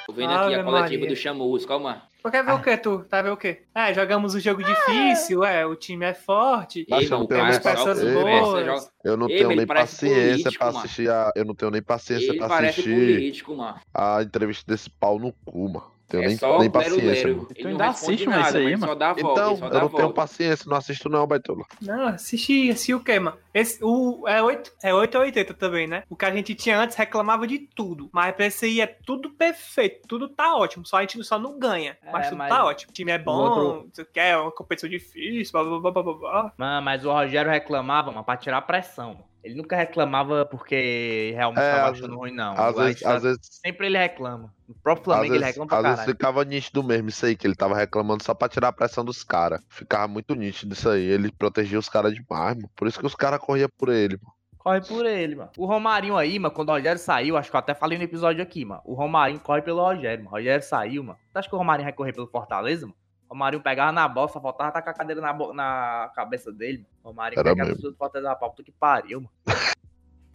Tô 0.06 0.12
vendo 0.14 0.32
aqui 0.32 0.54
a 0.54 0.60
Ave 0.60 0.64
coletiva 0.64 1.00
Maria. 1.00 1.08
do 1.08 1.16
Chamusca, 1.16 1.68
calma. 1.68 2.02
Tu 2.28 2.30
quer 2.30 2.44
ver 2.44 2.52
o 2.52 2.62
que, 2.62 2.76
tu? 2.76 3.04
Tá 3.08 3.22
ver 3.22 3.30
o 3.30 3.36
quê? 3.38 3.62
É, 3.74 3.94
jogamos 3.94 4.34
um 4.34 4.40
jogo 4.40 4.62
difícil, 4.62 5.42
é, 5.44 5.64
o 5.64 5.74
time 5.74 6.04
é 6.04 6.12
forte. 6.12 6.84
Mas 6.88 7.00
Ei, 7.00 7.06
eu 7.06 7.18
não 7.18 7.26
nem 7.26 7.52
só 7.54 7.60
peças 7.60 8.00
que 8.00 8.12
boas. 8.12 8.92
Eu 9.02 9.16
não 9.16 9.28
Ei, 9.30 9.36
tenho 9.36 9.48
mas 9.48 9.56
nem 9.56 9.66
paciência 9.66 10.30
político, 10.30 10.58
pra 10.58 10.66
mano. 10.66 10.78
assistir 10.78 11.10
a. 11.10 11.32
Eu 11.34 11.44
não 11.46 11.54
tenho 11.54 11.70
nem 11.70 11.82
paciência 11.82 12.30
Ele 12.30 12.38
pra 12.38 12.58
assistir 12.58 12.82
político, 12.84 13.56
mano. 13.56 13.80
a 13.94 14.22
entrevista 14.22 14.70
desse 14.70 14.90
pau 14.90 15.18
no 15.18 15.32
cu, 15.46 15.70
mano. 15.70 15.97
Tenho 16.08 16.22
É 16.24 16.26
nem, 16.28 16.36
só 16.38 16.58
nem 16.58 16.70
paciência, 16.70 17.28
lero. 17.28 17.48
Ele 17.54 17.68
ainda 17.68 17.84
responde 17.88 18.12
assiste, 18.14 18.26
mas 18.28 18.36
nada, 18.38 18.48
isso 18.48 18.58
aí, 18.58 18.64
mas 18.64 18.80
mano? 18.80 18.92
só 18.92 18.98
dá 18.98 19.10
a 19.10 19.12
volta, 19.12 19.30
Então, 19.40 19.52
eu 19.52 19.60
não 19.60 19.88
tenho 19.88 19.88
volta. 19.88 20.14
paciência, 20.14 20.64
não 20.70 20.76
assisto 20.78 21.08
não, 21.10 21.26
Baitola. 21.26 21.64
Não, 21.82 22.06
assisti, 22.08 22.70
assisti 22.70 22.94
o 22.94 23.00
quê, 23.04 23.18
mano? 23.20 23.36
Esse, 23.52 23.78
o, 23.82 24.26
é 24.26 24.42
8, 24.42 24.72
é 24.82 24.94
8 24.94 25.14
ou 25.18 25.24
80 25.24 25.52
também, 25.52 25.86
né? 25.86 26.02
O 26.08 26.16
que 26.16 26.24
a 26.24 26.30
gente 26.34 26.54
tinha 26.54 26.78
antes 26.80 26.96
reclamava 26.96 27.46
de 27.46 27.58
tudo. 27.58 28.08
Mas 28.12 28.34
pra 28.34 28.46
esse 28.46 28.64
aí 28.64 28.80
é 28.80 28.86
tudo 28.86 29.30
perfeito, 29.30 30.06
tudo 30.08 30.28
tá 30.28 30.54
ótimo. 30.56 30.86
Só 30.86 30.96
a 30.96 31.00
gente 31.02 31.22
só 31.24 31.38
não 31.38 31.58
ganha. 31.58 31.98
Mas 32.12 32.26
É, 32.26 32.28
tudo 32.30 32.38
mas 32.38 32.48
tá 32.48 32.64
ótimo. 32.64 32.90
O 32.90 32.94
time 32.94 33.10
é 33.12 33.18
bom, 33.18 33.36
outro- 33.36 33.90
você 33.92 34.04
quer, 34.04 34.30
é 34.30 34.36
uma 34.38 34.50
competição 34.52 34.88
difícil, 34.88 35.52
blá 35.52 35.62
blá 35.64 35.78
blá 35.92 36.02
blá 36.02 36.14
blá. 36.14 36.52
Mano, 36.56 36.84
mas 36.84 37.04
o 37.04 37.12
Rogério 37.12 37.50
reclamava, 37.50 38.10
mano, 38.10 38.24
pra 38.24 38.36
tirar 38.36 38.58
a 38.58 38.62
pressão. 38.62 39.27
Ele 39.42 39.54
nunca 39.54 39.76
reclamava 39.76 40.44
porque 40.44 41.32
realmente 41.34 41.62
É, 41.62 41.70
tava 41.72 41.90
às 41.90 41.98
achando 41.98 42.16
ruim, 42.16 42.32
não. 42.34 42.52
Às 42.52 42.76
vezes, 42.76 43.04
às 43.04 43.22
vezes, 43.22 43.38
que 43.38 43.54
Sempre 43.68 43.86
ele 43.86 43.96
reclama. 43.98 44.52
O 44.68 44.74
próprio 44.74 45.02
às 45.12 45.16
Flamengo 45.16 45.34
ele 45.34 45.44
vezes, 45.44 45.46
reclama 45.56 45.68
pra 45.68 45.76
às 45.78 45.82
vezes 45.84 45.96
caralho. 46.00 46.12
ficava 46.16 46.44
nítido 46.44 46.82
mesmo 46.84 47.08
isso 47.08 47.24
aí, 47.24 47.36
que 47.36 47.46
ele 47.46 47.54
tava 47.54 47.76
reclamando 47.76 48.22
só 48.22 48.34
pra 48.34 48.48
tirar 48.48 48.68
a 48.68 48.72
pressão 48.72 49.04
dos 49.04 49.22
caras. 49.24 49.60
Ficava 49.68 50.08
muito 50.08 50.34
nítido 50.34 50.74
isso 50.74 50.88
aí. 50.88 51.02
Ele 51.04 51.30
protegia 51.32 51.78
os 51.78 51.88
caras 51.88 52.12
demais, 52.14 52.56
mano. 52.56 52.70
Por 52.76 52.88
isso 52.88 52.98
que 52.98 53.06
os 53.06 53.14
caras 53.14 53.38
corriam 53.40 53.68
por 53.78 53.88
ele, 53.88 54.18
mano. 54.22 54.34
Corre 54.58 54.80
por 54.82 55.06
ele, 55.06 55.36
mano. 55.36 55.50
O 55.56 55.66
Romarinho 55.66 56.16
aí, 56.16 56.38
mano, 56.38 56.52
quando 56.52 56.68
o 56.70 56.72
Rogério 56.72 57.00
saiu, 57.00 57.36
acho 57.36 57.48
que 57.48 57.56
eu 57.56 57.60
até 57.60 57.74
falei 57.74 57.96
no 57.96 58.04
episódio 58.04 58.42
aqui, 58.42 58.64
mano. 58.64 58.82
O 58.84 58.92
Romarinho 58.94 59.40
corre 59.40 59.62
pelo 59.62 59.80
Rogério, 59.80 60.24
mano. 60.24 60.34
O 60.34 60.38
Rogério 60.38 60.62
saiu, 60.64 61.02
mano. 61.04 61.18
Tu 61.32 61.36
acha 61.38 61.48
que 61.48 61.54
o 61.54 61.58
Romarinho 61.58 61.84
vai 61.86 61.92
correr 61.92 62.12
pelo 62.12 62.26
Fortaleza, 62.26 62.84
mano? 62.86 62.96
O 63.28 63.34
Romarinho 63.34 63.62
pegava 63.62 63.92
na 63.92 64.08
bola, 64.08 64.28
só 64.28 64.40
faltava 64.40 64.72
tá 64.72 64.80
com 64.80 64.90
a 64.90 64.94
cadeira 64.94 65.20
na, 65.20 65.32
bo- 65.32 65.52
na 65.52 66.10
cabeça 66.14 66.50
dele, 66.50 66.78
mano. 66.78 66.88
O 67.04 67.08
Romarinho 67.08 67.40
Era 67.40 67.50
pegava 67.50 67.74
tudo 67.76 67.90
do 67.90 67.96
Fortaleza 67.96 68.28
na 68.30 68.34
pau, 68.36 68.50
puta 68.50 68.62
que 68.62 68.72
pariu, 68.72 69.20
mano. 69.20 69.30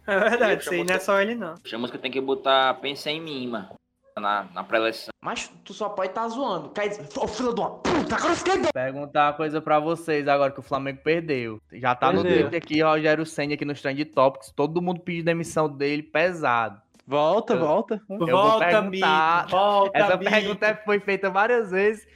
É 0.06 0.18
verdade, 0.20 0.60
isso 0.60 0.70
aí 0.70 0.84
não 0.84 0.94
é 0.94 0.98
só 0.98 1.18
ele, 1.18 1.34
não. 1.34 1.54
O 1.54 1.66
Chamusca 1.66 1.96
tem 1.98 2.10
que 2.10 2.20
botar 2.20 2.74
pensa 2.74 3.10
em 3.10 3.22
mim, 3.22 3.48
mano. 3.48 3.70
Na, 4.18 4.44
na 4.52 4.62
pré-eleção. 4.62 5.08
Mas 5.24 5.48
tu 5.64 5.72
só 5.72 5.88
pode 5.88 6.10
estar 6.10 6.28
zoando. 6.28 6.68
Quer 6.68 6.88
dizer, 6.88 7.08
ô 7.18 7.26
filho 7.26 7.54
de 7.54 7.60
uma 7.60 7.70
puta, 7.78 8.14
agora 8.14 8.32
eu 8.32 8.36
fiquei 8.36 8.52
doido. 8.58 8.72
Perguntar 8.72 9.28
uma 9.28 9.32
coisa 9.32 9.60
pra 9.62 9.80
vocês 9.80 10.28
agora 10.28 10.52
que 10.52 10.60
o 10.60 10.62
Flamengo 10.62 11.00
perdeu. 11.02 11.58
Já 11.72 11.94
tá 11.94 12.12
no 12.12 12.22
Perdeu. 12.22 12.42
Twitter 12.50 12.62
aqui, 12.62 12.82
Rogério 12.82 13.24
Senna 13.26 13.54
aqui 13.54 13.64
nos 13.64 13.80
Trend 13.80 14.04
Topics. 14.04 14.52
Todo 14.54 14.82
mundo 14.82 15.00
pediu 15.00 15.24
demissão 15.24 15.68
dele 15.68 16.02
pesado. 16.02 16.80
Volta, 17.06 17.54
Eu- 17.54 17.60
volta. 17.60 18.02
vou 18.08 18.18
Volta, 18.26 18.82
Mito, 18.82 19.06
volta, 19.50 19.98
Essa 19.98 20.16
Mito. 20.16 20.30
pergunta 20.30 20.80
foi 20.84 21.00
feita 21.00 21.28
várias 21.30 21.70
vezes. 21.70 22.06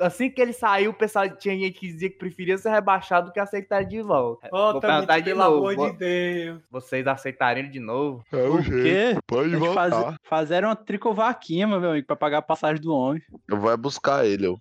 Assim 0.00 0.30
que 0.30 0.40
ele 0.40 0.54
saiu, 0.54 0.90
o 0.90 0.94
pessoal 0.94 1.28
tinha 1.28 1.56
gente 1.56 1.78
que 1.78 1.86
dizia 1.86 2.08
que 2.08 2.16
preferia 2.16 2.56
ser 2.56 2.70
rebaixado 2.70 3.26
do 3.26 3.32
que 3.32 3.38
aceitar 3.38 3.84
de 3.84 4.00
volta. 4.00 4.48
Vou 4.50 4.72
Volta, 4.72 5.00
Mito, 5.00 5.12
de 5.14 5.22
pelo 5.22 5.38
novo. 5.38 5.68
amor 5.68 5.90
de 5.92 5.98
Deus. 5.98 6.60
Vocês 6.70 7.06
aceitariam 7.06 7.64
ele 7.64 7.68
de 7.72 7.78
novo? 7.78 8.24
É 8.32 8.46
Por 8.46 8.64
quê? 8.64 9.16
Pode 9.26 9.54
Eles 9.54 9.74
faz... 9.74 9.94
Fizeram 10.22 10.68
uma 10.70 10.76
tricovaquinha, 10.76 11.66
meu 11.68 11.90
amigo, 11.90 12.06
pra 12.06 12.16
pagar 12.16 12.38
a 12.38 12.42
passagem 12.42 12.80
do 12.80 12.92
homem. 12.94 13.22
Eu 13.48 13.58
vou 13.58 13.70
é 13.70 13.76
buscar 13.76 14.24
ele, 14.24 14.46
eu. 14.46 14.58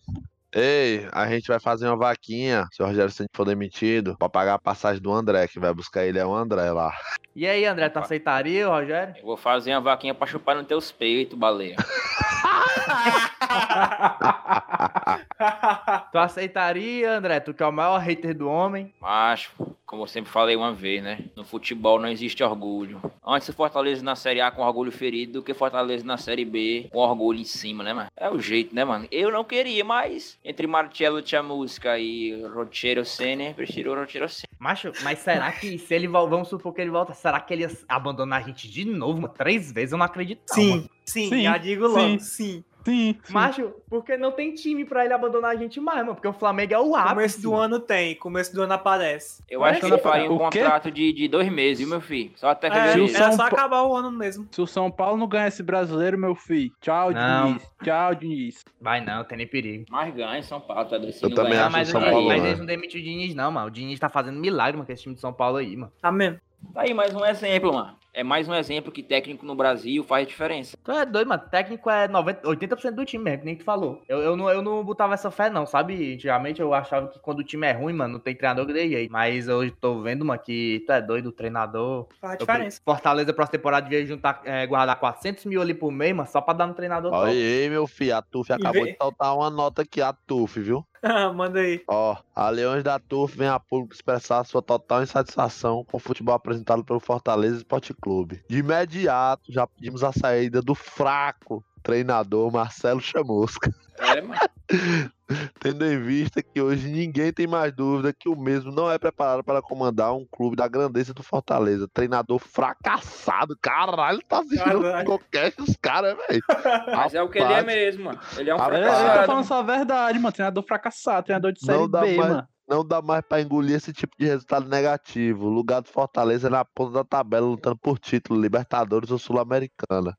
Ei, 0.53 1.07
a 1.11 1.27
gente 1.27 1.47
vai 1.47 1.59
fazer 1.59 1.87
uma 1.87 1.95
vaquinha, 1.95 2.65
se 2.71 2.81
o 2.81 2.85
Rogério 2.85 3.11
Ceni 3.11 3.29
for 3.33 3.45
demitido, 3.45 4.17
pra 4.17 4.27
pagar 4.27 4.55
a 4.55 4.59
passagem 4.59 5.01
do 5.01 5.13
André, 5.13 5.47
que 5.47 5.59
vai 5.59 5.71
buscar 5.73 6.05
ele 6.05 6.17
é 6.17 6.25
o 6.25 6.33
André 6.33 6.71
lá. 6.71 6.91
E 7.35 7.45
aí, 7.45 7.65
André, 7.65 7.87
tu 7.87 7.99
aceitaria, 7.99 8.67
Rogério? 8.67 9.15
Eu 9.17 9.25
vou 9.25 9.37
fazer 9.37 9.71
uma 9.71 9.81
vaquinha 9.81 10.15
pra 10.15 10.25
chupar 10.25 10.55
nos 10.55 10.65
teus 10.65 10.91
peitos, 10.91 11.37
baleia. 11.37 11.75
Tu 16.11 16.17
aceitaria, 16.17 17.17
André? 17.17 17.39
Tu 17.39 17.53
que 17.53 17.63
é 17.63 17.65
o 17.65 17.71
maior 17.71 17.97
hater 17.99 18.35
do 18.35 18.47
homem? 18.49 18.93
Macho, 19.01 19.51
como 19.85 20.03
eu 20.03 20.07
sempre 20.07 20.31
falei 20.31 20.55
uma 20.55 20.73
vez, 20.73 21.03
né? 21.03 21.19
No 21.35 21.43
futebol 21.43 21.99
não 21.99 22.09
existe 22.09 22.43
orgulho. 22.43 23.01
Antes 23.25 23.49
o 23.49 23.53
Fortaleza 23.53 24.03
na 24.03 24.15
Série 24.15 24.41
A 24.41 24.51
com 24.51 24.61
orgulho 24.61 24.91
ferido 24.91 25.33
do 25.33 25.43
que 25.43 25.53
Fortaleza 25.53 26.05
na 26.05 26.17
Série 26.17 26.45
B 26.45 26.89
com 26.91 26.99
orgulho 26.99 27.39
em 27.39 27.43
cima, 27.45 27.83
né, 27.83 27.93
mano? 27.93 28.09
É 28.15 28.29
o 28.29 28.39
jeito, 28.39 28.73
né, 28.75 28.83
mano? 28.83 29.07
Eu 29.11 29.31
não 29.31 29.43
queria, 29.43 29.83
mas 29.83 30.37
entre 30.43 30.67
Marcelo 30.67 31.25
Chamusca 31.25 31.97
e 31.97 32.43
Rochero 32.53 33.05
Senna, 33.05 33.53
prefiro 33.53 33.91
o 33.91 33.95
Rochero 33.95 34.27
Senna. 34.27 34.47
Macho, 34.59 34.91
mas 35.03 35.19
será 35.19 35.51
que 35.51 35.77
se 35.77 35.93
ele 35.93 36.07
vamos 36.07 36.49
supor 36.49 36.73
que 36.73 36.81
ele 36.81 36.91
volta, 36.91 37.13
será 37.13 37.39
que 37.39 37.53
ele 37.53 37.63
ia 37.63 37.71
abandonar 37.87 38.41
a 38.41 38.45
gente 38.45 38.69
de 38.69 38.85
novo, 38.85 39.21
mano? 39.21 39.33
Três 39.33 39.71
vezes? 39.71 39.91
Eu 39.93 39.97
não 39.97 40.05
acredito. 40.05 40.41
não, 40.49 40.55
Sim, 40.55 40.69
mano. 40.71 40.89
sim, 41.05 41.29
Sim, 41.29 41.43
já 41.43 41.57
digo 41.57 41.87
logo, 41.87 41.99
sim. 41.99 42.19
sim. 42.19 42.63
Sim. 42.83 43.17
Macho, 43.29 43.73
porque 43.89 44.17
não 44.17 44.31
tem 44.31 44.53
time 44.53 44.85
pra 44.85 45.03
ele 45.05 45.13
abandonar 45.13 45.51
a 45.51 45.55
gente 45.55 45.79
mais, 45.79 45.99
mano. 45.99 46.15
Porque 46.15 46.27
o 46.27 46.33
Flamengo 46.33 46.73
é 46.73 46.79
o 46.79 46.95
ápice. 46.95 47.13
Começo 47.13 47.41
do 47.41 47.55
ano 47.55 47.79
tem, 47.79 48.15
começo 48.15 48.53
do 48.53 48.61
ano 48.61 48.73
aparece. 48.73 49.43
Eu 49.49 49.61
Mas 49.61 49.71
acho 49.71 49.81
que 49.81 49.85
ele 49.87 49.97
faria 49.97 50.31
um 50.31 50.37
contrato 50.37 50.91
de, 50.91 51.13
de 51.13 51.27
dois 51.27 51.51
meses, 51.51 51.79
viu, 51.79 51.89
meu 51.89 52.01
filho? 52.01 52.31
Só 52.35 52.49
até 52.49 52.67
É, 52.67 52.99
é 52.99 53.31
só 53.31 53.43
acabar 53.43 53.83
o 53.83 53.95
ano 53.95 54.11
mesmo. 54.11 54.47
Se 54.51 54.61
o 54.61 54.67
São 54.67 54.89
Paulo 54.89 55.17
não 55.17 55.27
ganha 55.27 55.47
esse 55.47 55.61
brasileiro, 55.61 56.17
meu 56.17 56.35
filho. 56.35 56.71
Tchau, 56.81 57.11
Não. 57.11 57.47
Diniz. 57.47 57.69
Tchau, 57.83 58.15
Diniz. 58.15 58.65
Vai 58.81 59.01
não, 59.01 59.23
tem 59.23 59.37
nem 59.37 59.47
perigo. 59.47 59.85
Mas 59.89 60.13
ganha 60.13 60.37
em 60.37 60.43
São 60.43 60.59
Paulo, 60.59 60.85
tá 60.85 60.97
doido? 60.97 61.15
Eu 61.21 61.33
também 61.33 61.51
ganhar, 61.51 61.65
acho 61.65 61.71
mas 61.71 61.87
São 61.87 62.01
Paulo, 62.01 62.27
mas 62.27 62.43
eles 62.43 62.59
não 62.59 62.65
demitem 62.65 63.01
o 63.01 63.03
Diniz, 63.03 63.35
não, 63.35 63.51
mano. 63.51 63.67
O 63.67 63.71
Diniz 63.71 63.99
tá 63.99 64.09
fazendo 64.09 64.39
milagre, 64.39 64.77
mano, 64.77 64.85
com 64.85 64.93
esse 64.93 65.03
time 65.03 65.15
de 65.15 65.21
São 65.21 65.33
Paulo 65.33 65.57
aí, 65.57 65.75
mano. 65.75 65.91
Tá 66.01 66.11
mesmo. 66.11 66.39
Tá 66.73 66.81
aí 66.81 66.93
mais 66.93 67.13
um 67.15 67.25
exemplo, 67.25 67.73
mano. 67.73 67.98
É 68.19 68.23
mais 68.23 68.49
um 68.49 68.53
exemplo 68.53 68.91
que 68.91 69.01
técnico 69.01 69.45
no 69.45 69.55
Brasil 69.55 70.03
faz 70.03 70.27
diferença. 70.27 70.75
Tu 70.83 70.91
é 70.91 71.05
doido, 71.05 71.29
mano. 71.29 71.41
Técnico 71.49 71.89
é 71.89 72.05
90, 72.05 72.45
80% 72.49 72.91
do 72.91 73.05
time 73.05 73.23
mesmo, 73.23 73.39
que 73.39 73.45
nem 73.45 73.55
tu 73.55 73.63
falou. 73.63 74.01
Eu, 74.09 74.17
eu, 74.19 74.35
não, 74.35 74.49
eu 74.49 74.61
não 74.61 74.83
botava 74.83 75.13
essa 75.13 75.31
fé, 75.31 75.49
não, 75.49 75.65
sabe? 75.65 76.15
Antigamente 76.15 76.59
eu 76.61 76.73
achava 76.73 77.07
que 77.07 77.17
quando 77.19 77.39
o 77.39 77.43
time 77.45 77.65
é 77.65 77.71
ruim, 77.71 77.93
mano, 77.93 78.15
não 78.15 78.19
tem 78.19 78.35
treinador 78.35 78.65
que 78.65 78.73
dê 78.73 78.89
jeito. 78.89 79.09
Mas 79.09 79.47
hoje 79.47 79.71
tô 79.71 80.01
vendo, 80.01 80.25
mano, 80.25 80.37
que 80.37 80.83
tu 80.85 80.91
é 80.91 81.01
doido, 81.01 81.27
o 81.27 81.31
treinador. 81.31 82.07
Faz 82.19 82.33
Eu- 82.33 82.39
diferença. 82.45 82.81
Fortaleza, 82.83 83.33
próxima 83.33 83.57
temporada, 83.57 83.87
devia 83.87 84.05
juntar, 84.05 84.41
é, 84.43 84.67
guardar 84.67 84.99
400 84.99 85.45
mil 85.45 85.61
ali 85.61 85.73
por 85.73 85.89
mês, 85.89 86.13
mano, 86.13 86.27
só 86.27 86.41
pra 86.41 86.53
dar 86.53 86.67
no 86.67 86.73
treinador. 86.73 87.13
Olha 87.13 87.31
aí, 87.31 87.69
meu 87.69 87.87
filho, 87.87 88.17
a 88.17 88.21
TUF 88.21 88.51
acabou 88.51 88.83
vê- 88.83 88.91
de 88.91 88.97
soltar 88.97 89.33
uma 89.33 89.49
nota 89.49 89.83
aqui, 89.83 90.01
a 90.01 90.11
TUF, 90.11 90.59
viu? 90.59 90.85
Manda 91.35 91.59
aí. 91.59 91.81
Ó, 91.87 92.17
a 92.35 92.49
Leões 92.49 92.83
da 92.83 92.99
TUF 92.99 93.37
vem 93.37 93.47
a 93.47 93.59
público 93.59 93.93
expressar 93.93 94.43
sua 94.43 94.61
total 94.61 95.03
insatisfação 95.03 95.85
com 95.85 95.97
o 95.97 95.99
futebol 95.99 96.35
apresentado 96.35 96.83
pelo 96.83 96.99
Fortaleza 96.99 97.57
Esporte 97.57 97.93
Clube. 97.93 98.43
De 98.49 98.59
imediato, 98.59 99.51
já 99.51 99.65
pedimos 99.65 100.03
a 100.03 100.11
saída 100.11 100.61
do 100.61 100.75
fraco 100.75 101.63
treinador 101.81 102.51
Marcelo 102.51 103.01
Chamusca. 103.01 103.73
É, 103.97 104.21
mano. 104.21 104.39
Tendo 105.59 105.85
em 105.85 105.99
vista 106.01 106.41
que 106.41 106.59
hoje 106.61 106.87
ninguém 106.89 107.31
tem 107.31 107.45
mais 107.45 107.71
dúvida 107.75 108.11
que 108.11 108.27
o 108.27 108.35
mesmo 108.35 108.71
não 108.71 108.89
é 108.91 108.97
preparado 108.97 109.43
para 109.43 109.61
comandar 109.61 110.13
um 110.15 110.25
clube 110.31 110.55
da 110.55 110.67
grandeza 110.67 111.13
do 111.13 111.21
Fortaleza. 111.21 111.87
Treinador 111.93 112.39
fracassado. 112.39 113.55
Caralho, 113.61 114.19
tá 114.27 114.39
assistindo 114.39 114.81
Caralho. 114.81 115.05
qualquer 115.05 115.53
os 115.59 115.75
caras, 115.81 116.17
velho. 116.27 116.41
Mas 116.95 117.13
é 117.13 117.21
o 117.21 117.29
que 117.29 117.39
ele 117.39 117.53
é 117.53 117.61
mesmo, 117.63 118.05
mano. 118.05 118.19
Ele 118.37 118.49
é 118.49 118.55
um 118.55 118.59
Ah, 118.59 118.63
É, 118.63 118.67
eu 118.67 118.71
tô 118.71 118.89
fracassado. 118.89 119.25
falando 119.27 119.45
só 119.45 119.59
a 119.59 119.63
verdade, 119.63 120.19
mano. 120.19 120.31
Treinador 120.33 120.63
fracassado, 120.63 121.25
treinador 121.25 121.51
de 121.51 121.59
série 121.65 121.77
Não 121.77 121.89
dá 121.89 122.01
B, 122.01 122.15
mais- 122.17 122.29
mano. 122.31 122.47
Não 122.67 122.85
dá 122.85 123.01
mais 123.01 123.21
pra 123.27 123.41
engolir 123.41 123.75
esse 123.75 123.91
tipo 123.91 124.15
de 124.19 124.25
resultado 124.27 124.67
negativo. 124.69 125.47
O 125.47 125.49
lugar 125.49 125.81
do 125.81 125.89
Fortaleza 125.89 126.47
é 126.47 126.51
na 126.51 126.63
ponta 126.63 126.93
da 126.93 127.03
tabela, 127.03 127.47
lutando 127.47 127.77
por 127.77 127.97
título, 127.97 128.39
Libertadores 128.39 129.09
ou 129.09 129.17
Sul-Americana. 129.17 130.15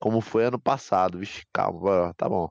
Como 0.00 0.22
foi 0.22 0.44
ano 0.46 0.58
passado. 0.58 1.18
Vixe, 1.18 1.42
calma, 1.52 2.14
tá 2.16 2.26
bom. 2.26 2.48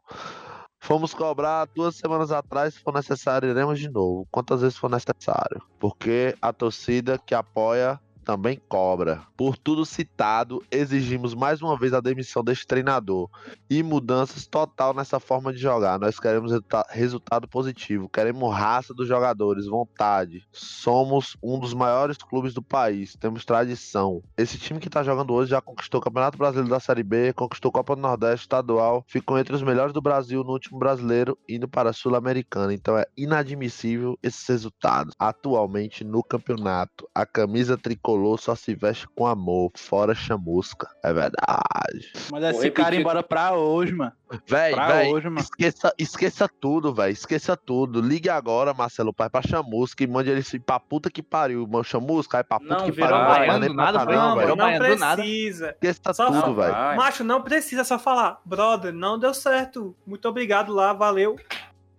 Fomos 0.80 1.14
cobrar 1.14 1.68
duas 1.76 1.96
semanas 1.96 2.32
atrás, 2.32 2.74
se 2.74 2.80
for 2.80 2.94
necessário, 2.94 3.50
iremos 3.50 3.80
de 3.80 3.90
novo. 3.90 4.28
Quantas 4.32 4.62
vezes 4.62 4.78
for 4.78 4.90
necessário. 4.90 5.62
Porque 5.80 6.36
a 6.42 6.54
torcida 6.54 7.18
que 7.18 7.36
apoia 7.36 8.00
também 8.30 8.62
cobra. 8.70 9.24
Por 9.36 9.58
tudo 9.58 9.84
citado, 9.84 10.62
exigimos 10.70 11.34
mais 11.34 11.64
uma 11.64 11.76
vez 11.76 11.96
a 11.96 12.00
demissão 12.00 12.44
deste 12.44 12.68
treinador 12.68 13.28
e 13.68 13.82
mudanças 13.82 14.46
total 14.46 14.94
nessa 14.94 15.20
forma 15.20 15.52
de 15.52 15.58
jogar. 15.58 15.98
Nós 15.98 16.20
queremos 16.20 16.52
resulta- 16.52 16.86
resultado 16.92 17.48
positivo, 17.48 18.08
queremos 18.08 18.54
raça 18.54 18.94
dos 18.94 19.08
jogadores, 19.08 19.66
vontade. 19.66 20.46
Somos 20.52 21.36
um 21.42 21.58
dos 21.58 21.74
maiores 21.74 22.18
clubes 22.18 22.54
do 22.54 22.62
país, 22.62 23.16
temos 23.16 23.44
tradição. 23.44 24.22
Esse 24.38 24.60
time 24.60 24.80
que 24.80 24.92
tá 24.92 25.02
jogando 25.02 25.34
hoje 25.34 25.50
já 25.50 25.60
conquistou 25.60 26.00
o 26.00 26.04
Campeonato 26.04 26.38
Brasileiro 26.38 26.70
da 26.70 26.80
Série 26.80 27.02
B, 27.02 27.34
conquistou 27.34 27.72
Copa 27.72 27.96
do 27.96 28.02
Nordeste 28.04 28.44
estadual, 28.44 29.04
ficou 29.08 29.40
entre 29.40 29.56
os 29.56 29.64
melhores 29.64 29.92
do 29.92 30.04
Brasil 30.04 30.44
no 30.44 30.52
último 30.52 30.78
brasileiro, 30.78 31.36
indo 31.50 31.68
para 31.68 31.90
a 31.90 31.94
Sul-Americana. 31.94 32.76
Então 32.76 32.96
é 32.96 33.08
inadmissível 33.18 34.20
esses 34.22 34.48
resultados. 34.48 35.16
Atualmente 35.18 36.04
no 36.04 36.22
campeonato, 36.22 37.10
a 37.16 37.26
camisa 37.26 37.76
tricolor 37.76 38.19
só 38.38 38.56
se 38.56 38.74
veste 38.76 39.08
com 39.16 39.26
amor, 39.28 39.72
fora 39.76 40.14
chamusca. 40.16 40.88
É 41.04 41.12
verdade. 41.14 42.12
Manda 42.32 42.52
Vou 42.52 42.60
esse 42.62 42.72
cara 42.72 42.90
repetir. 42.90 43.02
embora 43.02 43.24
pra 43.24 43.54
hoje, 43.54 43.94
mano. 43.94 44.12
Véi, 44.48 44.74
Pra 44.74 44.88
véi, 44.88 45.12
hoje, 45.12 45.26
mano. 45.28 45.40
esqueça, 45.40 45.92
esqueça 45.98 46.48
tudo, 46.48 46.94
velho. 46.94 47.12
Esqueça 47.12 47.58
tudo. 47.58 48.00
Ligue 48.00 48.30
agora, 48.30 48.74
Marcelo 48.74 49.12
Pai, 49.14 49.28
pra 49.30 49.42
Chamusca 49.42 50.04
e 50.04 50.08
mande 50.08 50.30
ele 50.30 50.44
se 50.44 50.60
pra 50.60 50.80
puta 50.80 51.10
que 51.10 51.24
pariu. 51.24 51.66
Mano, 51.68 51.84
Chamusca, 51.84 52.38
aí 52.38 52.44
pra 52.44 52.60
puta 52.60 52.76
Não, 52.78 52.86
que 52.86 52.92
pariu. 52.92 53.18
baiano 53.18 53.48
vai 53.48 53.60
nem 53.60 53.76
nada, 53.76 54.00
cá 54.00 54.06
foi? 54.06 54.16
não, 54.16 54.36
Não, 54.36 54.56
não 54.56 54.78
precisa. 54.78 55.70
Esqueça 55.82 56.14
Só 56.14 56.32
tudo, 56.32 56.56
velho. 56.56 56.74
Macho, 56.96 57.24
não 57.24 57.42
precisa 57.42 57.84
só 57.84 57.98
falar. 57.98 58.40
Brother, 58.46 58.94
não 58.94 59.18
deu 59.18 59.34
certo. 59.34 59.96
Muito 60.06 60.28
obrigado 60.30 60.72
lá, 60.74 60.94
valeu. 60.94 61.36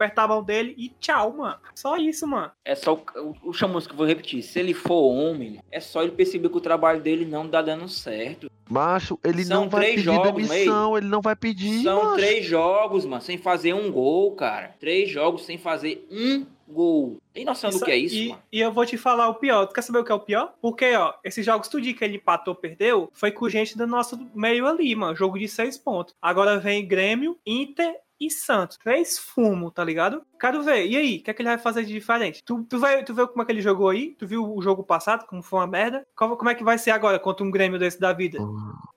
Apertar 0.00 0.22
a 0.24 0.28
mão 0.28 0.42
dele 0.42 0.74
e 0.78 0.88
tchau, 0.98 1.34
mano. 1.36 1.58
Só 1.74 1.98
isso, 1.98 2.26
mano. 2.26 2.50
É 2.64 2.74
só 2.74 2.94
o, 2.94 3.20
o, 3.20 3.50
o 3.50 3.52
chamusco, 3.52 3.94
vou 3.94 4.06
repetir. 4.06 4.42
Se 4.42 4.58
ele 4.58 4.72
for 4.72 5.12
homem, 5.12 5.60
é 5.70 5.78
só 5.78 6.02
ele 6.02 6.12
perceber 6.12 6.48
que 6.48 6.56
o 6.56 6.60
trabalho 6.60 7.02
dele 7.02 7.26
não 7.26 7.46
tá 7.46 7.60
dando 7.60 7.86
certo. 7.86 8.50
Macho, 8.66 9.18
ele 9.22 9.44
São 9.44 9.62
não 9.62 9.68
vai 9.68 9.82
três 9.82 9.96
pedir 9.96 10.04
jogos, 10.04 10.48
demissão, 10.48 10.96
ele 10.96 11.06
não 11.06 11.20
vai 11.20 11.36
pedir, 11.36 11.82
São 11.82 12.04
macho. 12.04 12.16
três 12.16 12.46
jogos, 12.46 13.04
mano, 13.04 13.20
sem 13.20 13.36
fazer 13.36 13.74
um 13.74 13.92
gol, 13.92 14.32
cara. 14.36 14.74
Três 14.80 15.10
jogos 15.10 15.44
sem 15.44 15.58
fazer 15.58 16.06
um 16.10 16.46
gol. 16.66 17.18
Tem 17.34 17.44
noção 17.44 17.68
do 17.68 17.80
que 17.80 17.90
é 17.90 17.96
isso, 17.96 18.14
e, 18.14 18.28
mano? 18.30 18.42
e 18.50 18.60
eu 18.60 18.72
vou 18.72 18.86
te 18.86 18.96
falar 18.96 19.28
o 19.28 19.34
pior. 19.34 19.66
Tu 19.66 19.74
quer 19.74 19.82
saber 19.82 19.98
o 19.98 20.04
que 20.04 20.12
é 20.12 20.14
o 20.14 20.20
pior? 20.20 20.54
Porque, 20.62 20.94
ó, 20.94 21.12
esses 21.22 21.44
jogos 21.44 21.68
tudinho 21.68 21.94
que 21.94 22.02
ele 22.04 22.16
empatou, 22.16 22.54
perdeu, 22.54 23.10
foi 23.12 23.32
com 23.32 23.46
gente 23.50 23.76
do 23.76 23.86
nosso 23.86 24.18
meio 24.34 24.66
ali, 24.66 24.94
mano. 24.94 25.14
Jogo 25.14 25.38
de 25.38 25.48
seis 25.48 25.76
pontos. 25.76 26.14
Agora 26.22 26.58
vem 26.58 26.86
Grêmio, 26.86 27.36
Inter 27.44 27.96
e 28.20 28.30
Santos. 28.30 28.76
Três 28.76 29.18
fumo, 29.18 29.70
tá 29.70 29.82
ligado? 29.82 30.24
Quero 30.40 30.62
ver. 30.62 30.86
E 30.86 30.96
aí, 30.96 31.18
o 31.18 31.22
que 31.22 31.30
é 31.30 31.34
que 31.34 31.42
ele 31.42 31.48
vai 31.50 31.58
fazer 31.58 31.84
de 31.84 31.92
diferente? 31.92 32.42
Tu, 32.44 32.64
tu, 32.68 32.78
vai, 32.78 33.04
tu 33.04 33.14
viu 33.14 33.28
como 33.28 33.42
é 33.42 33.44
que 33.44 33.52
ele 33.52 33.60
jogou 33.60 33.90
aí? 33.90 34.14
Tu 34.18 34.26
viu 34.26 34.42
o 34.56 34.62
jogo 34.62 34.82
passado, 34.82 35.26
como 35.26 35.42
foi 35.42 35.60
uma 35.60 35.66
merda? 35.66 36.02
Como, 36.16 36.36
como 36.36 36.48
é 36.50 36.54
que 36.54 36.64
vai 36.64 36.78
ser 36.78 36.92
agora 36.92 37.18
contra 37.18 37.44
um 37.44 37.50
Grêmio 37.50 37.78
desse 37.78 38.00
da 38.00 38.12
vida? 38.12 38.38
Eu 38.38 38.46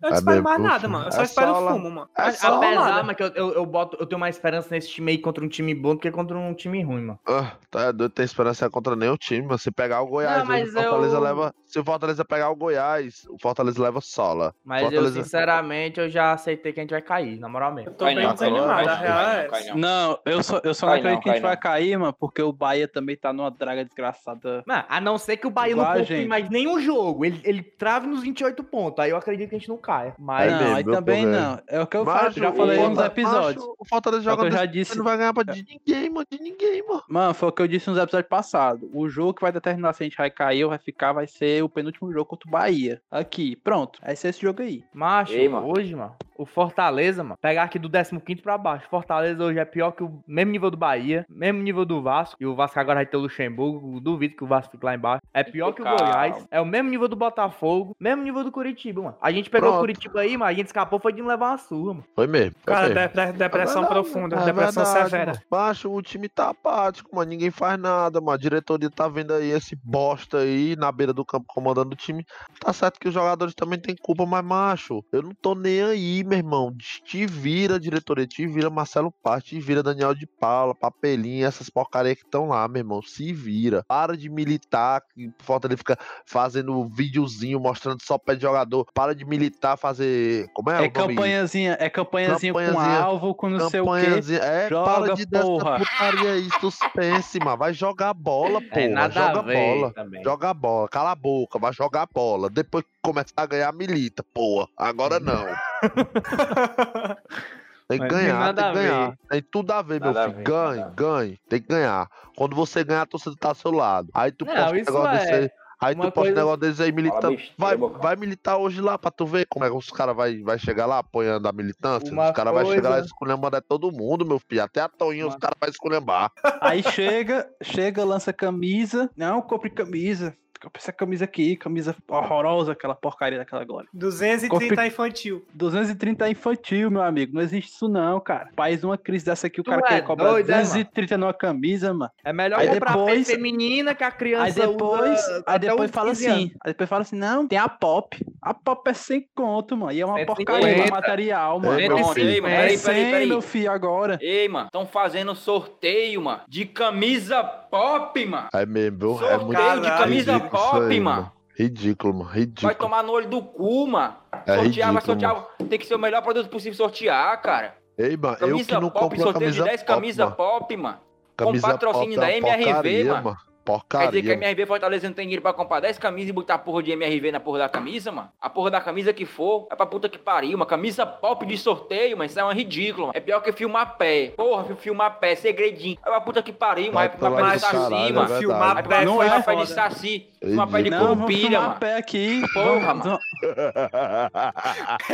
não 0.02 0.10
espero 0.12 0.42
mais 0.44 0.62
nada, 0.62 0.88
mano. 0.88 1.06
Eu 1.08 1.12
só 1.12 1.22
É 1.22 1.24
espero 1.26 1.60
lá. 1.60 1.72
fumo, 1.74 1.90
mano. 1.92 2.10
É 2.18 2.32
só. 2.32 2.56
Apesar, 2.58 3.04
mas 3.04 3.16
que 3.18 3.24
eu, 3.24 3.28
eu, 3.36 3.54
eu 3.56 3.66
boto, 3.66 3.98
eu 4.00 4.06
tenho 4.06 4.20
mais 4.20 4.36
esperança 4.36 4.70
nesse 4.72 4.90
time 4.90 5.12
aí 5.12 5.18
contra 5.18 5.44
um 5.44 5.48
time 5.50 5.76
bom 5.76 5.96
do 5.96 6.00
que 6.00 6.10
contra 6.12 6.38
um 6.38 6.54
time 6.54 6.82
ruim, 6.84 7.02
mano. 7.02 7.20
Ah, 7.28 7.54
tá 7.70 7.92
doido, 7.92 8.12
tem 8.14 8.24
esperança 8.26 8.70
contra 8.70 8.96
nenhum 8.96 9.18
time, 9.18 9.46
mas 9.48 9.62
se 9.62 9.72
pegar 9.72 10.02
o 10.02 10.08
Goiás, 10.08 10.40
Não, 10.40 10.46
mas 10.46 10.70
o 10.70 10.74
Fortaleza 10.74 11.16
eu- 11.18 11.22
leva. 11.22 11.54
Se 11.66 11.80
o 11.80 11.84
Fortaleza 11.84 12.24
pegar 12.26 12.50
o 12.52 12.56
Goiás, 12.56 13.24
o 13.30 13.38
Fortaleza 13.42 13.82
leva 13.82 14.00
sola. 14.02 14.54
Mas 14.64 14.82
Fortaleza- 14.84 15.20
eu, 15.20 15.24
sinceramente, 15.24 16.00
eu 16.00 16.10
já 16.10 16.32
aceitei 16.34 16.72
que 16.72 16.80
a 16.80 16.84
gente 16.84 16.92
vai 16.92 17.02
cair, 17.02 17.40
na 17.40 17.50
moral 17.50 17.74
mesmo. 17.74 17.90
Eu 17.92 17.96
tô 17.96 18.06
bem 18.06 18.16
desanimado. 18.16 18.86
cai 18.86 18.88
A 18.88 18.96
não, 18.96 18.98
real 19.02 19.20
é 19.20 19.74
não, 19.76 20.20
eu 20.26 20.44
só, 20.44 20.62
eu 20.64 20.74
só 20.74 20.86
não 20.88 20.94
acredito 20.94 21.33
gente 21.34 21.44
vai 21.44 21.56
não. 21.56 21.60
cair, 21.62 21.98
mano, 21.98 22.14
porque 22.14 22.42
o 22.42 22.52
Bahia 22.52 22.88
também 22.88 23.16
tá 23.16 23.32
numa 23.34 23.50
draga 23.52 23.84
desgraçada. 23.86 24.64
Mano, 24.66 24.84
a 24.88 25.02
não 25.02 25.18
ser 25.18 25.38
que 25.38 25.48
o 25.48 25.52
Bahia 25.52 25.72
Igual 25.74 25.92
não 25.94 26.00
confie 26.00 26.28
mais 26.28 26.50
nenhum 26.50 26.80
jogo. 26.80 27.26
Ele, 27.26 27.40
ele 27.44 27.62
trave 27.64 28.08
nos 28.08 28.22
28 28.22 28.64
pontos. 28.64 29.00
Aí 29.00 29.12
eu 29.12 29.18
acredito 29.18 29.50
que 29.50 29.56
a 29.56 29.60
gente 29.60 29.70
não 29.70 29.78
caia. 29.78 30.14
Mas. 30.18 30.52
É 30.52 30.52
não, 30.52 30.60
mesmo, 30.60 30.76
aí 30.76 30.84
também 30.84 31.24
povo, 31.26 31.36
é. 31.36 31.40
não. 31.40 31.60
É 31.68 31.82
o 31.82 31.88
que 31.88 31.98
eu 31.98 32.06
Macho, 32.06 32.20
falo, 32.20 32.34
já 32.34 32.52
falei 32.54 32.88
nos 32.90 33.00
episódios. 33.00 33.64
macho, 33.64 33.76
o 33.80 33.86
Fortaleza 33.86 34.22
É 34.22 34.26
joga 34.26 34.44
eu 34.48 34.52
já 34.52 34.66
desse 34.66 34.74
disse. 34.74 34.98
não 34.98 35.04
vai 35.04 35.18
ganhar 35.18 35.34
pra 35.34 35.44
de 35.44 35.64
ninguém, 35.66 36.10
mano. 36.10 36.28
De 36.30 36.40
ninguém, 36.42 36.88
mano. 36.88 37.04
Mano, 37.08 37.34
foi 37.34 37.50
o 37.50 37.52
que 37.52 37.62
eu 37.62 37.68
disse 37.68 37.90
nos 37.90 37.98
episódios 38.00 38.30
passados. 38.30 38.90
O 38.94 39.08
jogo 39.10 39.34
que 39.34 39.42
vai 39.42 39.52
determinar 39.52 39.94
se 39.94 40.04
a 40.04 40.06
gente 40.06 40.18
vai 40.18 40.30
cair 40.30 40.64
ou 40.64 40.70
vai 40.70 40.80
ficar 40.80 41.14
vai 41.14 41.28
ser 41.28 41.64
o 41.64 41.70
penúltimo 41.70 42.12
jogo 42.12 42.26
contra 42.26 42.48
o 42.48 42.52
Bahia. 42.52 43.02
Aqui, 43.12 43.56
pronto. 43.56 44.00
Vai 44.02 44.16
ser 44.16 44.30
esse 44.30 44.42
jogo 44.42 44.62
aí. 44.62 44.84
Macho, 44.94 45.34
Ei, 45.34 45.48
mano. 45.50 45.72
hoje, 45.76 45.96
mano, 45.96 46.16
o 46.38 46.46
Fortaleza, 46.46 47.24
mano, 47.24 47.38
pegar 47.42 47.64
aqui 47.64 47.78
do 47.80 47.90
15 47.90 48.42
pra 48.42 48.58
baixo. 48.58 48.88
Fortaleza 48.90 49.44
hoje 49.44 49.60
é 49.60 49.66
pior 49.66 49.92
que 49.92 50.04
o 50.04 50.24
mesmo 50.28 50.52
nível 50.52 50.72
do 50.72 50.78
Bahia, 50.78 51.23
mesmo 51.30 51.62
nível 51.62 51.86
do 51.86 52.02
Vasco. 52.02 52.36
E 52.40 52.46
o 52.46 52.56
Vasco 52.56 52.80
agora 52.80 52.98
vai 53.00 53.06
ter 53.06 53.18
o 53.18 53.22
Luxemburgo. 53.22 54.00
Duvido 54.00 54.36
que 54.36 54.44
o 54.44 54.48
Vasco 54.48 54.72
fique 54.72 54.86
lá 54.86 54.96
embaixo. 54.96 55.22
É 55.34 55.44
pior 55.44 55.72
que 55.74 55.82
o 55.82 55.84
Calma. 55.86 56.00
Goiás. 56.00 56.48
É 56.52 56.60
o 56.62 56.66
mesmo 56.66 56.90
nível 56.90 57.08
do 57.08 57.16
Botafogo, 57.16 57.96
mesmo 58.00 58.24
nível 58.24 58.44
do 58.44 58.52
Curitiba, 58.52 59.02
mano. 59.02 59.18
A 59.22 59.32
gente 59.32 59.50
pegou 59.50 59.70
Pronto. 59.70 59.78
o 59.78 59.82
Curitiba 59.82 60.22
aí, 60.22 60.38
mas 60.38 60.50
a 60.50 60.54
gente 60.54 60.68
escapou 60.68 61.00
foi 61.00 61.14
de 61.14 61.22
não 61.22 61.28
levar 61.30 61.52
uma 61.52 61.58
surra, 61.58 61.94
mano. 61.94 62.06
Foi 62.16 62.28
mesmo. 62.28 62.56
foi 62.64 62.74
Cara, 62.74 62.88
mesmo. 62.90 62.96
depre- 63.02 63.32
depressão 63.34 63.84
É 63.84 63.86
verdade, 63.88 64.10
profunda, 64.10 64.36
é 64.36 64.46
depressão 64.46 64.84
verdade, 64.84 65.10
severa. 65.10 65.32
mano. 65.32 65.44
Macho, 65.52 65.92
o 65.92 66.02
time 66.02 66.30
tá 66.30 66.50
apático, 66.50 67.16
mano. 67.16 67.30
Ninguém 67.30 67.52
faz 67.52 67.80
nada, 67.80 68.20
mano. 68.20 68.32
A 68.34 68.38
diretoria 68.38 68.90
tá 68.90 69.08
vendo 69.08 69.34
aí 69.34 69.50
esse 69.52 69.76
bosta 69.84 70.40
aí 70.40 70.76
na 70.78 70.92
beira 70.92 71.14
do 71.14 71.26
campo 71.26 71.46
comandando 71.48 71.94
o 71.94 71.96
time. 71.96 72.26
Tá 72.60 72.72
certo 72.74 73.00
que 73.00 73.08
os 73.08 73.14
jogadores 73.14 73.54
também 73.54 73.80
têm 73.80 73.96
culpa, 74.02 74.26
mas, 74.26 74.44
macho, 74.44 75.04
eu 75.12 75.22
não 75.22 75.32
tô 75.34 75.56
nem 75.56 75.82
aí, 75.84 76.24
meu 76.24 76.38
irmão. 76.38 76.74
Te 77.06 77.26
vira, 77.26 77.80
diretoria, 77.80 78.26
te 78.28 78.46
vira 78.48 78.70
Marcelo 78.70 79.12
Paz, 79.24 79.44
te 79.44 79.60
vira 79.60 79.84
Daniel 79.84 80.14
de 80.14 80.26
Paula, 80.26 80.74
Papelinho, 81.14 81.46
essas 81.46 81.70
porcaria 81.70 82.16
que 82.16 82.24
estão 82.24 82.48
lá, 82.48 82.68
meu 82.68 82.80
irmão. 82.80 83.02
Se 83.02 83.32
vira. 83.32 83.84
Para 83.88 84.18
de 84.18 84.30
militar, 84.30 85.02
que 85.14 85.32
falta 85.40 85.68
ele 85.68 85.78
fica 85.78 85.98
fazendo 86.26 86.88
videozinho 86.90 87.60
mostrando 87.60 88.02
só 88.02 88.18
pé 88.18 88.36
de 88.36 88.42
jogador. 88.42 88.86
Para 88.94 89.14
de 89.14 89.24
militar, 89.26 89.78
fazer. 89.78 90.48
Como 90.54 90.70
é? 90.72 90.74
É, 90.74 90.78
o 90.78 90.82
nome? 90.82 90.92
campanhazinha, 91.16 91.78
é 91.80 91.90
campanhazinha, 91.90 92.52
com 92.54 92.60
Campanhazinha- 92.60 93.00
alvo, 93.00 93.36
com 93.36 93.50
não 93.50 93.70
sei 93.70 93.80
o 93.80 93.84
quê. 93.86 93.90
Campanhazinha. 94.02 94.40
É, 94.40 94.70
Joga, 94.70 94.92
para 94.92 95.14
de 95.16 95.26
dar 95.26 95.40
essa 95.40 95.48
porra. 95.48 95.78
putaria 95.80 96.32
aí, 96.32 96.50
suspense, 96.60 97.40
mano. 97.40 97.58
Vai 97.58 97.74
jogar 97.74 98.14
bola, 98.14 98.60
porra. 98.62 98.82
É 98.82 98.88
nada 98.88 99.14
joga 99.14 99.42
bola. 99.44 99.94
também. 99.94 100.24
Joga 100.24 100.54
bola, 100.54 100.90
cala 100.90 101.12
a 101.12 101.16
boca, 101.16 101.60
vai 101.60 101.74
jogar 101.74 102.08
bola. 102.14 102.50
Depois 102.50 102.84
que 102.84 102.90
começar 103.02 103.34
a 103.38 103.46
ganhar, 103.46 103.72
milita, 103.74 104.24
porra. 104.34 104.68
Agora 104.78 105.20
não. 105.20 105.46
Tem 107.88 108.00
que 108.00 108.08
ganhar, 108.08 108.54
tem 108.54 108.66
que 108.66 108.74
ganhar. 108.74 109.18
Tem 109.30 109.42
tudo 109.42 109.72
a 109.72 109.82
ver, 109.82 110.00
meu 110.02 110.14
Nada 110.14 110.22
a 110.26 110.30
filho. 110.30 110.38
ver, 110.38 110.44
ganhe, 110.44 110.86
ganhe. 110.96 111.40
Tem 111.50 111.62
que 111.62 111.68
ganhar. 111.68 112.08
Quando 112.36 112.56
você 112.56 112.84
ganhar, 112.84 113.02
a 113.04 113.06
torcida 113.06 113.36
tá 113.40 113.50
ao 113.50 113.56
seu 113.56 113.72
lado. 113.72 114.10
Aí 114.14 114.32
tu 114.32 114.46
Não, 114.46 114.54
posta 114.54 114.72
um 114.72 114.76
negócio 114.76 115.08
é 115.08 115.20
desse 115.20 115.34
aí. 115.34 115.50
Aí 115.82 115.96
tu 115.96 115.98
posta 115.98 116.20
um 116.20 116.24
coisa- 116.24 116.36
negócio 116.38 116.58
desse 116.62 116.82
aí, 116.84 116.92
militando. 116.94 117.38
Vai, 117.58 117.76
vai 117.76 118.16
militar 118.16 118.56
hoje 118.58 118.80
lá 118.80 118.98
pra 118.98 119.12
tu 119.12 119.26
ver 119.26 119.46
como 119.50 119.66
é 119.66 119.70
que 119.70 119.76
os 119.76 119.90
caras 119.90 120.16
vai, 120.16 120.42
vai 120.42 120.58
chegar 120.58 120.86
lá 120.86 121.00
apoiando 121.00 121.46
a 121.46 121.52
militância. 121.52 122.10
Uma 122.12 122.28
os 122.30 122.32
caras 122.32 122.54
vão 122.54 122.66
chegar 122.68 122.88
lá 122.90 122.96
coisa- 122.96 123.08
esculhambando 123.08 123.58
é 123.58 123.62
todo 123.62 123.92
mundo, 123.92 124.26
meu 124.26 124.40
filho. 124.40 124.64
Até 124.64 124.80
a 124.80 124.88
Toinha 124.88 125.28
os 125.28 125.34
Uma- 125.34 125.40
caras 125.40 125.58
vão 125.60 125.70
esculhambar. 125.70 126.32
Aí 126.62 126.82
chega, 126.84 127.50
chega, 127.62 128.06
lança 128.06 128.32
camisa. 128.32 129.10
Não, 129.18 129.42
compre 129.42 129.70
camisa. 129.70 130.34
Essa 130.74 130.92
camisa 130.94 131.26
aqui, 131.26 131.56
camisa 131.56 131.96
horrorosa, 132.08 132.72
aquela 132.74 132.96
porcaria 132.96 133.38
daquela 133.40 133.64
glória. 133.64 133.90
230 133.94 134.76
Confi- 134.76 134.88
infantil. 134.88 135.46
230 135.54 136.28
é 136.28 136.32
infantil, 136.32 136.92
meu 136.92 137.02
amigo. 137.02 137.34
Não 137.34 137.42
existe 137.42 137.72
isso 137.72 137.88
não, 137.88 138.20
cara. 138.20 138.50
País 138.56 138.82
numa 138.82 138.98
crise 138.98 139.26
dessa 139.26 139.48
aqui, 139.48 139.62
o 139.62 139.64
Tu 139.64 139.70
cara 139.70 139.82
é 139.84 139.88
quer 139.88 140.02
cobrar 140.04 140.30
doido, 140.30 140.50
é, 140.50 140.54
mano? 140.56 140.64
230 140.66 141.18
numa 141.18 141.34
camisa, 141.34 141.94
mano. 141.94 142.12
É 142.24 142.32
melhor 142.34 142.60
Aí 142.60 142.68
comprar 142.68 142.92
depois- 142.94 143.28
feminina 143.28 143.96
que 143.96 144.04
a 144.04 144.12
criança 144.12 144.46
Aí 144.64 144.68
depois, 144.68 145.20
usa 145.20 145.44
aí 145.48 145.60
depois 145.60 145.92
fala 145.92 146.10
15 146.10 146.28
assim, 146.28 146.40
anos. 146.42 146.54
aí 146.64 146.72
depois 146.72 146.90
fala 146.90 147.02
assim, 147.02 147.16
não, 147.16 147.48
tem 147.48 147.58
a 147.58 147.68
pop. 147.70 148.18
A 148.42 148.54
pop 148.54 148.90
é 148.90 148.94
sem 148.94 149.28
conto, 149.34 149.78
mano. 149.78 149.92
E 149.94 150.02
é 150.02 150.06
uma 150.06 150.18
150. 150.18 150.52
porcaria 150.52 150.84
de 150.86 150.92
material, 150.92 151.60
mano. 151.60 151.80
Ei, 151.80 151.86
Pronto, 151.88 152.04
meu 152.06 152.14
filho. 152.14 152.30
ei, 152.30 152.42
mano, 152.42 152.54
É 152.54 152.58
peraí, 152.58 152.78
100, 152.78 152.94
peraí, 152.94 153.12
peraí. 153.12 153.28
meu 153.28 153.42
filho, 153.42 153.72
agora. 153.72 154.18
Ei, 154.22 154.48
mano, 154.50 154.66
estão 154.68 154.86
fazendo 154.86 155.34
sorteio, 155.34 156.22
mano, 156.22 156.42
de 156.48 156.66
camisa 156.66 157.42
pop, 157.44 158.26
mano. 158.26 158.48
É 158.54 158.66
mesmo? 158.66 159.16
É 159.16 159.18
Sorteio 159.18 159.46
muito 159.46 159.58
Caralho, 159.58 159.82
de 159.82 159.88
camisa 159.90 160.40
aí, 160.58 161.00
mano. 161.00 161.32
Ridículo, 161.56 162.14
mano. 162.14 162.26
Vai 162.30 162.40
Ridículo. 162.40 162.76
tomar 162.76 163.04
no 163.04 163.12
olho 163.12 163.30
do 163.30 163.42
cu, 163.44 163.88
mano. 163.88 164.16
É 164.32 164.56
sortear, 164.56 164.56
vai 164.56 164.66
ridículo, 164.66 165.02
sortear. 165.02 165.48
Tem 165.70 165.80
que 165.80 165.86
ser 165.86 165.96
o 165.96 166.00
melhor 166.00 166.22
produto 166.24 166.50
possível 166.50 166.76
sortear, 166.76 167.40
cara. 167.42 167.76
Ei, 167.98 168.18
mano, 168.18 168.34
eu 168.34 168.58
que 168.58 168.66
Camisa 168.66 168.80
não 168.80 168.90
pop, 168.90 169.04
compro 169.04 169.22
sorteio 169.22 169.52
de 169.52 169.58
camisa 169.58 169.64
10 169.70 169.84
pop, 169.84 169.94
camisa 169.94 170.24
mano. 170.26 170.36
pop, 170.36 170.78
mano. 170.78 170.98
Camisa 171.38 171.68
patrocínio 171.68 172.20
pop 172.20 172.32
é 172.32 172.40
da 172.42 172.48
uma 172.48 172.50
MRV, 172.50 172.64
porcaria, 172.74 173.22
mano. 173.22 173.38
Quer 173.66 173.72
Porcaria. 173.72 174.12
dizer 174.12 174.22
que 174.24 174.32
a 174.32 174.34
MRV 174.50 174.66
Fortaleza 174.66 175.08
não 175.08 175.14
tem 175.14 175.26
dinheiro 175.26 175.42
pra 175.42 175.54
comprar 175.54 175.80
10 175.80 175.98
camisas 175.98 176.30
e 176.30 176.34
botar 176.34 176.56
a 176.56 176.58
porra 176.58 176.84
de 176.84 176.92
MRV 176.92 177.32
na 177.32 177.40
porra 177.40 177.60
da 177.60 177.70
camisa, 177.70 178.12
mano? 178.12 178.30
A 178.42 178.50
porra 178.50 178.70
da 178.70 178.82
camisa 178.82 179.14
que 179.14 179.26
for 179.26 179.68
é 179.72 179.76
pra 179.76 179.86
puta 179.86 180.10
que 180.10 180.18
pariu. 180.18 180.58
Uma 180.58 180.66
camisa 180.66 181.06
pop 181.06 181.46
de 181.46 181.58
sorteio, 181.58 182.18
mas 182.18 182.32
isso 182.32 182.40
é 182.42 182.44
uma 182.44 182.54
ridícula. 182.54 183.08
mano. 183.08 183.18
É 183.18 183.22
pior 183.22 183.40
que 183.40 183.54
filmar 183.54 183.96
pé. 183.98 184.34
Porra, 184.36 184.76
filmar 184.76 185.18
pé, 185.18 185.36
segredinho. 185.36 185.98
É 186.06 186.10
pra 186.10 186.20
puta 186.20 186.44
que 186.44 186.52
pariu, 186.52 186.92
mas 186.92 187.10
filmar 187.12 187.30
pra 187.32 187.42
lá 187.42 187.50
pé 187.52 187.56
de 187.56 187.62
saci, 187.62 187.94
é 187.94 188.12
mano. 188.12 188.38
Filmar 188.38 188.78
Aí 188.78 188.84
pé 188.84 189.06
Não 189.06 189.16
foi 189.16 189.28
é 189.28 189.32
uma 189.32 189.42
pé 189.44 189.56
de 189.56 189.68
saci, 189.68 190.28
uma 190.42 190.68
pé 190.68 190.82
de 190.82 190.92
curupira, 190.92 191.40
filmar 191.48 191.62
mano. 191.70 191.80
pé 191.80 191.96
aqui. 191.98 192.42
Porra, 192.54 192.94
mano. 192.94 193.20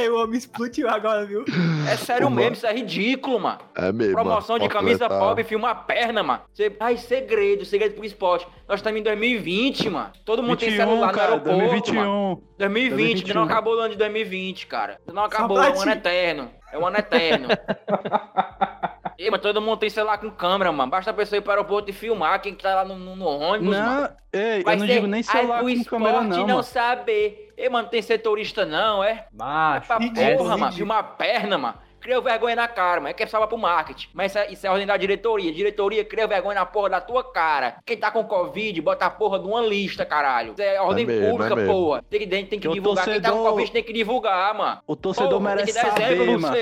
O 0.09 0.23
homem 0.23 0.37
explodiu 0.37 0.89
agora, 0.89 1.23
viu? 1.25 1.45
É 1.89 1.95
sério 1.97 2.23
Pô, 2.27 2.29
mesmo, 2.29 2.41
mano. 2.45 2.53
isso 2.55 2.65
é 2.65 2.73
ridículo, 2.73 3.39
mano. 3.39 3.59
É 3.75 3.91
mesmo. 3.91 4.13
Promoção 4.13 4.55
mano. 4.55 4.67
de 4.67 4.73
camisa 4.73 5.07
pop, 5.07 5.43
filma 5.43 5.69
a 5.69 5.75
perna, 5.75 6.23
mano. 6.23 6.41
Ai, 6.79 6.97
segredo, 6.97 7.63
segredo 7.63 7.93
pro 7.95 8.05
esporte. 8.05 8.38
Nós 8.67 8.79
estamos 8.79 8.99
em 8.99 9.03
2020, 9.03 9.89
mano. 9.89 10.11
Todo 10.25 10.43
mundo 10.43 10.57
tem 10.57 10.69
21, 10.69 10.85
celular 10.85 11.07
no 11.07 11.13
cara, 11.13 11.31
aeroporto, 11.33 11.57
mano. 11.57 11.69
2021. 11.69 12.41
2020, 12.57 12.89
2021. 12.89 13.33
não 13.35 13.43
acabou 13.43 13.75
o 13.75 13.79
ano 13.79 13.89
de 13.89 13.97
2020, 13.97 14.67
cara. 14.67 14.99
Não 15.11 15.23
acabou, 15.23 15.57
pra 15.57 15.67
é 15.67 15.71
um 15.73 15.81
ano 15.81 15.91
eterno. 15.91 16.51
É 16.71 16.77
um 16.77 16.85
ano 16.85 16.97
eterno. 16.97 17.47
Ei, 19.17 19.29
mas 19.29 19.41
todo 19.41 19.61
mundo 19.61 19.77
tem 19.77 19.89
celular 19.89 20.17
com 20.17 20.31
câmera, 20.31 20.71
mano. 20.71 20.89
Basta 20.89 21.11
a 21.11 21.13
pessoa 21.13 21.37
ir 21.37 21.41
para 21.41 21.49
o 21.49 21.53
aeroporto 21.57 21.89
e 21.89 21.93
filmar 21.93 22.41
quem 22.41 22.53
tá 22.53 22.73
lá 22.75 22.85
no, 22.85 22.95
no- 22.97 23.15
no 23.17 23.25
ônibus, 23.27 23.75
mano. 23.77 24.01
Não, 24.01 24.09
ei, 24.31 24.63
Vai 24.63 24.75
eu 24.75 24.79
não 24.79 24.85
digo 24.87 25.07
nem 25.07 25.21
celular 25.23 25.57
o 25.59 25.63
com 25.63 25.69
esporte 25.69 25.89
câmera 25.89 26.21
não, 26.21 26.37
não 26.37 26.47
mano. 26.47 26.63
saber. 26.63 27.53
Ei, 27.57 27.67
mano, 27.67 27.89
tem 27.89 28.01
setorista 28.01 28.65
não, 28.65 29.03
é? 29.03 29.25
Macho, 29.33 29.87
Pra 29.87 29.97
Ridículo, 29.97 30.37
porra, 30.37 30.57
mano. 30.57 30.71
Filmar 30.71 30.99
a 30.99 31.03
perna, 31.03 31.57
mano. 31.57 31.77
Cria 31.99 32.19
vergonha 32.21 32.55
na 32.55 32.67
cara, 32.67 33.01
mano. 33.01 33.09
É 33.09 33.13
que 33.13 33.23
é 33.23 33.27
salva 33.27 33.47
pro 33.47 33.57
marketing. 33.57 34.09
Mas 34.13 34.31
isso 34.31 34.37
é, 34.39 34.51
isso 34.51 34.67
é 34.67 34.69
ordem 34.69 34.87
da 34.87 34.95
diretoria. 34.97 35.51
Diretoria 35.51 36.03
cria 36.05 36.27
vergonha 36.27 36.55
na 36.55 36.65
porra 36.65 36.89
da 36.89 37.01
tua 37.01 37.23
cara. 37.23 37.75
Quem 37.85 37.97
tá 37.97 38.09
com 38.09 38.23
Covid, 38.23 38.81
bota 38.81 39.05
a 39.05 39.09
porra 39.09 39.39
de 39.39 39.45
uma 39.47 39.61
lista, 39.61 40.05
caralho. 40.05 40.53
Isso 40.53 40.61
é 40.61 40.79
ordem 40.81 41.05
mesmo, 41.05 41.31
pública, 41.31 41.61
é 41.61 41.65
porra. 41.65 42.03
Tem 42.09 42.19
que, 42.19 42.27
tem 42.27 42.59
que 42.59 42.67
o 42.67 42.73
divulgar. 42.73 43.05
Quem 43.05 43.21
tá 43.21 43.29
com 43.29 43.35
torcedor- 43.35 43.51
Covid 43.51 43.71
tem 43.71 43.83
que 43.83 43.93
divulgar, 43.93 44.53
mano. 44.55 44.81
O 44.87 44.95
torcedor 44.95 45.29
Porra, 45.39 45.55
merece 45.55 45.73
tem 45.73 45.81
que 45.83 45.87
dar 45.89 45.91
saber, 45.95 46.13
exemplo, 46.13 46.41
mano. 46.41 46.55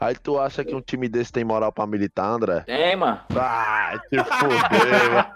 Aí 0.00 0.14
tu 0.16 0.38
acha 0.38 0.64
que 0.64 0.74
um 0.74 0.82
time 0.82 1.08
desse 1.08 1.32
tem 1.32 1.44
moral 1.44 1.72
pra 1.72 1.86
militar, 1.86 2.26
André? 2.26 2.60
Tem, 2.60 2.94
mano. 2.94 3.20
Vai 3.30 3.98
te 4.00 4.22
foder. 4.22 5.26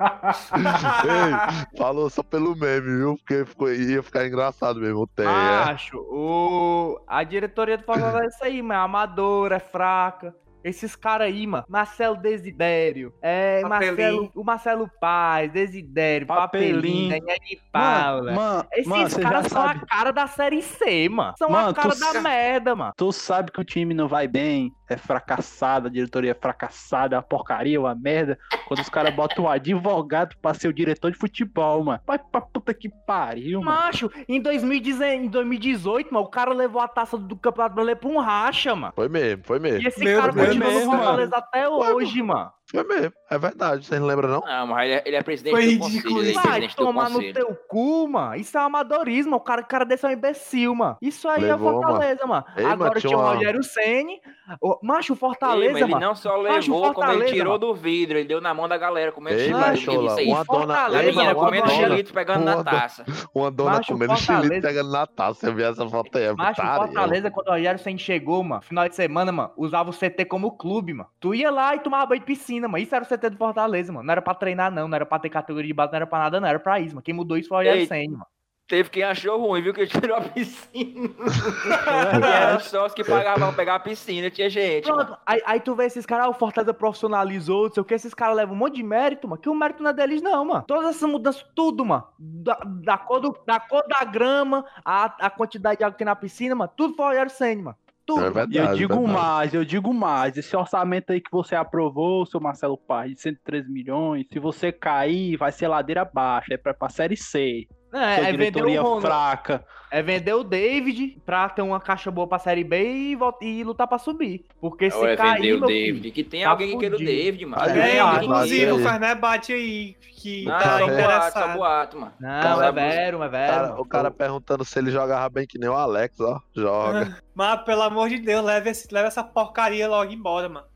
Ei, 1.72 1.78
falou 1.78 2.10
só 2.10 2.22
pelo 2.22 2.54
meme, 2.54 2.98
viu? 2.98 3.16
Porque 3.16 3.46
ficou, 3.46 3.72
ia 3.72 4.02
ficar 4.02 4.26
engraçado 4.26 4.80
mesmo. 4.80 5.06
Tem, 5.06 5.24
é. 5.24 5.28
Macho, 5.28 5.98
o... 5.98 7.00
a 7.06 7.22
diretoria 7.24 7.78
do 7.78 7.84
Fortaleza 7.84 8.24
é 8.24 8.26
isso 8.26 8.44
aí, 8.44 8.60
mano. 8.60 8.80
É 8.80 8.84
amadora, 8.84 9.56
é 9.56 9.60
fraca. 9.60 10.34
Esses 10.62 10.96
caras 10.96 11.28
aí, 11.28 11.46
mano. 11.46 11.64
Marcelo 11.68 12.16
Desidério. 12.16 13.12
É, 13.22 13.60
Papelinho. 13.62 13.96
Marcelo, 13.96 14.32
o 14.34 14.44
Marcelo 14.44 14.90
Paz, 15.00 15.52
Desidério, 15.52 16.26
Papelinho. 16.26 17.10
Daniel 17.10 17.38
de 17.46 17.60
Paula. 17.72 18.32
Mano, 18.32 18.68
Esses 18.72 19.16
caras 19.16 19.46
são 19.46 19.62
sabe. 19.62 19.80
a 19.82 19.86
cara 19.86 20.10
da 20.12 20.26
série 20.26 20.62
C, 20.62 21.08
mano. 21.08 21.34
São 21.38 21.54
a 21.54 21.72
cara 21.72 21.94
da 21.94 22.20
merda, 22.20 22.74
mano. 22.74 22.92
Tu 22.96 23.12
sabe 23.12 23.50
que 23.52 23.60
o 23.60 23.64
time 23.64 23.94
não 23.94 24.08
vai 24.08 24.26
bem, 24.26 24.72
é 24.88 24.96
fracassado, 24.96 25.88
a 25.88 25.90
diretoria 25.90 26.32
é 26.32 26.34
fracassada, 26.34 27.16
é 27.16 27.18
uma 27.18 27.22
porcaria, 27.22 27.80
uma 27.80 27.94
merda. 27.94 28.38
Quando 28.66 28.80
os 28.80 28.88
caras 28.88 29.14
botam 29.14 29.44
um 29.44 29.48
advogado 29.48 30.36
pra 30.40 30.54
ser 30.54 30.68
o 30.68 30.72
diretor 30.72 31.10
de 31.10 31.18
futebol, 31.18 31.84
mano. 31.84 32.00
Vai 32.06 32.18
pra 32.18 32.40
puta 32.40 32.72
que 32.74 32.88
pariu, 33.06 33.60
mano. 33.62 33.76
Macho, 33.76 34.10
em 34.28 34.40
2018, 34.40 35.24
em 35.24 35.28
2018, 35.28 36.12
mano, 36.12 36.26
o 36.26 36.30
cara 36.30 36.52
levou 36.52 36.80
a 36.80 36.88
taça 36.88 37.16
do 37.16 37.36
Campeonato 37.36 37.74
Brasileiro 37.74 38.00
pra 38.00 38.10
um 38.10 38.18
racha, 38.18 38.74
mano. 38.74 38.92
Foi 38.94 39.08
mesmo, 39.08 39.42
foi 39.44 39.58
mesmo. 39.58 39.82
E 39.82 39.86
esse 39.86 40.04
Meu 40.04 40.20
cara 40.20 40.32
Deus, 40.32 40.46
continua 40.46 40.72
no 40.72 40.80
Fortaleza 40.80 41.36
até 41.36 41.68
hoje, 41.68 42.22
mano. 42.22 42.57
Foi 42.70 42.84
mesmo. 42.84 43.12
É 43.30 43.38
verdade. 43.38 43.86
Vocês 43.86 43.98
não 44.00 44.06
lembram, 44.06 44.28
não? 44.28 44.40
Não, 44.40 44.66
mas 44.66 44.84
ele 44.84 44.94
é, 44.94 45.02
ele 45.06 45.16
é 45.16 45.22
presidente 45.22 45.52
Foi 45.54 45.64
do 45.64 45.70
ridículo 45.86 46.14
conselho. 46.16 46.28
Ele 46.28 46.38
é. 46.38 46.68
Vai 46.68 46.68
tomar 46.76 47.08
no 47.10 47.32
teu 47.32 47.54
cu, 47.68 48.08
mano. 48.08 48.34
Isso 48.36 48.56
é 48.58 48.60
amadorismo. 48.60 49.36
O 49.36 49.40
cara, 49.40 49.62
o 49.62 49.66
cara 49.66 49.84
desse 49.84 50.04
é 50.04 50.08
um 50.10 50.12
imbecil, 50.12 50.74
mano. 50.74 50.96
Isso 51.00 51.26
aí 51.28 51.42
Levou, 51.42 51.70
é 51.70 51.72
Fortaleza, 51.72 52.26
mano. 52.26 52.44
Ei, 52.56 52.64
Agora 52.66 52.90
mas 52.94 53.02
tinha 53.02 53.16
o 53.16 53.20
Rogério 53.22 53.62
Ceni. 53.62 54.20
O- 54.60 54.78
Macho, 54.82 55.12
o 55.12 55.16
Ei, 55.16 55.18
Fortaleza, 55.18 55.72
mas 55.72 55.82
ele 55.82 55.90
mano. 55.92 56.06
não 56.06 56.14
só 56.14 56.42
Macho, 56.42 56.42
levou, 56.72 56.80
como 56.80 56.86
ele 56.86 56.94
Fortaleza, 56.94 57.32
tirou 57.32 57.52
mano. 57.54 57.58
do 57.58 57.74
vidro. 57.74 58.18
Ele 58.18 58.28
deu 58.28 58.40
na 58.40 58.52
mão 58.54 58.68
da 58.68 58.76
galera, 58.76 59.12
comendo 59.12 59.36
Ei, 59.38 59.46
xilito. 59.46 59.60
Macho, 59.60 59.90
Isso 60.06 60.18
aí. 60.18 60.26
uma 60.28 60.44
dona, 60.44 60.60
Fortaleza, 60.74 61.08
ei, 61.08 61.12
mano, 61.14 61.34
comendo 61.36 61.70
xilito 61.70 62.12
pegando 62.12 62.42
uma 62.42 62.56
na 62.56 62.64
taça. 62.64 63.04
uma 63.34 63.50
dona 63.50 63.70
Macho, 63.76 63.92
comendo 63.92 64.14
Fortaleza- 64.16 64.48
xilito 64.48 64.66
pegando 64.68 64.90
na 64.90 65.06
taça. 65.06 65.40
Você 65.40 65.52
viu 65.54 65.66
essa 65.66 65.88
foto 65.88 66.18
aí? 66.18 66.24
É 66.24 66.32
Macho. 66.34 66.60
Fortaleza, 66.62 67.30
quando 67.30 67.48
o 67.48 67.50
Rogério 67.52 67.78
Ceni 67.80 67.98
chegou, 67.98 68.42
mano, 68.44 68.62
final 68.62 68.88
de 68.88 68.94
semana, 68.94 69.30
mano, 69.32 69.50
usava 69.56 69.90
o 69.90 69.92
CT 69.92 70.24
como 70.26 70.52
clube, 70.56 70.92
mano. 70.94 71.08
Tu 71.20 71.34
ia 71.34 71.50
lá 71.50 71.74
e 71.74 71.80
tomava 71.80 72.06
banho 72.06 72.20
de 72.20 72.26
piscina, 72.26 72.57
mano. 72.66 72.82
Isso 72.82 72.94
era 72.94 73.04
o 73.04 73.06
CT 73.06 73.30
do 73.30 73.36
Fortaleza, 73.36 73.92
mano. 73.92 74.06
Não 74.06 74.12
era 74.12 74.22
pra 74.22 74.34
treinar, 74.34 74.72
não. 74.72 74.88
Não 74.88 74.96
era 74.96 75.06
pra 75.06 75.18
ter 75.18 75.28
categoria 75.28 75.68
de 75.68 75.74
base, 75.74 75.92
não 75.92 75.96
era 75.96 76.06
pra 76.06 76.18
nada, 76.18 76.40
não. 76.40 76.48
Era 76.48 76.58
pra 76.58 76.80
isso, 76.80 76.94
mano. 76.94 77.02
Quem 77.02 77.14
mudou 77.14 77.36
isso 77.36 77.48
foi 77.48 77.56
o 77.56 77.58
Rogério 77.60 77.86
Ceni, 77.86 78.08
mano. 78.08 78.26
Teve 78.68 78.90
quem 78.90 79.02
achou 79.02 79.40
ruim, 79.40 79.62
viu? 79.62 79.72
Que 79.72 79.80
ele 79.80 79.90
tirou 79.90 80.18
a 80.18 80.20
piscina. 80.20 81.08
e 82.20 82.26
era 82.26 82.60
só 82.60 82.84
os 82.84 82.92
que 82.92 83.02
pagavam 83.02 83.48
pra 83.48 83.56
pegar 83.56 83.76
a 83.76 83.80
piscina. 83.80 84.30
Tinha 84.30 84.50
gente. 84.50 84.86
mano. 84.90 85.06
Pronto, 85.06 85.20
aí, 85.24 85.42
aí 85.46 85.58
tu 85.58 85.74
vê 85.74 85.86
esses 85.86 86.04
caras, 86.04 86.26
ah, 86.26 86.28
o 86.28 86.34
Fortaleza 86.34 86.74
profissionalizou, 86.74 87.64
não 87.64 87.72
sei 87.72 87.80
o 87.80 87.84
que, 87.84 87.94
esses 87.94 88.12
caras 88.12 88.36
levam 88.36 88.54
um 88.54 88.58
monte 88.58 88.74
de 88.74 88.82
mérito, 88.82 89.26
mano, 89.26 89.40
que 89.40 89.48
o 89.48 89.54
mérito 89.54 89.82
não 89.82 89.88
é 89.88 89.94
deles 89.94 90.20
não, 90.20 90.44
mano. 90.44 90.64
Todas 90.66 90.90
essas 90.90 91.08
mudanças, 91.08 91.46
tudo, 91.54 91.82
mano, 91.82 92.08
da, 92.18 92.60
da, 92.62 92.98
cor, 92.98 93.20
do, 93.20 93.38
da 93.46 93.58
cor 93.58 93.84
da 93.88 94.04
grama, 94.04 94.62
a, 94.84 95.04
a 95.26 95.30
quantidade 95.30 95.78
de 95.78 95.84
água 95.84 95.92
que 95.92 95.98
tem 95.98 96.04
na 96.04 96.14
piscina, 96.14 96.54
mano, 96.54 96.70
tudo 96.76 96.94
foi 96.94 97.06
o 97.06 97.08
Rogério 97.08 97.30
Senna, 97.30 97.62
mano. 97.62 97.76
Tudo. 98.08 98.24
É 98.24 98.30
verdade. 98.30 98.56
E 98.56 98.58
eu 98.58 98.74
digo 98.74 98.94
verdade. 98.94 99.12
mais, 99.12 99.54
eu 99.54 99.64
digo 99.66 99.92
mais. 99.92 100.36
Esse 100.38 100.56
orçamento 100.56 101.12
aí 101.12 101.20
que 101.20 101.30
você 101.30 101.54
aprovou, 101.54 102.24
seu 102.24 102.40
Marcelo 102.40 102.78
Paz, 102.78 103.14
de 103.14 103.20
103 103.20 103.68
milhões, 103.68 104.26
se 104.32 104.38
você 104.38 104.72
cair, 104.72 105.36
vai 105.36 105.52
ser 105.52 105.68
ladeira 105.68 106.00
abaixo. 106.02 106.50
É 106.50 106.56
pra, 106.56 106.72
pra 106.72 106.88
série 106.88 107.18
C. 107.18 107.68
É, 107.92 108.28
é 108.30 108.32
vender 108.36 108.80
o 108.80 109.00
fraca. 109.00 109.64
é 109.90 110.02
vender 110.02 110.34
o 110.34 110.44
David 110.44 111.18
pra 111.24 111.48
ter 111.48 111.62
uma 111.62 111.80
caixa 111.80 112.10
boa 112.10 112.26
pra 112.26 112.38
Série 112.38 112.62
B 112.64 112.82
e, 113.12 113.16
volta- 113.16 113.44
e 113.44 113.64
lutar 113.64 113.86
pra 113.86 113.98
subir. 113.98 114.44
Porque 114.60 114.90
se 114.90 115.04
é 115.06 115.16
cair, 115.16 115.40
vender 115.40 115.52
o 115.54 115.60
David. 115.66 116.00
filho, 116.02 116.12
Que 116.12 116.22
tem 116.24 116.42
tá 116.42 116.50
alguém 116.50 116.72
que 116.72 116.78
queira 116.78 116.94
o 116.96 116.98
fudido. 116.98 117.16
David, 117.16 117.46
mano. 117.46 117.62
Aí, 117.62 117.78
É, 117.96 118.00
ah, 118.00 118.20
inclusive, 118.22 118.72
o 118.72 118.78
Ferné 118.80 119.14
bate 119.14 119.52
aí, 119.52 119.96
que 120.20 120.44
Não, 120.44 120.52
tá 120.58 120.60
só 120.60 120.78
boato, 120.78 120.92
interessado. 120.92 121.56
boato, 121.56 121.98
mano. 121.98 122.12
Não, 122.20 122.42
Cara, 122.42 122.66
é 122.66 122.72
vero, 122.72 123.22
é 123.22 123.28
vero. 123.28 123.52
Cara, 123.52 123.80
o 123.80 123.84
cara 123.86 124.10
perguntando 124.10 124.64
se 124.64 124.78
ele 124.78 124.90
jogava 124.90 125.28
bem 125.30 125.46
que 125.46 125.58
nem 125.58 125.68
o 125.70 125.74
Alex, 125.74 126.20
ó. 126.20 126.40
Joga. 126.54 127.16
Mas, 127.34 127.62
pelo 127.62 127.82
amor 127.82 128.08
de 128.10 128.18
Deus, 128.18 128.44
leve, 128.44 128.68
esse, 128.70 128.86
leve 128.92 129.08
essa 129.08 129.24
porcaria 129.24 129.88
logo 129.88 130.12
embora, 130.12 130.48
mano. 130.48 130.66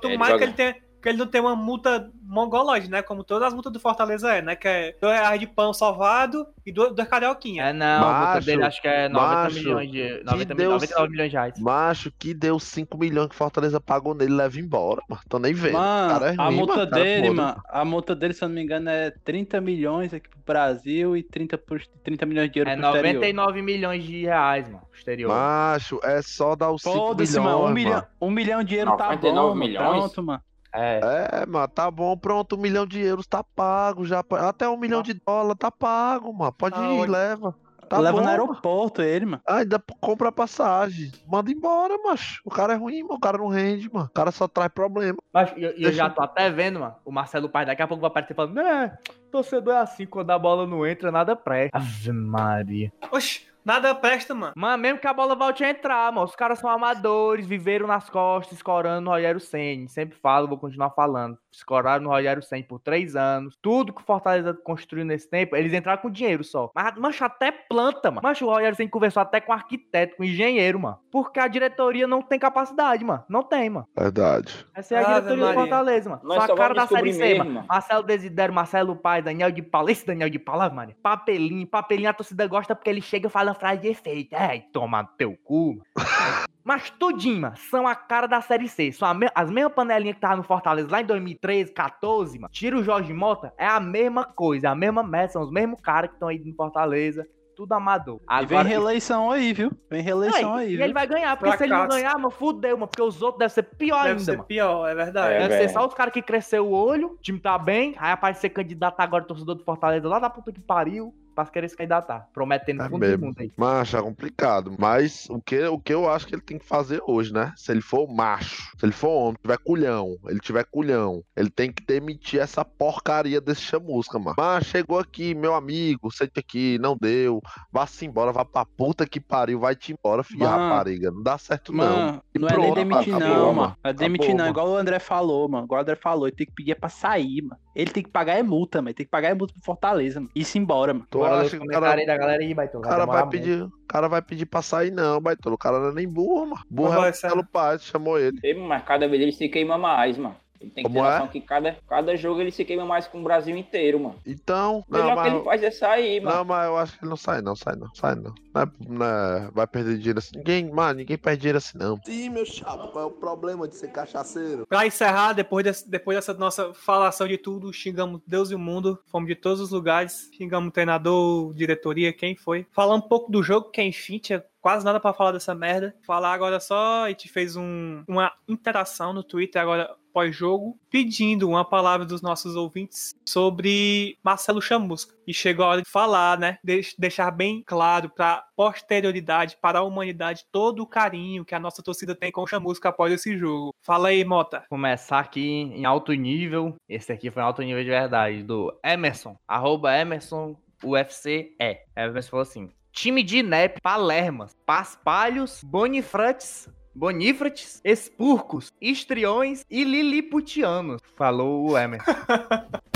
Tomara 0.00 0.32
joga- 0.32 0.38
que 0.38 0.44
ele 0.44 0.52
tenha. 0.54 0.85
Que 1.06 1.10
ele 1.10 1.18
não 1.18 1.26
tenha 1.28 1.44
uma 1.44 1.54
multa 1.54 2.10
mongolóide, 2.20 2.90
né? 2.90 3.00
Como 3.00 3.22
todas 3.22 3.46
as 3.46 3.54
multas 3.54 3.72
do 3.72 3.78
Fortaleza 3.78 4.28
é, 4.34 4.42
né? 4.42 4.56
Que 4.56 4.66
é 4.66 4.96
dois 5.00 5.14
reais 5.16 5.38
de 5.38 5.46
pão 5.46 5.72
salvado 5.72 6.44
e 6.66 6.72
duas, 6.72 6.92
duas 6.92 7.06
carioquinhas. 7.06 7.68
É 7.68 7.72
não, 7.72 7.86
a 8.08 8.12
multa 8.12 8.34
Macho, 8.34 8.46
dele 8.46 8.64
acho 8.64 8.82
que 8.82 8.88
é 8.88 9.08
90 9.08 9.32
macho, 9.32 9.54
milhões 9.56 9.90
de. 9.92 10.24
90, 10.24 10.54
Deus- 10.56 10.72
99 10.72 11.10
milhões 11.12 11.30
de 11.30 11.36
reais. 11.36 11.60
Macho, 11.60 12.12
que 12.18 12.34
deu 12.34 12.58
5 12.58 12.98
milhões 12.98 13.28
que 13.28 13.36
Fortaleza 13.36 13.80
pagou 13.80 14.14
nele, 14.16 14.34
leva 14.34 14.58
embora, 14.58 15.00
mano. 15.08 15.22
Tô 15.28 15.38
nem 15.38 15.54
vendo. 15.54 15.74
Mano, 15.74 16.12
cara 16.12 16.32
é 16.32 16.34
a 16.36 16.44
ruim, 16.46 16.56
multa 16.56 16.76
mano. 16.76 16.96
É 16.96 17.00
dele, 17.04 17.30
mano, 17.30 17.62
a 17.68 17.84
multa 17.84 18.16
dele, 18.16 18.34
se 18.34 18.42
eu 18.42 18.48
não 18.48 18.56
me 18.56 18.62
engano, 18.64 18.90
é 18.90 19.12
30 19.22 19.60
milhões 19.60 20.12
aqui 20.12 20.28
pro 20.28 20.40
Brasil 20.44 21.16
e 21.16 21.22
30, 21.22 21.56
por, 21.56 21.80
30 22.02 22.26
milhões 22.26 22.50
de 22.50 22.58
euros 22.58 22.72
É 22.72 22.76
pro 22.76 22.84
exterior. 22.86 23.14
99 23.14 23.62
milhões 23.62 24.02
de 24.02 24.22
reais, 24.22 24.68
mano. 24.68 24.82
Exterior. 24.92 25.28
Macho, 25.28 26.00
é 26.02 26.20
só 26.20 26.56
dar 26.56 26.72
os 26.72 26.82
5 26.82 26.96
Foda-se, 26.96 27.38
milhões, 27.38 27.46
mano. 27.46 27.58
Um 27.58 27.62
mano. 27.62 27.74
milhão, 27.76 28.06
um 28.20 28.30
milhão 28.32 28.64
de 28.64 28.74
euros 28.74 28.96
tá 28.96 29.04
99 29.04 29.48
bom, 29.48 29.54
milhões? 29.54 29.88
Pronto, 29.88 30.22
mano. 30.24 30.42
É. 30.76 31.00
É, 31.42 31.46
mano, 31.46 31.68
tá 31.68 31.90
bom, 31.90 32.16
pronto, 32.16 32.54
um 32.56 32.60
milhão 32.60 32.86
de 32.86 33.00
euros 33.00 33.26
tá 33.26 33.42
pago 33.42 34.04
já. 34.04 34.22
Até 34.48 34.68
um 34.68 34.76
milhão 34.76 35.02
de 35.02 35.14
dólar 35.14 35.54
tá 35.56 35.70
pago, 35.70 36.32
mano. 36.32 36.52
Pode 36.52 36.78
Ah, 36.78 36.92
ir, 36.92 37.00
olha. 37.00 37.10
leva. 37.10 37.54
Tá 37.88 37.98
Leva 38.00 38.14
bom, 38.16 38.18
no 38.18 38.24
mano. 38.28 38.42
aeroporto 38.42 39.00
ele, 39.00 39.26
mano. 39.26 39.40
Ainda 39.48 39.78
p- 39.78 39.94
compra 40.00 40.28
a 40.30 40.32
passagem. 40.32 41.12
Manda 41.24 41.52
embora, 41.52 41.96
macho. 42.02 42.40
O 42.44 42.50
cara 42.50 42.72
é 42.72 42.76
ruim, 42.76 43.02
mano. 43.04 43.14
O 43.14 43.20
cara 43.20 43.38
não 43.38 43.46
rende, 43.46 43.88
mano. 43.92 44.06
O 44.06 44.12
cara 44.12 44.32
só 44.32 44.48
traz 44.48 44.72
problema. 44.72 45.18
Mas 45.32 45.52
e 45.56 45.62
eu, 45.62 45.70
eu 45.70 45.92
já 45.92 46.10
tô 46.10 46.20
até 46.20 46.50
vendo, 46.50 46.80
mano. 46.80 46.96
O 47.04 47.12
Marcelo 47.12 47.48
Paz 47.48 47.64
daqui 47.64 47.82
a 47.82 47.86
pouco 47.86 48.00
vai 48.00 48.08
aparecer 48.10 48.34
falando, 48.34 48.54
né? 48.54 48.98
Torcedor 49.30 49.74
é 49.74 49.78
assim, 49.78 50.04
quando 50.04 50.32
a 50.32 50.38
bola 50.38 50.66
não 50.66 50.84
entra, 50.84 51.12
nada 51.12 51.36
presta. 51.36 51.78
Ave 51.78 52.10
Maria. 52.10 52.92
Oxi, 53.12 53.45
nada 53.66 53.94
presta, 53.94 54.34
mano. 54.34 54.52
Mano, 54.56 54.82
mesmo 54.82 54.98
que 55.00 55.06
a 55.06 55.12
bola 55.12 55.34
volte 55.34 55.64
a 55.64 55.70
entrar, 55.70 56.10
mano. 56.12 56.26
Os 56.26 56.36
caras 56.36 56.58
são 56.58 56.70
amadores, 56.70 57.46
viveram 57.46 57.86
nas 57.86 58.08
costas, 58.08 58.56
escorando 58.56 59.00
no 59.02 59.10
Rogério 59.10 59.40
Senni. 59.40 59.88
Sempre 59.88 60.16
falo, 60.18 60.48
vou 60.48 60.56
continuar 60.56 60.90
falando. 60.90 61.36
Escoraram 61.52 62.04
no 62.04 62.10
Rogério 62.10 62.42
Senni 62.42 62.62
por 62.62 62.78
três 62.78 63.16
anos. 63.16 63.56
Tudo 63.60 63.92
que 63.92 64.00
o 64.00 64.04
Fortaleza 64.04 64.54
construiu 64.54 65.04
nesse 65.04 65.28
tempo, 65.28 65.56
eles 65.56 65.72
entraram 65.72 66.00
com 66.00 66.10
dinheiro 66.10 66.44
só. 66.44 66.70
Mas, 66.74 66.94
mancha, 66.96 67.26
até 67.26 67.50
planta, 67.50 68.10
mano. 68.10 68.22
Mancha, 68.22 68.44
o 68.44 68.48
Rogério 68.48 68.76
Senni 68.76 68.88
conversou 68.88 69.20
até 69.20 69.40
com 69.40 69.52
arquiteto, 69.52 70.16
com 70.16 70.24
engenheiro, 70.24 70.78
mano. 70.78 70.98
Porque 71.10 71.40
a 71.40 71.48
diretoria 71.48 72.06
não 72.06 72.22
tem 72.22 72.38
capacidade, 72.38 73.04
mano. 73.04 73.24
Não 73.28 73.42
tem, 73.42 73.70
mano. 73.70 73.88
Verdade. 73.98 74.66
Essa 74.74 74.94
é 74.94 74.98
a 74.98 75.00
Ave 75.16 75.28
diretoria 75.28 75.46
do. 75.46 75.54
Fortaleza, 75.54 76.10
mano. 76.10 76.22
Nós 76.24 76.44
Só 76.44 76.52
a 76.52 76.56
cara 76.56 76.74
da 76.74 76.86
Série 76.86 77.12
C, 77.12 77.18
mesmo, 77.18 77.38
mano. 77.38 77.54
mano. 77.54 77.66
Marcelo 77.68 78.02
Desidério, 78.02 78.54
Marcelo 78.54 78.96
Paz, 78.96 79.24
Daniel 79.24 79.50
de 79.50 79.62
Paula. 79.62 79.90
Esse 79.90 80.06
Daniel 80.06 80.28
de 80.28 80.38
Paula, 80.38 80.68
mano. 80.68 80.92
Papelinho, 81.02 81.66
papelinho, 81.66 82.10
a 82.10 82.12
torcida 82.12 82.46
gosta 82.46 82.74
porque 82.74 82.90
ele 82.90 83.00
chega 83.00 83.28
e 83.28 83.30
fala 83.30 83.55
frase 83.56 83.82
de 83.82 83.88
efeito. 83.88 84.34
Ai, 84.36 84.62
toma 84.72 85.02
no 85.02 85.08
teu 85.18 85.36
cu, 85.44 85.78
mano. 85.96 86.46
Mas 86.64 86.90
tudinho, 86.90 87.40
mano, 87.42 87.56
são 87.56 87.86
a 87.86 87.94
cara 87.94 88.26
da 88.26 88.40
Série 88.40 88.68
C. 88.68 88.90
São 88.92 89.12
me- 89.14 89.30
as 89.34 89.50
mesmas 89.50 89.72
panelinhas 89.72 90.16
que 90.16 90.20
tava 90.20 90.36
no 90.36 90.42
Fortaleza 90.42 90.88
lá 90.90 91.00
em 91.00 91.04
2013, 91.06 91.72
14, 91.72 92.38
mano. 92.38 92.52
Tira 92.52 92.76
o 92.76 92.82
Jorge 92.82 93.12
Mota, 93.12 93.52
é 93.56 93.66
a 93.66 93.78
mesma 93.78 94.24
coisa, 94.24 94.66
é 94.68 94.70
a 94.70 94.74
mesma 94.74 95.02
meta, 95.02 95.34
são 95.34 95.42
os 95.42 95.50
mesmos 95.52 95.80
caras 95.80 96.10
que 96.10 96.16
estão 96.16 96.28
aí 96.28 96.38
no 96.44 96.54
Fortaleza. 96.54 97.26
Tudo 97.54 97.72
amador. 97.72 98.20
E 98.42 98.44
vem 98.44 98.62
reeleição 98.64 99.30
aí, 99.30 99.52
viu? 99.54 99.70
Vem 99.88 100.02
reeleição 100.02 100.56
Aí, 100.56 100.66
aí, 100.66 100.72
e 100.74 100.76
viu? 100.76 100.84
ele 100.84 100.92
vai 100.92 101.06
ganhar, 101.06 101.34
porque 101.38 101.56
se 101.56 101.64
ele 101.64 101.72
não 101.72 101.88
ganhar, 101.88 102.12
mano, 102.16 102.30
fudeu, 102.30 102.76
mano. 102.76 102.86
Porque 102.86 103.00
os 103.00 103.22
outros 103.22 103.38
devem 103.38 103.54
ser 103.54 103.62
pior 103.62 104.02
Deve 104.02 104.08
ainda, 104.10 104.24
ser 104.24 104.32
mano. 104.32 104.44
pior, 104.44 104.86
é 104.86 104.94
verdade. 104.94 105.34
É, 105.34 105.38
Deve 105.38 105.52
ser 105.54 105.58
velho. 105.60 105.70
só 105.72 105.86
os 105.86 105.94
caras 105.94 106.12
que 106.12 106.20
cresceu 106.20 106.66
o 106.66 106.72
olho, 106.72 107.12
o 107.12 107.16
time 107.22 107.40
tá 107.40 107.56
bem, 107.56 107.94
aí 107.96 108.12
aparece 108.12 108.40
ser 108.42 108.50
candidato 108.50 109.00
agora, 109.00 109.24
torcedor 109.24 109.54
do 109.54 109.64
Fortaleza, 109.64 110.06
lá 110.06 110.18
da 110.18 110.28
puta 110.28 110.52
que 110.52 110.60
pariu, 110.60 111.14
pra 111.44 111.52
querer 111.52 111.68
se 111.68 111.76
candidatar. 111.76 112.28
Prometendo 112.32 112.82
É 112.82 112.84
fundo 112.88 113.00
do 113.00 113.06
mesmo. 113.06 113.26
mundo 113.26 113.36
aí. 113.40 113.52
Macho, 113.56 113.96
é 113.96 114.02
complicado. 114.02 114.74
Mas 114.78 115.26
o 115.30 115.40
que, 115.40 115.62
o 115.66 115.78
que 115.78 115.92
eu 115.94 116.08
acho 116.10 116.26
que 116.26 116.34
ele 116.34 116.42
tem 116.42 116.58
que 116.58 116.64
fazer 116.66 117.00
hoje, 117.06 117.32
né? 117.32 117.52
Se 117.56 117.70
ele 117.70 117.80
for 117.82 118.08
macho, 118.08 118.62
se 118.78 118.84
ele 118.86 118.92
for 118.92 119.08
homem, 119.10 119.36
tiver 119.42 119.58
culhão, 119.58 120.16
ele 120.26 120.40
tiver 120.40 120.64
culhão, 120.64 121.22
ele 121.36 121.50
tem 121.50 121.70
que 121.70 121.84
demitir 121.84 122.40
essa 122.40 122.64
porcaria 122.64 123.40
desse 123.40 123.60
chamusca, 123.62 124.18
mano. 124.18 124.34
Mas 124.38 124.64
chegou 124.64 124.98
aqui, 124.98 125.34
meu 125.34 125.54
amigo, 125.54 126.10
sente 126.10 126.38
aqui, 126.40 126.78
não 126.78 126.96
deu. 127.00 127.40
Vá-se 127.70 128.06
embora, 128.06 128.32
vá 128.32 128.44
pra 128.44 128.64
puta 128.64 129.06
que 129.06 129.20
pariu, 129.20 129.60
vai-te 129.60 129.92
embora, 129.92 130.22
filha 130.24 130.48
Mano. 130.48 130.70
rapariga. 130.70 131.10
Não 131.10 131.22
dá 131.22 131.36
certo, 131.38 131.72
não. 131.72 131.84
Mano, 131.84 132.22
E 132.34 132.38
não 132.38 132.48
é 132.48 132.52
nem 132.56 132.60
pronto, 132.72 132.74
demitir, 132.76 133.14
acabou, 133.14 133.28
não, 133.36 133.44
mano. 133.46 133.54
mano. 133.56 133.76
É 133.84 133.92
demitir, 133.92 134.26
Acabou, 134.30 134.36
não. 134.38 134.44
mano. 134.44 134.50
Igual 134.52 134.68
o 134.70 134.76
André 134.76 134.98
falou, 134.98 135.48
mano. 135.48 135.64
Igual 135.66 135.78
o 135.80 135.82
André 135.82 135.96
falou, 135.96 136.26
ele 136.26 136.36
tem 136.36 136.46
que 136.46 136.52
pedir 136.52 136.72
é 136.72 136.74
pra 136.74 136.88
sair, 136.88 137.42
mano. 137.42 137.60
Ele 137.74 137.90
tem 137.90 138.02
que 138.02 138.08
pagar 138.10 138.38
é 138.38 138.42
multa, 138.42 138.78
mano. 138.78 138.88
Ele 138.88 138.94
tem 138.94 139.04
que 139.06 139.10
pagar 139.10 139.28
é 139.30 139.34
multa 139.34 139.52
pro 139.52 139.62
Fortaleza, 139.62 140.18
mano. 140.20 140.30
E 140.34 140.44
se 140.44 140.58
embora, 140.58 140.94
mano. 140.94 141.06
Tu 141.10 141.18
Ler 141.28 141.40
os 141.42 141.46
acha 141.46 141.50
que 141.50 141.56
o 141.56 141.60
comentários 141.60 141.88
cara, 141.88 142.00
aí 142.00 142.06
da 142.06 142.16
galera 142.16 142.42
aí, 142.42 142.54
Baitolo. 142.54 142.84
o 142.84 142.88
cara 142.88 143.06
vai 143.06 143.28
pedir, 143.28 143.62
o 143.62 143.86
cara 143.86 144.08
vai 144.08 144.22
pedir 144.22 144.46
pra 144.46 144.62
sair, 144.62 144.90
não, 144.90 145.20
Baitolo. 145.20 145.54
O 145.54 145.58
cara 145.58 145.78
não 145.78 145.88
é 145.90 145.94
nem 145.94 146.08
burro, 146.08 146.46
mano. 146.46 146.62
Burro 146.70 146.92
é 146.92 146.96
vai 146.96 146.98
o. 146.98 147.02
Marcelo 147.02 147.46
Paz, 147.46 147.82
chamou 147.84 148.18
ele. 148.18 148.38
Ei, 148.42 148.54
mas 148.54 148.82
cada 148.84 149.08
vez 149.08 149.20
ele 149.22 149.32
se 149.32 149.48
queima 149.48 149.76
mais, 149.78 150.16
mano. 150.16 150.36
Ele 150.60 150.70
tem 150.70 150.82
que 150.84 150.90
Como 150.90 150.94
ter 150.94 151.06
é? 151.06 151.10
noção 151.12 151.28
que 151.28 151.40
cada, 151.40 151.76
cada 151.88 152.16
jogo 152.16 152.40
ele 152.40 152.50
se 152.50 152.64
queima 152.64 152.84
mais 152.84 153.06
com 153.06 153.20
o 153.20 153.22
Brasil 153.22 153.56
inteiro, 153.56 154.00
mano. 154.00 154.16
Então, 154.26 154.84
O 154.88 154.92
não, 154.92 155.00
melhor 155.04 155.22
que 155.22 155.28
ele 155.28 155.44
faz 155.44 155.62
é 155.62 155.70
sair, 155.70 156.20
mano. 156.20 156.36
não, 156.38 156.44
mas 156.44 156.66
eu 156.66 156.76
acho 156.76 156.92
que 156.98 157.04
ele 157.04 157.10
não 157.10 157.16
sai, 157.16 157.40
não, 157.42 157.56
sai 157.56 157.76
não, 157.76 157.94
sai 157.94 158.14
não. 158.14 158.34
Não, 158.54 158.62
é, 158.62 158.66
não 158.88 159.06
é- 159.06 159.50
vai 159.52 159.66
perder 159.66 159.98
dinheiro 159.98 160.18
assim. 160.18 160.36
Ninguém, 160.38 160.70
mano, 160.70 160.98
ninguém 161.00 161.18
perde 161.18 161.40
dinheiro 161.42 161.58
assim, 161.58 161.76
não. 161.78 161.98
Sim, 162.04 162.30
meu 162.30 162.44
chapa, 162.46 162.88
qual 162.88 163.04
é 163.04 163.06
o 163.06 163.10
problema 163.10 163.68
de 163.68 163.76
ser 163.76 163.88
cachaceiro? 163.92 164.66
Pra 164.66 164.86
encerrar, 164.86 165.32
depois, 165.34 165.64
desse- 165.64 165.88
depois 165.90 166.16
dessa 166.16 166.32
nossa 166.34 166.72
falação 166.74 167.28
de 167.28 167.36
tudo, 167.36 167.72
xingamos 167.72 168.20
Deus 168.26 168.50
e 168.50 168.54
o 168.54 168.58
mundo, 168.58 168.98
fomos 169.06 169.28
de 169.28 169.34
todos 169.34 169.60
os 169.60 169.70
lugares, 169.70 170.30
xingamos 170.36 170.68
o 170.68 170.72
treinador, 170.72 171.52
diretoria, 171.54 172.12
quem 172.12 172.34
foi. 172.34 172.66
Falando 172.72 173.04
um 173.04 173.08
pouco 173.08 173.30
do 173.30 173.42
jogo, 173.42 173.70
que 173.70 173.82
enfim, 173.82 174.18
tinha 174.18 174.42
quase 174.60 174.84
nada 174.84 174.98
pra 174.98 175.12
falar 175.12 175.32
dessa 175.32 175.54
merda. 175.54 175.94
Falar 176.06 176.32
agora 176.32 176.58
só, 176.58 177.04
a 177.04 177.08
gente 177.10 177.28
fez 177.28 177.56
um, 177.56 178.02
uma 178.08 178.32
interação 178.48 179.12
no 179.12 179.22
Twitter 179.22 179.60
agora 179.60 179.94
pós-jogo, 180.20 180.78
pedindo 180.90 181.46
uma 181.46 181.62
palavra 181.62 182.06
dos 182.06 182.22
nossos 182.22 182.56
ouvintes 182.56 183.14
sobre 183.28 184.16
Marcelo 184.24 184.62
Chamusca. 184.62 185.14
E 185.26 185.34
chegou 185.34 185.66
a 185.66 185.68
hora 185.68 185.82
de 185.82 185.90
falar, 185.90 186.38
né? 186.38 186.56
Deix- 186.64 186.94
deixar 186.98 187.30
bem 187.30 187.62
claro 187.66 188.08
pra 188.08 188.42
posterioridade, 188.56 189.58
para 189.60 189.80
a 189.80 189.82
humanidade, 189.82 190.46
todo 190.50 190.82
o 190.82 190.86
carinho 190.86 191.44
que 191.44 191.54
a 191.54 191.60
nossa 191.60 191.82
torcida 191.82 192.14
tem 192.14 192.32
com 192.32 192.40
o 192.40 192.46
Chamusca 192.46 192.88
após 192.88 193.12
esse 193.12 193.36
jogo. 193.36 193.74
Fala 193.82 194.08
aí, 194.08 194.24
Mota. 194.24 194.64
Começar 194.70 195.18
aqui 195.18 195.46
em 195.46 195.84
alto 195.84 196.14
nível. 196.14 196.74
Esse 196.88 197.12
aqui 197.12 197.30
foi 197.30 197.42
em 197.42 197.44
alto 197.46 197.60
nível 197.60 197.84
de 197.84 197.90
verdade. 197.90 198.42
Do 198.42 198.74
Emerson. 198.82 199.36
Arroba 199.46 199.94
Emerson 199.98 200.56
UFC 200.82 201.54
é. 201.60 201.82
Emerson 201.94 202.30
falou 202.30 202.42
assim: 202.42 202.70
time 202.90 203.22
de 203.22 203.38
INEP, 203.40 203.82
Palermas, 203.82 204.56
Paspalhos, 204.64 205.60
Bonifrates. 205.62 206.70
Bonifrates, 206.96 207.78
Espurcos, 207.84 208.72
Histriões 208.80 209.66
e 209.70 209.84
Liliputianos. 209.84 211.02
Falou 211.14 211.70
o 211.70 211.78
Emerson. 211.78 212.10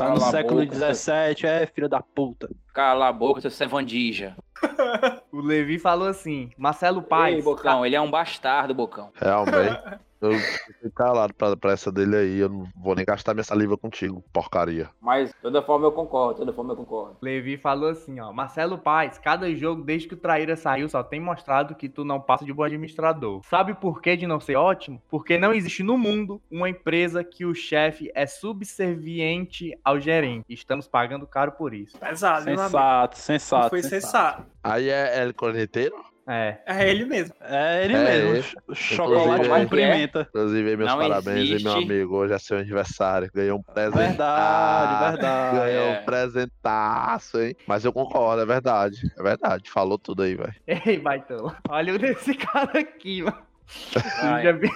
Tá 0.00 0.08
no 0.08 0.18
século 0.18 0.62
XVII, 0.62 1.46
é, 1.46 1.66
filho 1.66 1.86
da 1.86 2.00
puta. 2.00 2.48
Cala 2.72 3.08
a 3.08 3.12
boca, 3.12 3.38
seu 3.42 3.50
Sevandija. 3.50 4.34
o 5.30 5.42
Levi 5.42 5.78
falou 5.78 6.08
assim: 6.08 6.50
Marcelo 6.56 7.02
Paz. 7.02 7.34
Ei, 7.34 7.42
Bocão, 7.42 7.84
ele 7.84 7.94
é 7.94 8.00
um 8.00 8.10
bastardo, 8.10 8.74
Bocão. 8.74 9.10
Realmente. 9.20 10.00
Eu 10.20 10.34
fiquei 10.34 10.90
calado 10.90 11.34
pra, 11.34 11.56
pra 11.56 11.72
essa 11.72 11.90
dele 11.90 12.16
aí. 12.16 12.38
Eu 12.38 12.48
não 12.48 12.64
vou 12.76 12.94
nem 12.94 13.04
gastar 13.04 13.34
minha 13.34 13.44
saliva 13.44 13.76
contigo, 13.76 14.22
porcaria. 14.32 14.90
Mas, 15.00 15.30
de 15.30 15.36
toda 15.40 15.62
forma, 15.62 15.86
eu 15.86 15.92
concordo, 15.92 16.34
de 16.34 16.40
toda 16.40 16.52
forma, 16.52 16.72
eu 16.72 16.76
concordo. 16.76 17.16
Levi 17.22 17.56
falou 17.56 17.88
assim, 17.88 18.20
ó. 18.20 18.32
Marcelo 18.32 18.78
Paz, 18.78 19.18
cada 19.18 19.52
jogo 19.54 19.82
desde 19.82 20.08
que 20.08 20.14
o 20.14 20.18
Traíra 20.18 20.56
saiu 20.56 20.88
só 20.88 21.02
tem 21.02 21.20
mostrado 21.20 21.74
que 21.74 21.88
tu 21.88 22.04
não 22.04 22.20
passa 22.20 22.44
de 22.44 22.52
bom 22.52 22.62
administrador. 22.62 23.40
Sabe 23.44 23.74
por 23.74 24.00
que 24.00 24.16
de 24.16 24.26
não 24.26 24.40
ser 24.40 24.56
ótimo? 24.56 25.00
Porque 25.08 25.38
não 25.38 25.52
existe 25.52 25.82
no 25.82 25.96
mundo 25.96 26.40
uma 26.50 26.68
empresa 26.68 27.24
que 27.24 27.44
o 27.44 27.54
chefe 27.54 28.10
é 28.14 28.26
subserviente 28.26 29.78
ao 29.84 29.98
gerente. 29.98 30.44
Estamos 30.48 30.86
pagando 30.86 31.26
caro 31.26 31.52
por 31.52 31.72
isso. 31.74 31.98
Pesado. 31.98 32.44
Sensato, 32.44 33.18
sensato. 33.18 33.70
Foi 33.70 33.82
sensato. 33.82 34.00
sensato. 34.00 34.46
Aí 34.62 34.88
é 34.88 35.22
El 35.22 35.34
Corneteiro? 35.34 35.96
É. 36.32 36.58
É 36.66 36.88
ele 36.88 37.04
mesmo. 37.06 37.34
É 37.40 37.84
ele 37.84 37.94
É 37.94 38.04
mesmo. 38.04 38.30
ele. 38.30 38.42
ch- 38.42 38.54
Chocolate 38.74 39.30
Inclusive, 39.46 39.60
cumprimenta. 39.64 40.26
Inclusive, 40.28 40.76
meus 40.76 40.90
Não 40.90 40.98
parabéns, 40.98 41.26
hein, 41.38 41.44
meu 41.46 41.54
existe. 41.56 41.92
amigo. 41.92 42.16
Hoje 42.16 42.32
é 42.34 42.38
seu 42.38 42.58
aniversário. 42.58 43.30
Ganhou 43.34 43.58
um 43.58 43.62
presente. 43.62 43.96
Verdade, 43.96 45.10
verdade. 45.10 45.56
Ganhou 45.56 45.84
É. 45.86 46.00
um 46.00 46.04
presentaço, 46.04 47.40
hein? 47.40 47.56
Mas 47.66 47.84
eu 47.84 47.92
concordo, 47.92 48.42
é 48.42 48.46
verdade. 48.46 49.10
É 49.18 49.22
verdade. 49.22 49.68
Falou 49.70 49.98
tudo 49.98 50.22
aí, 50.22 50.36
velho. 50.36 50.54
Ei, 50.66 50.98
baitão. 50.98 51.52
Olha 51.68 51.90
esse 52.06 52.34
cara 52.34 52.78
aqui, 52.78 53.22
mano. 53.22 53.36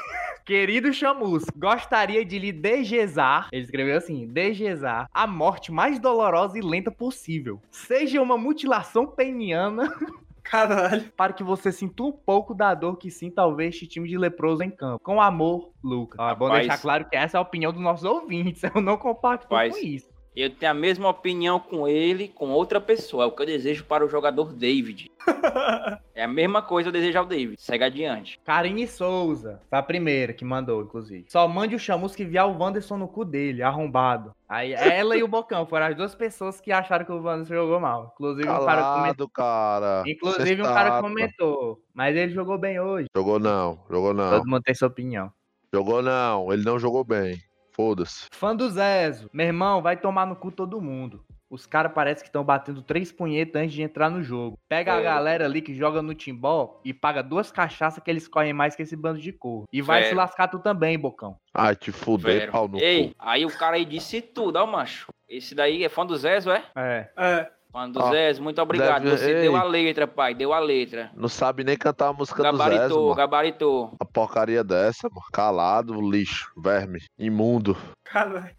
Querido 0.44 0.92
Chamus, 0.92 1.44
gostaria 1.56 2.22
de 2.22 2.38
lhe 2.38 2.52
degesar, 2.52 3.48
ele 3.50 3.64
escreveu 3.64 3.96
assim, 3.96 4.26
degesar 4.26 5.08
a 5.12 5.26
morte 5.26 5.72
mais 5.72 5.98
dolorosa 5.98 6.58
e 6.58 6.60
lenta 6.60 6.90
possível. 6.90 7.62
Seja 7.70 8.20
uma 8.20 8.36
mutilação 8.36 9.06
peniana 9.06 9.90
Caralho. 10.44 11.10
para 11.16 11.32
que 11.32 11.42
você 11.42 11.72
sinta 11.72 12.02
um 12.02 12.12
pouco 12.12 12.54
da 12.54 12.74
dor 12.74 12.96
que 12.96 13.10
sinta 13.10 13.42
ao 13.42 13.56
ver 13.56 13.68
este 13.68 13.86
time 13.86 14.08
de 14.08 14.16
leproso 14.16 14.62
em 14.62 14.70
campo. 14.70 15.02
Com 15.02 15.20
amor, 15.20 15.72
Lucas. 15.82 16.20
Ah, 16.20 16.34
vou 16.34 16.48
Rapaz. 16.48 16.66
deixar 16.68 16.80
claro 16.82 17.08
que 17.08 17.16
essa 17.16 17.36
é 17.36 17.38
a 17.38 17.42
opinião 17.42 17.72
dos 17.72 17.82
nossos 17.82 18.04
ouvintes. 18.04 18.62
Eu 18.74 18.80
não 18.80 18.96
compacto 18.96 19.46
Rapaz. 19.46 19.72
com 19.74 19.78
isso. 19.84 20.13
Eu 20.36 20.50
tenho 20.50 20.72
a 20.72 20.74
mesma 20.74 21.08
opinião 21.08 21.60
com 21.60 21.86
ele, 21.86 22.26
com 22.26 22.50
outra 22.50 22.80
pessoa. 22.80 23.24
É 23.24 23.26
o 23.26 23.30
que 23.30 23.42
eu 23.42 23.46
desejo 23.46 23.84
para 23.84 24.04
o 24.04 24.08
jogador 24.08 24.52
David. 24.52 25.10
É 26.16 26.22
a 26.22 26.28
mesma 26.28 26.62
coisa 26.62 26.88
eu 26.88 26.92
desejo 26.92 27.18
ao 27.18 27.26
David. 27.26 27.60
Segue 27.60 27.82
adiante. 27.82 28.38
Karine 28.44 28.86
Souza, 28.86 29.60
foi 29.68 29.78
a 29.78 29.82
primeira 29.82 30.32
que 30.32 30.44
mandou, 30.44 30.80
inclusive. 30.80 31.24
Só 31.28 31.48
mande 31.48 31.74
o 31.74 31.78
Chamus 31.78 32.14
que 32.14 32.24
vier 32.24 32.44
o 32.44 32.56
Wanderson 32.56 32.96
no 32.96 33.08
cu 33.08 33.24
dele, 33.24 33.64
arrombado. 33.64 34.32
Aí 34.48 34.72
ela 34.72 35.16
e 35.16 35.24
o 35.24 35.28
Bocão 35.28 35.66
foram 35.66 35.86
as 35.86 35.96
duas 35.96 36.14
pessoas 36.14 36.60
que 36.60 36.70
acharam 36.70 37.04
que 37.04 37.10
o 37.10 37.20
Wanderson 37.20 37.54
jogou 37.54 37.80
mal. 37.80 38.12
Inclusive, 38.14 38.48
um 38.48 38.64
cara 38.64 38.94
comentou. 38.94 39.28
Calado, 39.28 39.28
cara. 39.28 40.02
Inclusive, 40.06 40.62
um 40.62 40.66
cara 40.66 41.00
comentou. 41.00 41.80
Mas 41.92 42.14
ele 42.14 42.32
jogou 42.32 42.58
bem 42.58 42.78
hoje. 42.78 43.08
Jogou 43.14 43.40
não, 43.40 43.80
jogou 43.90 44.14
não. 44.14 44.30
Todo 44.30 44.46
mundo 44.46 44.62
tem 44.62 44.74
sua 44.74 44.86
opinião. 44.86 45.32
Jogou 45.72 46.00
não, 46.00 46.52
ele 46.52 46.62
não 46.62 46.78
jogou 46.78 47.02
bem. 47.02 47.42
Foda-se. 47.74 48.26
Fã 48.32 48.54
do 48.54 48.70
Zezo. 48.70 49.28
Meu 49.32 49.46
irmão, 49.46 49.82
vai 49.82 49.96
tomar 49.96 50.26
no 50.26 50.36
cu 50.36 50.50
todo 50.52 50.80
mundo. 50.80 51.24
Os 51.50 51.66
caras 51.66 51.92
parecem 51.92 52.22
que 52.22 52.28
estão 52.28 52.42
batendo 52.42 52.82
três 52.82 53.12
punhetas 53.12 53.62
antes 53.62 53.74
de 53.74 53.82
entrar 53.82 54.10
no 54.10 54.22
jogo. 54.22 54.58
Pega 54.68 54.94
a 54.94 55.00
É. 55.00 55.02
galera 55.02 55.44
ali 55.44 55.60
que 55.62 55.74
joga 55.74 56.02
no 56.02 56.14
timbó 56.14 56.80
e 56.84 56.92
paga 56.92 57.22
duas 57.22 57.52
cachaças 57.52 58.02
que 58.02 58.10
eles 58.10 58.26
correm 58.26 58.52
mais 58.52 58.74
que 58.74 58.82
esse 58.82 58.96
bando 58.96 59.20
de 59.20 59.32
cor. 59.32 59.64
E 59.72 59.80
vai 59.82 59.98
Sério. 60.02 60.08
se 60.10 60.14
lascar 60.16 60.48
tu 60.48 60.58
também, 60.58 60.98
Bocão. 60.98 61.36
Ai, 61.52 61.76
te 61.76 61.92
fuder, 61.92 62.40
Vero. 62.40 62.52
pau 62.52 62.66
no 62.66 62.78
Ei, 62.78 63.08
cu. 63.10 63.14
aí 63.18 63.44
o 63.44 63.56
cara 63.56 63.76
aí 63.76 63.84
disse 63.84 64.20
tudo, 64.20 64.56
ó, 64.56 64.66
macho. 64.66 65.12
Esse 65.28 65.54
daí 65.54 65.84
é 65.84 65.88
fã 65.88 66.04
do 66.04 66.16
Zezo, 66.16 66.50
é? 66.50 66.64
É. 66.76 67.08
É. 67.16 67.50
Mano 67.74 67.92
do 67.92 68.02
Zé, 68.10 68.32
muito 68.40 68.62
obrigado. 68.62 69.02
deve- 69.02 69.18
Você 69.18 69.32
ei. 69.34 69.40
deu 69.42 69.56
a 69.56 69.64
letra, 69.64 70.06
pai. 70.06 70.32
Deu 70.32 70.52
a 70.52 70.60
letra. 70.60 71.10
Não 71.16 71.28
sabe 71.28 71.64
nem 71.64 71.76
cantar 71.76 72.08
a 72.08 72.12
música 72.12 72.36
do 72.40 72.56
Zé, 72.56 72.64
Gabaritou, 72.64 73.02
mano. 73.02 73.14
gabaritou. 73.16 73.84
Uma 74.00 74.10
porcaria 74.12 74.62
dessa, 74.62 75.08
mano. 75.08 75.20
Calado, 75.32 76.00
lixo, 76.00 76.52
verme, 76.56 77.00
imundo. 77.18 77.76
Caralho. 78.04 78.54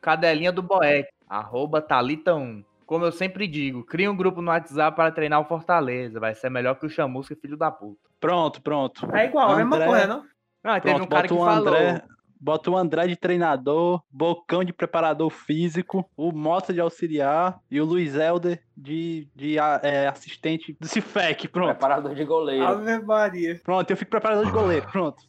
Cadelinha 0.00 0.52
do 0.52 0.62
Boeck, 0.62 1.08
arroba 1.28 1.82
Thalita1. 1.82 2.64
Como 2.86 3.04
eu 3.04 3.10
sempre 3.10 3.48
digo, 3.48 3.84
cria 3.84 4.08
um 4.08 4.16
grupo 4.16 4.40
no 4.40 4.50
WhatsApp 4.52 4.96
para 4.96 5.10
treinar 5.10 5.40
o 5.40 5.44
Fortaleza. 5.44 6.20
Vai 6.20 6.34
ser 6.36 6.48
melhor 6.48 6.76
que 6.76 6.86
o 6.86 6.88
Chamusca, 6.88 7.34
filho 7.34 7.56
da 7.56 7.70
puta. 7.72 7.98
Pronto, 8.20 8.62
pronto. 8.62 9.04
É 9.12 9.24
igual, 9.26 9.50
a 9.50 9.56
mesma 9.56 9.74
André- 9.76 9.88
coisa, 9.88 10.06
não? 10.06 10.24
Ah, 10.62 10.80
teve 10.80 10.94
Pronto, 10.94 11.06
um 11.06 11.08
cara 11.08 11.28
que 11.28 11.34
falou. 11.34 11.68
André, 11.74 12.02
bota 12.40 12.70
o 12.70 12.76
André 12.76 13.06
de 13.06 13.16
treinador, 13.16 14.02
Bocão 14.10 14.64
de 14.64 14.72
preparador 14.72 15.30
físico, 15.30 16.08
o 16.16 16.32
Mota 16.32 16.72
de 16.72 16.80
auxiliar 16.80 17.58
e 17.70 17.80
o 17.80 17.84
Luiz 17.84 18.14
Helder 18.14 18.62
de, 18.76 19.26
de 19.34 19.58
é, 19.58 20.06
assistente 20.06 20.76
do 20.78 20.86
Cifec. 20.86 21.48
Pronto. 21.48 21.70
Preparador 21.70 22.14
de 22.14 22.24
goleiro. 22.24 22.66
Ave 22.66 22.98
Maria. 22.98 23.60
Pronto, 23.64 23.90
eu 23.90 23.96
fico 23.96 24.10
preparador 24.10 24.44
de 24.44 24.52
goleiro. 24.52 24.86
Pronto. 24.90 25.22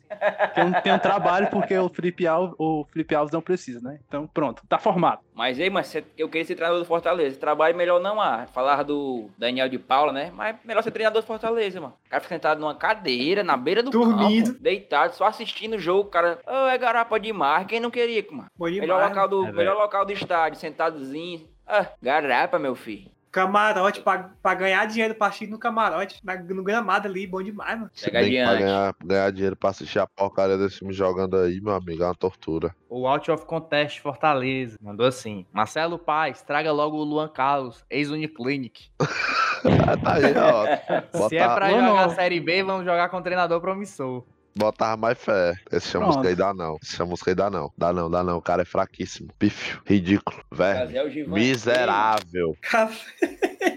Eu 0.56 0.66
não 0.66 0.82
tenho 0.82 1.00
trabalho 1.00 1.50
porque 1.50 1.78
o 1.78 1.90
Felipe 1.90 2.28
Alves, 2.28 2.56
o 2.58 2.86
Felipe 2.92 3.16
Alves 3.16 3.32
não 3.32 3.42
precisa, 3.42 3.80
né? 3.80 4.00
Então, 4.08 4.28
pronto, 4.28 4.64
tá 4.68 4.78
formado. 4.78 5.22
Mas, 5.38 5.60
ei, 5.60 5.70
mas 5.70 5.96
eu 6.18 6.28
queria 6.28 6.44
ser 6.44 6.56
treinador 6.56 6.82
do 6.82 6.88
Fortaleza. 6.88 7.40
Trabalho 7.40 7.78
melhor 7.78 8.02
não 8.02 8.20
há. 8.20 8.48
Falar 8.48 8.82
do 8.82 9.30
Daniel 9.38 9.70
de 9.70 9.78
Paula, 9.78 10.12
né? 10.12 10.32
Mas 10.34 10.56
melhor 10.66 10.82
ser 10.82 10.90
treinador 10.90 11.22
do 11.22 11.28
Fortaleza, 11.28 11.80
mano. 11.80 11.94
O 12.08 12.10
cara 12.10 12.22
fica 12.24 12.34
sentado 12.34 12.60
numa 12.60 12.74
cadeira, 12.74 13.44
na 13.44 13.56
beira 13.56 13.84
do 13.84 13.92
Dormindo. 13.92 14.48
campo, 14.48 14.64
deitado, 14.64 15.14
só 15.14 15.26
assistindo 15.26 15.76
o 15.76 15.80
jogo. 15.80 16.08
O 16.08 16.12
cara, 16.12 16.40
ô, 16.48 16.68
é 16.68 16.76
garapa 16.80 17.20
demais. 17.20 17.68
Quem 17.68 17.80
não 17.80 17.92
queria, 17.92 18.26
mano? 18.32 18.50
Demais. 18.58 18.80
Melhor 18.80 19.08
local, 19.08 19.28
do, 19.28 19.46
É, 19.46 19.52
melhor 19.52 19.78
local 19.78 20.04
do 20.06 20.12
estádio, 20.12 20.60
sentadozinho. 20.60 21.48
Ah, 21.68 21.86
garapa, 22.02 22.58
meu 22.58 22.74
filho. 22.74 23.12
Camarote 23.32 24.02
pra, 24.02 24.32
pra 24.42 24.54
ganhar 24.54 24.86
dinheiro 24.88 25.14
pra 25.14 25.28
assistir 25.28 25.48
no 25.48 25.60
camarote, 25.60 26.20
na- 26.24 26.36
no 26.36 26.64
gramado 26.64 27.08
ali, 27.08 27.28
bom 27.28 27.44
demais, 27.44 27.78
mano. 27.78 27.92
Adiante. 28.06 28.30
ganhar, 28.32 28.96
ganhar 29.04 29.32
dinheiro 29.32 29.56
pra 29.56 29.70
assistir 29.70 30.00
a 30.00 30.08
porcaria 30.08 30.58
desse 30.58 30.78
time 30.80 30.94
jogando 30.94 31.38
aí, 31.38 31.60
meu 31.62 31.74
amigo. 31.76 32.02
É 32.02 32.06
uma 32.06 32.16
tortura. 32.16 32.74
O 32.90 33.06
Out 33.08 33.30
of 33.30 33.46
Contest 33.46 34.00
Fortaleza. 34.02 34.78
Mandou 34.82 35.06
assim. 35.06 35.46
Marcelo 35.52 36.00
Paz, 36.00 36.42
traga 36.42 36.72
logo 36.72 36.98
o 36.98 37.04
Luan 37.04 37.28
Carlos, 37.28 37.86
ex-Uniclinic. 37.90 38.90
Tá 40.04 40.14
aí, 40.14 40.34
ó. 40.38 41.28
Se 41.28 41.36
é 41.36 41.44
pra 41.44 41.54
Botar- 41.56 41.70
jogar 41.72 41.82
Não, 41.82 41.98
a 41.98 42.08
não. 42.08 42.16
Série 42.16 42.40
B, 42.40 42.64
vamos 42.64 42.86
jogar 42.86 43.10
com 43.10 43.18
um 43.18 43.22
treinador 43.22 43.60
promissor. 43.60 44.24
Botava 44.58 44.98
mais 44.98 45.18
fé. 45.18 45.54
Esse 45.72 45.92
Pronto. 45.92 46.28
aí 46.28 46.36
dá 46.36 46.54
não. 46.54 46.78
Esse 46.82 46.96
chamusca 46.96 47.32
aí 47.32 47.36
dá 47.36 47.50
não. 47.50 47.72
Dá 47.78 47.94
não, 47.94 48.10
dá 48.10 48.24
não. 48.24 48.38
O 48.38 48.42
cara 48.42 48.64
é 48.64 48.66
fraquíssimo. 48.66 49.30
Pífio. 49.38 49.82
Ridículo. 49.86 50.44
Verme. 50.52 50.76
Trazer 50.82 51.02
o 51.06 51.10
Givanildo. 51.10 51.36
Miserável. 51.36 52.58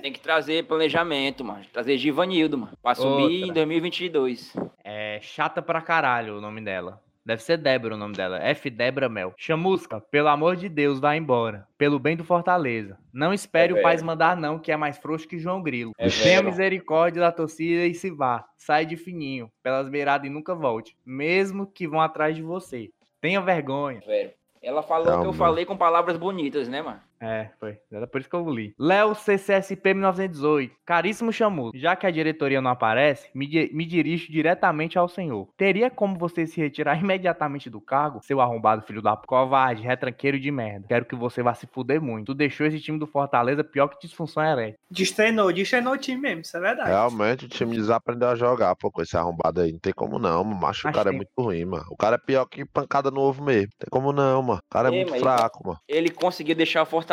Tem 0.03 0.13
que 0.13 0.21
trazer 0.21 0.65
planejamento, 0.67 1.45
mano. 1.45 1.65
Trazer 1.73 1.99
Givanildo, 1.99 2.57
mano. 2.59 2.73
Pra 2.83 2.95
subir 2.95 3.23
Outra. 3.23 3.49
em 3.49 3.53
2022. 3.53 4.53
É 4.85 5.21
chata 5.23 5.61
pra 5.61 5.81
caralho 5.83 6.39
o 6.39 6.41
nome 6.41 6.61
dela. 6.61 7.01
Deve 7.25 7.43
ser 7.43 7.59
Débora 7.59 7.95
o 7.95 7.99
nome 7.99 8.15
dela. 8.15 8.39
F. 8.43 8.71
Débora 8.71 9.09
Mel. 9.09 9.35
Chamusca, 9.37 10.01
pelo 10.01 10.29
amor 10.29 10.57
de 10.57 10.69
Deus, 10.69 10.99
vá 10.99 11.15
embora. 11.15 11.67
Pelo 11.77 11.99
bem 11.99 12.17
do 12.17 12.25
Fortaleza. 12.25 12.99
Não 13.13 13.33
espere 13.33 13.75
É 13.75 13.79
o 13.79 13.83
Paz 13.83 14.03
mandar 14.03 14.37
não, 14.37 14.59
que 14.59 14.73
é 14.73 14.77
mais 14.77 14.99
frouxo 14.99 15.29
que 15.29 15.39
João 15.39 15.63
Grilo. 15.63 15.93
É 15.99 16.09
Tenha 16.09 16.43
misericórdia 16.43 17.21
da 17.21 17.31
torcida 17.31 17.87
e 17.87 17.95
se 17.95 18.11
vá. 18.11 18.45
Sai 18.57 18.87
de 18.87 18.97
fininho, 18.97 19.51
pelas 19.63 19.89
beiradas 19.89 20.27
e 20.27 20.31
nunca 20.31 20.55
volte. 20.55 20.97
Mesmo 21.05 21.67
que 21.67 21.87
vão 21.87 22.01
atrás 22.01 22.35
de 22.35 22.43
você. 22.43 22.91
Tenha 23.21 23.41
vergonha. 23.41 24.01
Velho. 24.01 24.33
Ela 24.63 24.83
falou 24.83 25.07
Calma. 25.07 25.23
que 25.23 25.29
eu 25.29 25.33
falei 25.33 25.65
com 25.65 25.77
palavras 25.77 26.17
bonitas, 26.17 26.69
né, 26.69 26.83
mano? 26.83 27.01
É, 27.23 27.51
foi. 27.61 27.77
Era 27.93 28.07
por 28.07 28.21
isso 28.21 28.31
que 28.31 28.35
eu 28.37 28.49
li. 28.49 28.75
Léo 28.79 29.15
CCSP 29.15 29.93
1918. 29.93 30.75
Caríssimo 30.87 31.31
Chamu, 31.33 31.71
já 31.75 31.95
que 31.95 32.07
a 32.07 32.11
diretoria 32.11 32.61
não 32.63 32.71
aparece, 32.71 33.29
me, 33.35 33.47
di- 33.47 33.71
me 33.75 33.85
dirijo 33.85 34.33
diretamente 34.33 34.99
ao 34.99 35.07
senhor. 35.09 35.49
Teria 35.57 35.91
como 35.91 36.17
você 36.19 36.47
se 36.47 36.59
retirar 36.61 36.97
imediatamente 37.03 37.69
do 37.69 37.81
cargo, 37.81 38.21
seu 38.23 38.41
arrombado 38.41 38.83
filho 38.87 39.03
da 39.03 39.17
covarde, 39.17 39.83
retranqueiro 39.83 40.41
de 40.41 40.51
merda? 40.51 40.87
Quero 40.89 41.05
que 41.05 41.15
você 41.15 41.43
vá 41.43 41.53
se 41.53 41.67
fuder 41.67 42.01
muito. 42.01 42.29
Tu 42.29 42.35
deixou 42.35 42.67
esse 42.67 42.81
time 42.81 42.99
do 42.99 43.07
Fortaleza 43.07 43.63
pior 43.63 43.89
que 43.89 44.01
disfunção 44.01 44.43
erétil. 44.43 44.79
Destreinou, 44.91 45.53
destreinou 45.53 45.93
o 45.93 45.99
time 45.99 46.23
mesmo, 46.23 46.41
isso 46.41 46.57
é 46.57 46.61
verdade. 46.61 46.89
Realmente 46.89 47.45
o 47.45 47.49
time 47.49 47.77
desaprendeu 47.77 48.29
a 48.31 48.35
jogar, 48.35 48.75
pô, 48.77 48.91
com 48.91 49.03
esse 49.03 49.17
arrombado 49.17 49.61
aí. 49.61 49.73
Não 49.73 49.79
tem 49.79 49.93
como 49.93 50.19
não, 50.19 50.43
mano. 50.43 50.61
Macho, 50.61 50.89
o 50.89 50.93
cara 50.93 51.11
é 51.11 51.13
tem. 51.13 51.17
muito 51.19 51.31
ruim, 51.39 51.67
mano. 51.67 51.85
O 51.91 51.97
cara 51.97 52.17
é 52.17 52.19
pior 52.19 52.47
que 52.47 52.65
pancada 52.65 53.11
no 53.11 53.21
ovo 53.21 53.45
mesmo. 53.45 53.69
Tem 53.79 53.89
como 53.91 54.11
não, 54.11 54.43
mano. 54.43 54.61
O 54.65 54.73
cara 54.73 54.89
é 54.89 54.93
Ei, 54.93 55.05
muito 55.05 55.21
fraco, 55.21 55.67
mano. 55.67 55.79
Ele 55.87 56.11
conseguiu 56.11 56.55
deixar 56.55 56.83
o 56.83 56.87
Fortaleza 56.87 57.10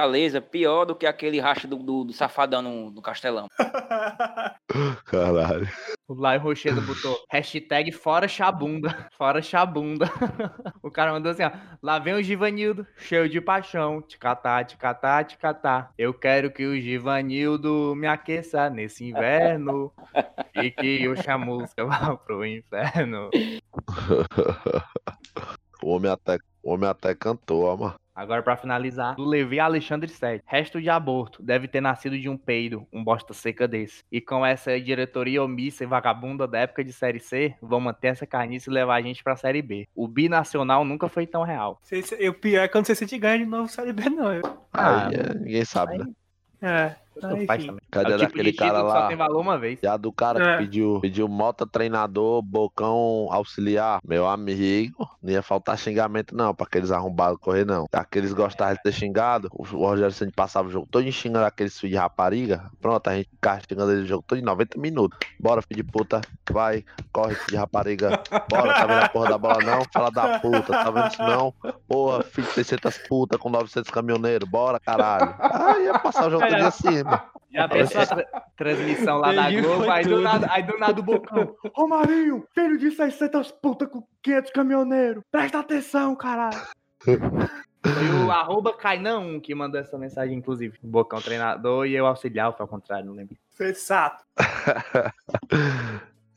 pior 0.52 0.86
do 0.86 0.96
que 0.96 1.06
aquele 1.06 1.40
racha 1.40 1.68
do, 1.68 1.78
do, 1.78 2.04
do 2.04 2.14
safadão 2.14 2.62
no, 2.62 2.92
no 2.92 3.02
Castelão. 3.02 3.48
Caralho. 5.06 5.68
O 6.08 6.14
Lai 6.14 6.38
Rochedo 6.38 6.82
botou 6.82 7.18
hashtag 7.30 7.92
fora 7.92 8.28
chabunda. 8.28 9.10
Fora 9.18 9.42
chabunda. 9.42 10.10
o 10.82 10.92
cara 10.92 11.12
mandou 11.12 11.32
assim, 11.32 11.44
ó. 11.44 11.52
Lá 11.82 12.00
vem 12.00 12.14
o 12.14 12.24
Givanildo, 12.24 12.86
cheio 12.98 13.28
de 13.28 13.42
paixão. 13.42 14.02
Ticatá, 14.02 14.64
ticatá, 14.64 15.24
ticatá. 15.24 15.92
Eu 15.98 16.14
quero 16.14 16.52
que 16.52 16.66
o 16.66 16.80
Givanildo 16.80 17.94
me 17.96 18.08
aqueça 18.08 18.70
nesse 18.70 19.06
inverno. 19.06 19.92
e 20.56 20.72
que 20.72 21.08
o 21.08 21.16
chamusca 21.22 21.86
vá 21.86 22.16
pro 22.16 22.46
inferno. 22.46 23.30
O 25.84 25.90
homem 25.90 26.12
até, 26.12 26.38
o 26.64 26.72
homem 26.72 26.90
até 26.90 27.14
cantou, 27.14 27.64
ó, 27.64 27.78
mano. 27.78 27.96
Agora, 28.18 28.42
pra 28.42 28.58
finalizar, 28.58 29.16
do 29.16 29.24
Levi 29.24 29.60
Alexandre 29.60 30.10
7. 30.10 30.44
Resto 30.48 30.82
de 30.82 30.90
aborto. 30.90 31.44
Deve 31.44 31.68
ter 31.68 31.80
nascido 31.82 32.18
de 32.20 32.28
um 32.28 32.36
peido, 32.36 32.88
um 32.92 33.04
bosta 33.04 33.32
seca 33.32 33.68
desse. 33.68 34.04
E 34.12 34.20
com 34.20 34.44
essa 34.44 34.80
diretoria 34.82 35.44
omissa 35.44 35.84
e 35.84 35.88
vagabunda 35.88 36.48
da 36.48 36.58
época 36.58 36.84
de 36.84 36.92
Série 36.92 37.20
C, 37.20 37.54
vão 37.62 37.80
manter 37.80 38.08
essa 38.08 38.26
carniça 38.26 38.72
e 38.72 38.74
levar 38.74 38.96
a 38.96 39.02
gente 39.04 39.24
pra 39.24 39.36
Série 39.36 39.62
B. 39.62 39.88
O 39.96 40.08
binacional 40.08 40.84
nunca 40.84 41.08
foi 41.08 41.28
tão 41.28 41.44
real. 41.44 41.78
Se- 41.84 42.02
se- 42.02 42.18
E 42.20 42.28
o 42.28 42.34
pior 42.34 42.64
é 42.64 42.68
quando 42.68 42.88
você 42.88 42.96
sente 42.96 43.18
ganha 43.20 43.38
de 43.38 43.46
novo 43.46 43.70
Série 43.70 43.94
B, 43.94 44.10
não. 44.10 44.34
eu- 44.34 44.58
Ah, 44.74 45.10
é, 45.14 45.34
ninguém 45.38 45.64
sabe, 45.64 46.00
né? 46.00 46.06
É. 46.60 46.96
Ah, 47.24 47.30
faz 47.46 47.60
enfim. 47.64 47.68
também. 47.68 47.82
Cadê 47.92 48.12
é 48.12 48.16
o 48.16 48.20
tipo 48.20 48.32
daquele 48.32 48.54
cara 48.54 48.82
lá? 48.82 49.02
só 49.02 49.08
tem 49.08 49.18
valor 49.18 49.40
uma 49.40 49.58
vez. 49.58 49.80
Já 49.82 49.98
do 49.98 50.12
cara 50.12 50.44
É. 50.44 50.58
que 50.58 50.64
pediu, 50.64 51.00
pediu 51.02 51.28
Mota 51.28 51.66
treinador, 51.66 52.42
Bocão 52.42 53.28
auxiliar. 53.32 54.00
Meu 54.04 54.28
amigo, 54.28 55.08
não 55.22 55.32
ia 55.32 55.42
faltar 55.42 55.78
xingamento 55.78 56.36
não, 56.36 56.54
pra 56.54 56.66
aqueles 56.66 56.92
arrombados 56.92 57.40
correr 57.40 57.66
não. 57.66 57.86
Aqueles 57.92 58.34
gostavam 58.34 58.74
de 58.76 58.82
ter 58.84 58.92
xingado, 58.92 59.50
o 59.54 59.64
Rogério 59.64 60.12
Ceni 60.12 60.32
passava 60.32 60.68
o 60.68 60.72
jogo 60.72 60.88
todo 60.90 61.08
xingando 61.12 61.46
aqueles 61.46 61.80
filhos 61.80 61.92
de 61.94 61.98
rapariga. 61.98 62.66
Pronto, 62.82 63.08
a 63.08 63.16
gente 63.16 63.30
ficava 63.30 63.60
xingando 63.68 63.92
ele 63.92 64.02
o 64.04 64.06
jogo 64.08 64.24
todo 64.28 64.38
em 64.40 64.44
90 64.44 64.80
minutos. 64.80 65.18
Bora, 65.40 65.62
filho 65.62 65.84
de 65.84 65.92
puta, 65.92 66.22
vai, 66.52 66.84
corre, 67.12 67.36
filho 67.36 67.48
de 67.52 67.56
rapariga. 67.56 68.22
Bora, 68.50 68.74
tá 68.74 68.86
vendo 68.86 69.04
a 69.04 69.10
porra 69.10 69.30
da 69.30 69.38
bola 69.38 69.64
não? 69.64 69.84
Fala 69.94 70.12
da 70.12 70.40
puta, 70.40 70.64
tá 70.74 70.90
vendo 70.92 71.08
isso 71.08 71.22
não? 71.22 71.54
Porra, 71.88 72.24
filho 72.24 72.48
de 72.48 72.54
600 72.54 72.98
puta 73.08 73.38
com 73.38 73.50
900 73.50 73.90
caminhoneiros, 73.92 74.48
bora, 74.50 74.80
caralho. 74.80 75.34
Ah, 75.40 75.78
ia 75.80 75.98
passar 76.00 76.28
o 76.28 76.32
jogo 76.32 76.46
todo 76.48 76.62
assim. 76.62 77.04
Já 77.52 77.68
pensou 77.68 78.02
a 78.02 78.06
tra- 78.06 78.44
transmissão 78.56 79.18
lá 79.18 79.34
da 79.34 79.50
Globo, 79.50 79.90
aí 79.90 80.04
do, 80.04 80.22
nada, 80.22 80.48
aí 80.52 80.64
do 80.64 80.78
nada 80.78 81.00
o 81.00 81.04
Bocão. 81.04 81.56
Ô 81.76 81.88
Marinho, 81.88 82.46
filho 82.54 82.78
de 82.78 82.92
600 82.92 83.52
puta 83.52 83.88
com 83.88 84.04
500 84.22 84.52
caminhoneiros. 84.52 85.24
Presta 85.32 85.60
atenção, 85.60 86.16
caralho. 86.16 86.62
Foi 87.00 88.10
o 88.26 88.32
arroba 88.32 88.78
Kainan1 88.78 89.42
que 89.42 89.56
mandou 89.56 89.80
essa 89.80 89.98
mensagem, 89.98 90.38
inclusive. 90.38 90.78
O 90.84 90.88
Bocão 90.88 91.22
treinador 91.22 91.86
e 91.86 91.96
eu 91.96 92.06
auxiliar, 92.06 92.52
foi 92.54 92.64
ao 92.64 92.68
contrário, 92.68 93.06
não 93.06 93.14
lembro. 93.14 93.36
Sensato. 93.50 94.24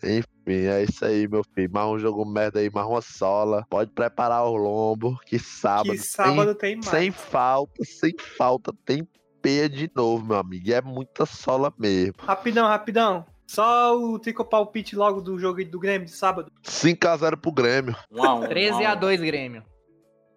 Enfim, 0.03 0.67
é 0.67 0.83
isso 0.85 1.05
aí, 1.05 1.29
meu 1.29 1.45
filho. 1.45 1.71
Mais 1.71 1.87
um 1.87 1.99
jogo 1.99 2.25
merda 2.25 2.61
aí, 2.61 2.71
mais 2.71 2.87
uma 2.87 3.03
sola. 3.03 3.67
Pode 3.69 3.91
preparar 3.91 4.47
o 4.47 4.57
lombo, 4.57 5.19
que 5.27 5.39
sábado. 5.39 5.91
Que 5.91 5.99
sábado 5.99 6.55
tem 6.55 6.77
mais. 6.77 6.87
Sem, 6.87 7.01
sem 7.03 7.11
falta, 7.11 7.85
sem 7.85 8.15
falta, 8.39 8.73
tem 8.87 9.07
peia 9.41 9.69
de 9.69 9.91
novo, 9.95 10.25
meu 10.25 10.37
amigo. 10.37 10.69
E 10.69 10.73
é 10.73 10.81
muita 10.81 11.27
sola 11.27 11.73
mesmo. 11.79 12.15
Rapidão, 12.19 12.67
rapidão. 12.67 13.25
Só 13.47 13.97
o 13.97 14.19
Trico 14.19 14.45
Palpite 14.45 14.95
logo 14.95 15.21
do 15.21 15.39
jogo 15.39 15.65
do 15.65 15.81
Grêmio 15.81 16.07
de 16.07 16.13
sábado. 16.13 16.53
5x0 16.65 17.37
pro 17.37 17.51
Grêmio. 17.51 17.97
1 18.11 18.25
a 18.25 18.35
1 18.35 18.41
13 18.49 18.85
a 18.85 18.95
2 18.95 19.21
Grêmio. 19.21 19.65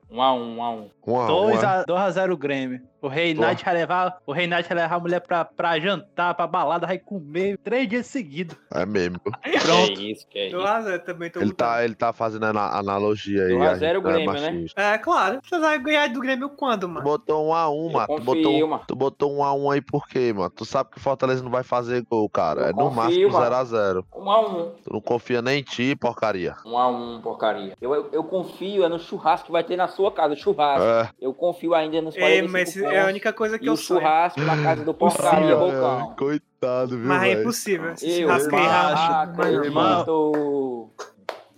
1 0.10 0.22
a 0.22 0.34
1 0.34 0.58
1 0.58 0.64
a 0.64 0.72
1 0.72 0.89
1x1. 1.06 1.86
2x0 1.86 2.38
Grêmio. 2.38 2.82
O 3.04 3.10
Reinaldo 3.10 3.62
vai 3.64 3.74
levar, 3.74 4.18
o 4.26 4.32
Reinaldo 4.32 4.68
vai 4.68 4.78
levar 4.78 4.95
a 4.95 4.99
mulher 4.99 5.20
pra, 5.20 5.43
pra 5.45 5.80
jantar, 5.80 6.34
pra 6.34 6.47
balada, 6.47 6.88
vai 6.88 6.97
comer 6.97 7.58
três 7.58 7.88
dias 7.89 8.06
seguidos. 8.08 8.56
É 8.74 8.86
mesmo. 8.86 9.20
Pronto. 9.62 9.93
Que 9.93 10.12
isso, 10.12 10.26
que 10.28 10.39
é 10.39 10.49
Do 10.49 10.58
isso. 10.60 10.68
Azé 10.68 10.97
também 10.99 11.30
tô 11.30 11.41
Ele 11.41 11.54
tá, 11.54 11.84
ele 11.84 11.95
tá 11.95 12.14
fazendo 12.14 12.45
ana- 12.45 12.78
analogia 12.78 13.43
aí. 13.43 13.54
1 13.54 13.62
a 13.64 13.70
a 13.72 13.76
0 13.76 13.99
gente 13.99 14.04
não 14.04 14.10
é 14.10 14.41
Grêmio, 14.41 14.62
né? 14.62 14.66
É, 14.76 14.97
claro. 14.97 15.39
Você 15.43 15.60
vai 15.60 15.78
ganhar 15.80 16.08
do 16.10 16.20
Grêmio 16.20 16.49
quando, 16.49 16.82
Tu 16.82 16.89
mano? 16.89 17.04
botou 17.04 17.45
1x1, 17.49 17.86
Eu 17.88 17.91
mano. 17.91 18.08
Tu 18.16 18.24
botou, 18.24 18.68
mano. 18.68 18.84
tu 18.88 18.95
botou 18.95 19.32
1x1 19.38 19.74
aí 19.74 19.82
por 19.82 20.08
quê, 20.08 20.32
mano? 20.34 20.49
Tu 20.49 20.64
sabe 20.66 20.89
que 20.91 20.97
o 20.97 21.01
Fortaleza 21.01 21.43
não 21.43 21.51
vai 21.51 21.64
fazer 21.64 22.04
gol, 22.10 22.30
cara. 22.30 22.62
Eu 22.62 22.66
é 22.68 22.70
no 22.70 22.76
confio, 22.89 22.95
máximo 22.95 23.32
mano. 23.32 23.56
0x0. 23.56 24.06
1 24.16 24.32
a 24.32 24.39
1 24.41 24.72
Tu 24.84 24.93
não 24.93 25.01
confia 25.01 25.41
nem 25.41 25.60
em 25.60 25.64
ti, 25.64 25.95
porcaria. 25.95 26.56
1 26.66 26.78
a 26.78 26.88
1 26.88 27.22
porcaria. 27.22 27.74
Eu, 27.82 27.93
eu, 27.93 28.10
eu 28.14 28.24
confio 28.24 28.84
é 28.86 28.88
no 28.89 28.97
churrasco 28.99 29.47
que 29.47 29.51
vai 29.51 29.64
ter 29.64 29.76
na 29.76 29.88
sua 29.89 30.12
casa, 30.12 30.36
churrasco. 30.36 30.86
É. 30.86 31.10
Eu 31.20 31.34
confio 31.34 31.74
ainda 31.74 32.01
nos 32.01 32.16
Ei, 32.16 32.22
45 32.22 32.51
mas 32.54 32.70
esse, 32.70 32.82
pontos. 32.82 32.93
É 32.94 33.02
a 33.02 33.08
única 33.08 33.34
coisa 33.34 33.58
que 33.60 33.66
e 33.66 33.68
eu 33.68 33.76
sonho. 33.78 34.00
churrasco 34.00 34.41
na 34.41 34.62
casa 34.64 34.84
do 34.84 34.94
porcaria 34.94 35.56
Ai, 35.56 35.56
Bocão. 35.56 36.16
Coitado, 36.16 36.98
viu, 36.98 37.08
Mas 37.08 37.24
é 37.24 37.32
impossível. 37.34 37.91
Esse 37.94 38.10
Eu, 38.22 38.28
churrasco 38.28 38.56
aí, 38.56 38.66
ah, 38.66 39.26
realmente, 39.26 39.38
mas 39.38 39.74
não. 39.74 40.32
acredito. 40.32 40.91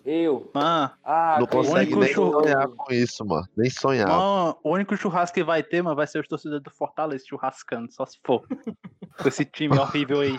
Eu. 0.05 0.51
Mano, 0.53 0.91
Ah, 1.03 1.37
Não 1.39 1.47
consegue 1.47 1.95
nem 1.95 2.13
sonhar 2.13 2.67
com 2.67 2.93
isso, 2.93 3.25
mano. 3.25 3.47
Nem 3.57 3.69
sonhar. 3.69 4.07
mano, 4.07 4.57
o 4.63 4.71
único 4.71 4.95
churrasco 4.95 5.33
que 5.33 5.43
vai 5.43 5.63
ter, 5.63 5.81
mano, 5.81 5.95
vai 5.95 6.05
ser 6.05 6.19
os 6.19 6.27
torcedores 6.27 6.63
do 6.63 6.69
Fortaleza 6.69 7.25
churrascando, 7.27 7.91
só 7.91 8.05
se 8.05 8.19
for. 8.23 8.45
Com 9.17 9.27
esse 9.29 9.45
time 9.45 9.77
horrível 9.77 10.19
aí. 10.19 10.37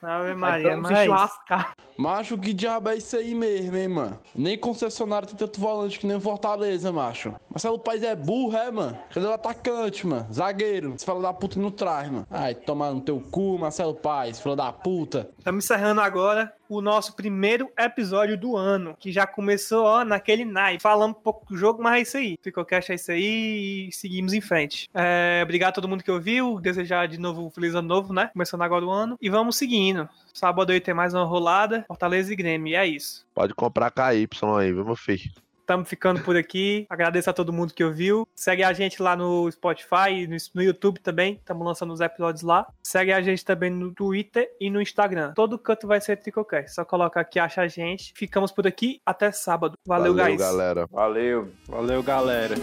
Ave 0.00 0.34
Maria, 0.34 0.76
mas... 0.76 1.04
churrascar. 1.04 1.72
Macho, 1.98 2.38
que 2.38 2.52
diabo 2.52 2.90
é 2.90 2.96
isso 2.96 3.16
aí 3.16 3.34
mesmo, 3.34 3.76
hein, 3.76 3.88
mano? 3.88 4.18
Nem 4.34 4.56
concessionário 4.56 5.26
tem 5.26 5.36
tanto 5.36 5.58
volante 5.58 5.98
que 5.98 6.06
nem 6.06 6.16
o 6.16 6.20
Fortaleza, 6.20 6.92
macho. 6.92 7.34
Marcelo 7.50 7.78
Paes 7.78 8.02
é 8.02 8.14
burro, 8.14 8.56
é, 8.56 8.70
mano? 8.70 8.96
Cadê 9.12 9.26
o 9.26 9.32
atacante, 9.32 10.06
mano? 10.06 10.26
Zagueiro. 10.32 10.94
Esse 10.94 11.04
fala 11.04 11.22
da 11.22 11.32
puta 11.32 11.58
não 11.58 11.70
traz, 11.70 12.08
mano. 12.08 12.26
Ai, 12.30 12.54
tomar 12.54 12.92
no 12.92 13.00
teu 13.00 13.18
cu, 13.18 13.58
Marcelo 13.58 13.94
Paes, 13.94 14.38
fila 14.38 14.54
da 14.54 14.70
puta. 14.70 15.30
Estamos 15.38 15.64
encerrando 15.64 16.00
agora 16.02 16.52
o 16.68 16.80
nosso 16.80 17.14
primeiro 17.14 17.70
episódio 17.78 18.36
do 18.36 18.56
ano, 18.56 18.96
que 18.98 19.12
já 19.12 19.26
começou, 19.26 19.84
ó, 19.84 20.04
naquele 20.04 20.44
naipe. 20.44 20.82
Falamos 20.82 21.16
um 21.16 21.20
pouco 21.20 21.46
do 21.46 21.56
jogo, 21.56 21.82
mas 21.82 21.96
é 21.96 22.02
isso 22.02 22.16
aí. 22.16 22.38
Ficou 22.42 22.64
cash 22.64 22.90
é 22.90 22.94
isso 22.94 23.10
aí 23.10 23.88
e 23.88 23.92
seguimos 23.92 24.32
em 24.32 24.40
frente. 24.40 24.88
É, 24.94 25.40
obrigado 25.42 25.70
a 25.70 25.74
todo 25.74 25.88
mundo 25.88 26.02
que 26.04 26.10
ouviu. 26.10 26.60
Desejar 26.60 27.06
de 27.08 27.18
novo 27.18 27.46
um 27.46 27.50
feliz 27.50 27.74
ano 27.74 27.88
novo, 27.88 28.12
né? 28.12 28.30
Começando 28.32 28.62
agora 28.62 28.84
o 28.84 28.90
ano. 28.90 29.16
E 29.20 29.28
vamos 29.28 29.56
seguindo. 29.56 30.08
Sábado 30.32 30.72
aí 30.72 30.80
tem 30.80 30.94
mais 30.94 31.14
uma 31.14 31.24
rolada. 31.24 31.84
Fortaleza 31.88 32.32
e 32.32 32.36
Grêmio. 32.36 32.72
E 32.72 32.74
é 32.74 32.86
isso. 32.86 33.26
Pode 33.34 33.54
comprar 33.54 33.90
KY 33.90 34.28
aí, 34.58 34.72
viu, 34.72 34.84
meu 34.84 34.96
filho? 34.96 35.30
Estamos 35.66 35.88
ficando 35.88 36.20
por 36.20 36.36
aqui. 36.36 36.86
Agradeço 36.88 37.28
a 37.28 37.32
todo 37.32 37.52
mundo 37.52 37.74
que 37.74 37.82
ouviu. 37.82 38.28
Segue 38.36 38.62
a 38.62 38.72
gente 38.72 39.02
lá 39.02 39.16
no 39.16 39.50
Spotify, 39.50 40.24
no, 40.28 40.36
no 40.54 40.62
YouTube 40.62 41.00
também. 41.00 41.32
Estamos 41.34 41.66
lançando 41.66 41.92
os 41.92 42.00
episódios 42.00 42.44
lá. 42.44 42.68
Segue 42.84 43.12
a 43.12 43.20
gente 43.20 43.44
também 43.44 43.68
no 43.68 43.92
Twitter 43.92 44.48
e 44.60 44.70
no 44.70 44.80
Instagram. 44.80 45.32
Todo 45.34 45.58
canto 45.58 45.88
vai 45.88 46.00
ser 46.00 46.18
Tricocast. 46.18 46.72
Só 46.72 46.84
coloca 46.84 47.18
aqui, 47.18 47.40
acha 47.40 47.62
a 47.62 47.66
gente. 47.66 48.12
Ficamos 48.14 48.52
por 48.52 48.64
aqui. 48.64 49.00
Até 49.04 49.32
sábado. 49.32 49.76
Valeu, 49.84 50.14
guys. 50.14 50.38
galera. 50.38 50.86
Valeu. 50.86 51.50
Valeu, 51.66 52.00
galera. 52.00 52.54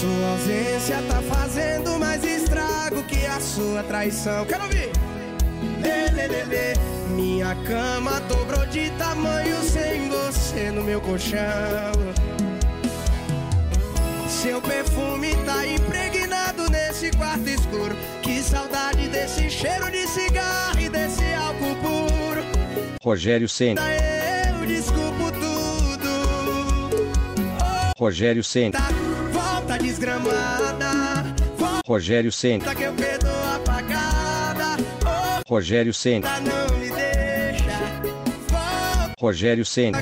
Sua 0.00 0.30
ausência 0.30 0.96
tá 1.08 1.20
fazendo 1.20 1.98
mais 1.98 2.27
a 3.38 3.40
sua 3.40 3.82
traição. 3.84 4.44
Quero 4.44 4.64
ouvir! 4.64 4.90
Lê, 5.80 6.10
lê, 6.10 6.26
lê, 6.26 6.44
lê. 6.44 6.74
Minha 7.10 7.54
cama 7.66 8.20
dobrou 8.22 8.66
de 8.66 8.90
tamanho 8.98 9.56
sem 9.62 10.08
você 10.08 10.72
no 10.72 10.82
meu 10.82 11.00
colchão. 11.00 11.92
Seu 14.28 14.60
perfume 14.60 15.36
tá 15.46 15.66
impregnado 15.66 16.68
nesse 16.68 17.12
quarto 17.12 17.48
escuro. 17.48 17.96
Que 18.22 18.42
saudade 18.42 19.08
desse 19.08 19.48
cheiro 19.48 19.90
de 19.90 20.06
cigarro 20.08 20.80
e 20.80 20.88
desse 20.88 21.32
álcool 21.34 21.76
puro. 21.76 22.42
Rogério 23.02 23.48
Ceni. 23.48 23.78
Eu 24.60 24.66
desculpo 24.66 25.30
tudo. 25.32 26.08
Rogério 27.96 28.42
Ceni. 28.42 28.72
Volta 29.32 29.78
desgramada. 29.78 31.28
Rogério. 31.88 32.30
Volta 32.30 32.74
que 32.74 32.82
eu 32.82 32.92
perdoo 32.92 33.07
apagada. 33.07 33.07
Rogério. 35.48 35.92
Volta 35.94 36.28
Rogério 39.18 39.64
Ceni. 39.64 39.96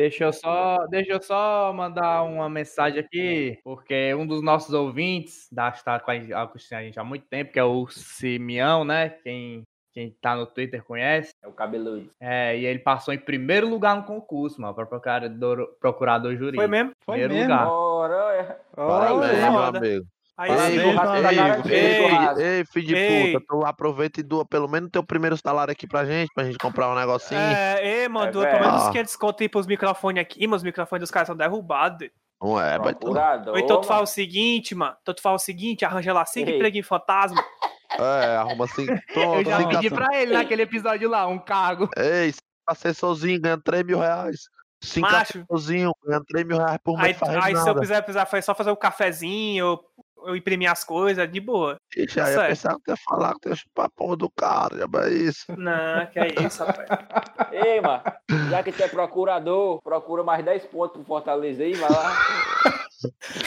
Deixa 0.00 0.24
eu 0.24 0.32
só, 0.32 0.86
deixa 0.86 1.12
eu 1.12 1.22
só 1.22 1.70
mandar 1.74 2.22
uma 2.22 2.48
mensagem 2.48 3.00
aqui, 3.00 3.58
porque 3.62 4.14
um 4.14 4.26
dos 4.26 4.42
nossos 4.42 4.72
ouvintes, 4.72 5.46
da 5.52 5.68
está 5.68 6.00
com 6.00 6.10
a 6.10 6.18
gente, 6.18 6.98
há 6.98 7.04
muito 7.04 7.26
tempo, 7.26 7.52
que 7.52 7.58
é 7.58 7.64
o 7.64 7.86
Simeão, 7.86 8.82
né? 8.82 9.10
Quem 9.10 9.62
quem 9.92 10.10
tá 10.22 10.36
no 10.36 10.46
Twitter 10.46 10.82
conhece. 10.84 11.32
É 11.42 11.48
o 11.48 11.52
cabeludo. 11.52 12.08
É, 12.20 12.56
e 12.56 12.64
ele 12.64 12.78
passou 12.78 13.12
em 13.12 13.18
primeiro 13.18 13.68
lugar 13.68 13.96
no 13.96 14.04
concurso, 14.04 14.60
mano, 14.60 14.72
para 14.72 14.86
procurador, 14.86 15.76
procurador 15.80 16.34
jurídico. 16.36 16.62
Foi 16.62 16.68
mesmo? 16.68 16.92
Foi 17.04 17.18
Primeiro 17.18 17.34
mesmo? 17.34 17.52
lugar. 17.52 17.68
Ora, 17.68 18.34
é. 18.36 18.60
Parabéns, 18.74 19.38
meu 19.38 19.62
amigo. 19.62 20.06
Aí 20.40 20.48
garantido, 21.34 21.68
Ei, 21.74 22.08
churrasco. 22.08 22.40
Ei, 22.40 22.64
filho 22.64 22.86
de 22.86 22.94
Ei. 22.96 23.32
puta, 23.32 23.44
tu 23.46 23.66
aproveita 23.66 24.20
e 24.20 24.22
doa 24.22 24.42
pelo 24.46 24.66
menos 24.66 24.88
teu 24.90 25.04
primeiro 25.04 25.36
salário 25.36 25.70
aqui 25.70 25.86
pra 25.86 26.06
gente, 26.06 26.32
pra 26.34 26.44
gente 26.44 26.56
comprar 26.56 26.90
um 26.90 26.94
negocinho. 26.94 27.38
É, 27.38 27.78
ei, 28.02 28.08
mandou 28.08 28.42
É, 28.42 28.50
pelo 28.52 28.60
menos 28.64 28.80
velho. 28.80 28.92
500 28.92 29.16
conto 29.16 29.42
aí 29.42 29.48
pros 29.50 29.66
microfones 29.66 30.22
aqui, 30.22 30.46
mas 30.46 30.58
os 30.60 30.62
microfones 30.64 31.02
dos 31.02 31.10
caras 31.10 31.26
são 31.26 31.36
derrubados. 31.36 32.08
Não 32.42 32.58
é, 32.58 32.78
mas 32.78 32.96
tu... 32.98 33.10
Então 33.58 33.82
tu 33.82 33.86
fala 33.86 33.98
mano. 33.98 34.04
o 34.04 34.06
seguinte, 34.06 34.74
mano. 34.74 34.96
Então 35.02 35.14
tu 35.14 35.20
fala 35.20 35.36
o 35.36 35.38
seguinte, 35.38 35.84
arranja 35.84 36.10
lá 36.14 36.24
cinco 36.24 36.48
Ei. 36.48 36.56
empreguinhos 36.56 36.86
fantasma. 36.88 37.44
É, 37.98 38.36
arruma 38.36 38.64
assim. 38.64 38.86
Eu 39.14 39.44
já 39.44 39.68
pedi 39.68 39.90
pra 39.90 40.08
ele 40.18 40.32
naquele 40.32 40.62
episódio 40.62 41.06
lá, 41.10 41.26
um 41.26 41.38
cargo. 41.38 41.90
Ei, 41.98 42.32
assessorzinho 42.66 43.38
ganha 43.40 43.58
3 43.58 43.84
mil 43.84 43.98
reais. 43.98 44.48
Cinco 44.82 45.10
Macho. 45.12 45.38
assessorzinho 45.38 45.92
ganha 46.06 46.22
3 46.26 46.46
mil 46.46 46.56
reais 46.56 46.78
por 46.82 46.96
Aí, 46.96 47.02
mês. 47.02 47.18
faz 47.18 47.36
aí 47.36 47.54
se 47.54 47.68
eu 47.68 47.74
quiser, 47.78 48.26
foi 48.26 48.40
só 48.40 48.54
fazer 48.54 48.70
o 48.70 48.76
cafezinho, 48.76 49.78
eu, 50.26 50.36
imprimir 50.36 50.70
as 50.70 50.84
coisas, 50.84 51.30
de 51.30 51.40
boa. 51.40 51.76
Ixi, 51.96 52.20
aí 52.20 52.32
eu 52.32 52.34
certo. 52.38 52.48
pensava 52.48 52.80
que 52.84 52.90
ia 52.90 52.96
falar 52.96 53.34
que 53.34 53.40
tu 53.40 53.48
ia 53.48 53.56
chupar 53.56 53.86
a 53.86 53.90
porra 53.90 54.16
do 54.16 54.30
cara, 54.30 54.76
já 54.78 54.86
é 55.04 55.10
isso. 55.10 55.46
Não, 55.56 56.06
que 56.06 56.18
é 56.18 56.28
isso, 56.44 56.64
rapaz. 56.64 56.88
Ei, 57.52 57.80
mano, 57.80 58.02
já 58.50 58.62
que 58.62 58.72
tu 58.72 58.82
é 58.82 58.88
procurador, 58.88 59.80
procura 59.82 60.22
mais 60.22 60.44
10 60.44 60.66
pontos 60.66 60.96
pro 60.96 61.04
Fortaleza 61.04 61.62
aí, 61.62 61.74
vai 61.74 61.90
lá. 61.90 62.12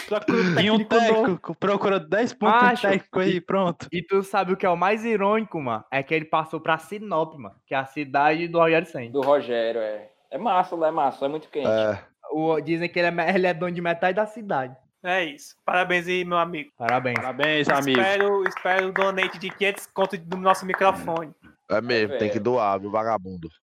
Procura 0.07 0.38
um 0.38 0.59
E 0.59 0.71
um 0.71 0.84
técnico 0.84 1.55
procura 1.55 1.99
10 1.99 2.34
pontos 2.34 2.61
Macho. 2.61 2.76
de 2.76 2.93
técnico 2.93 3.19
aí, 3.19 3.39
pronto. 3.39 3.88
E 3.91 4.01
tu 4.01 4.24
sabe 4.24 4.53
o 4.53 4.57
que 4.57 4.65
é 4.65 4.69
o 4.69 4.76
mais 4.76 5.05
irônico, 5.05 5.61
mano? 5.61 5.84
É 5.91 6.01
que 6.01 6.13
ele 6.13 6.26
passou 6.26 6.59
pra 6.59 6.78
Sinop, 6.78 7.36
mano, 7.36 7.55
que 7.65 7.76
é 7.76 7.78
a 7.78 7.86
cidade 7.86 8.47
do 8.47 8.57
Rogério 8.57 8.88
Senna. 8.88 9.11
Do 9.11 9.21
Rogério, 9.21 9.80
é. 9.80 10.09
É 10.32 10.38
massa 10.38 10.76
lá, 10.76 10.88
é 10.88 10.91
massa, 10.91 11.26
é 11.26 11.28
muito 11.28 11.47
quente. 11.49 11.67
É, 11.67 11.99
O, 12.32 12.59
dizem 12.59 12.89
que 12.89 12.97
ele 12.97 13.21
é, 13.21 13.36
ele 13.36 13.45
é 13.45 13.53
dono 13.53 13.71
de 13.71 13.82
metade 13.82 14.15
da 14.15 14.26
cidade. 14.26 14.76
É 15.04 15.26
isso. 15.26 15.56
Parabéns 15.66 16.08
aí, 16.08 16.24
meu 16.24 16.38
amigo. 16.38 16.72
Parabéns. 16.78 17.16
Parabéns, 17.16 17.70
amigo. 17.70 17.99
Espero, 17.99 18.47
espero 18.47 18.88
o 18.88 18.93
donate 18.93 19.38
de 19.38 19.49
500 19.49 19.86
conto 19.88 20.18
do 20.18 20.38
nosso 20.38 20.66
microfone. 20.66 21.34
é 21.70 21.82
mesmo, 21.82 22.18
tem 22.18 22.32
que 22.32 22.39
doar, 22.39 22.80
viu, 22.80 22.89
vagabundo. 22.89 23.51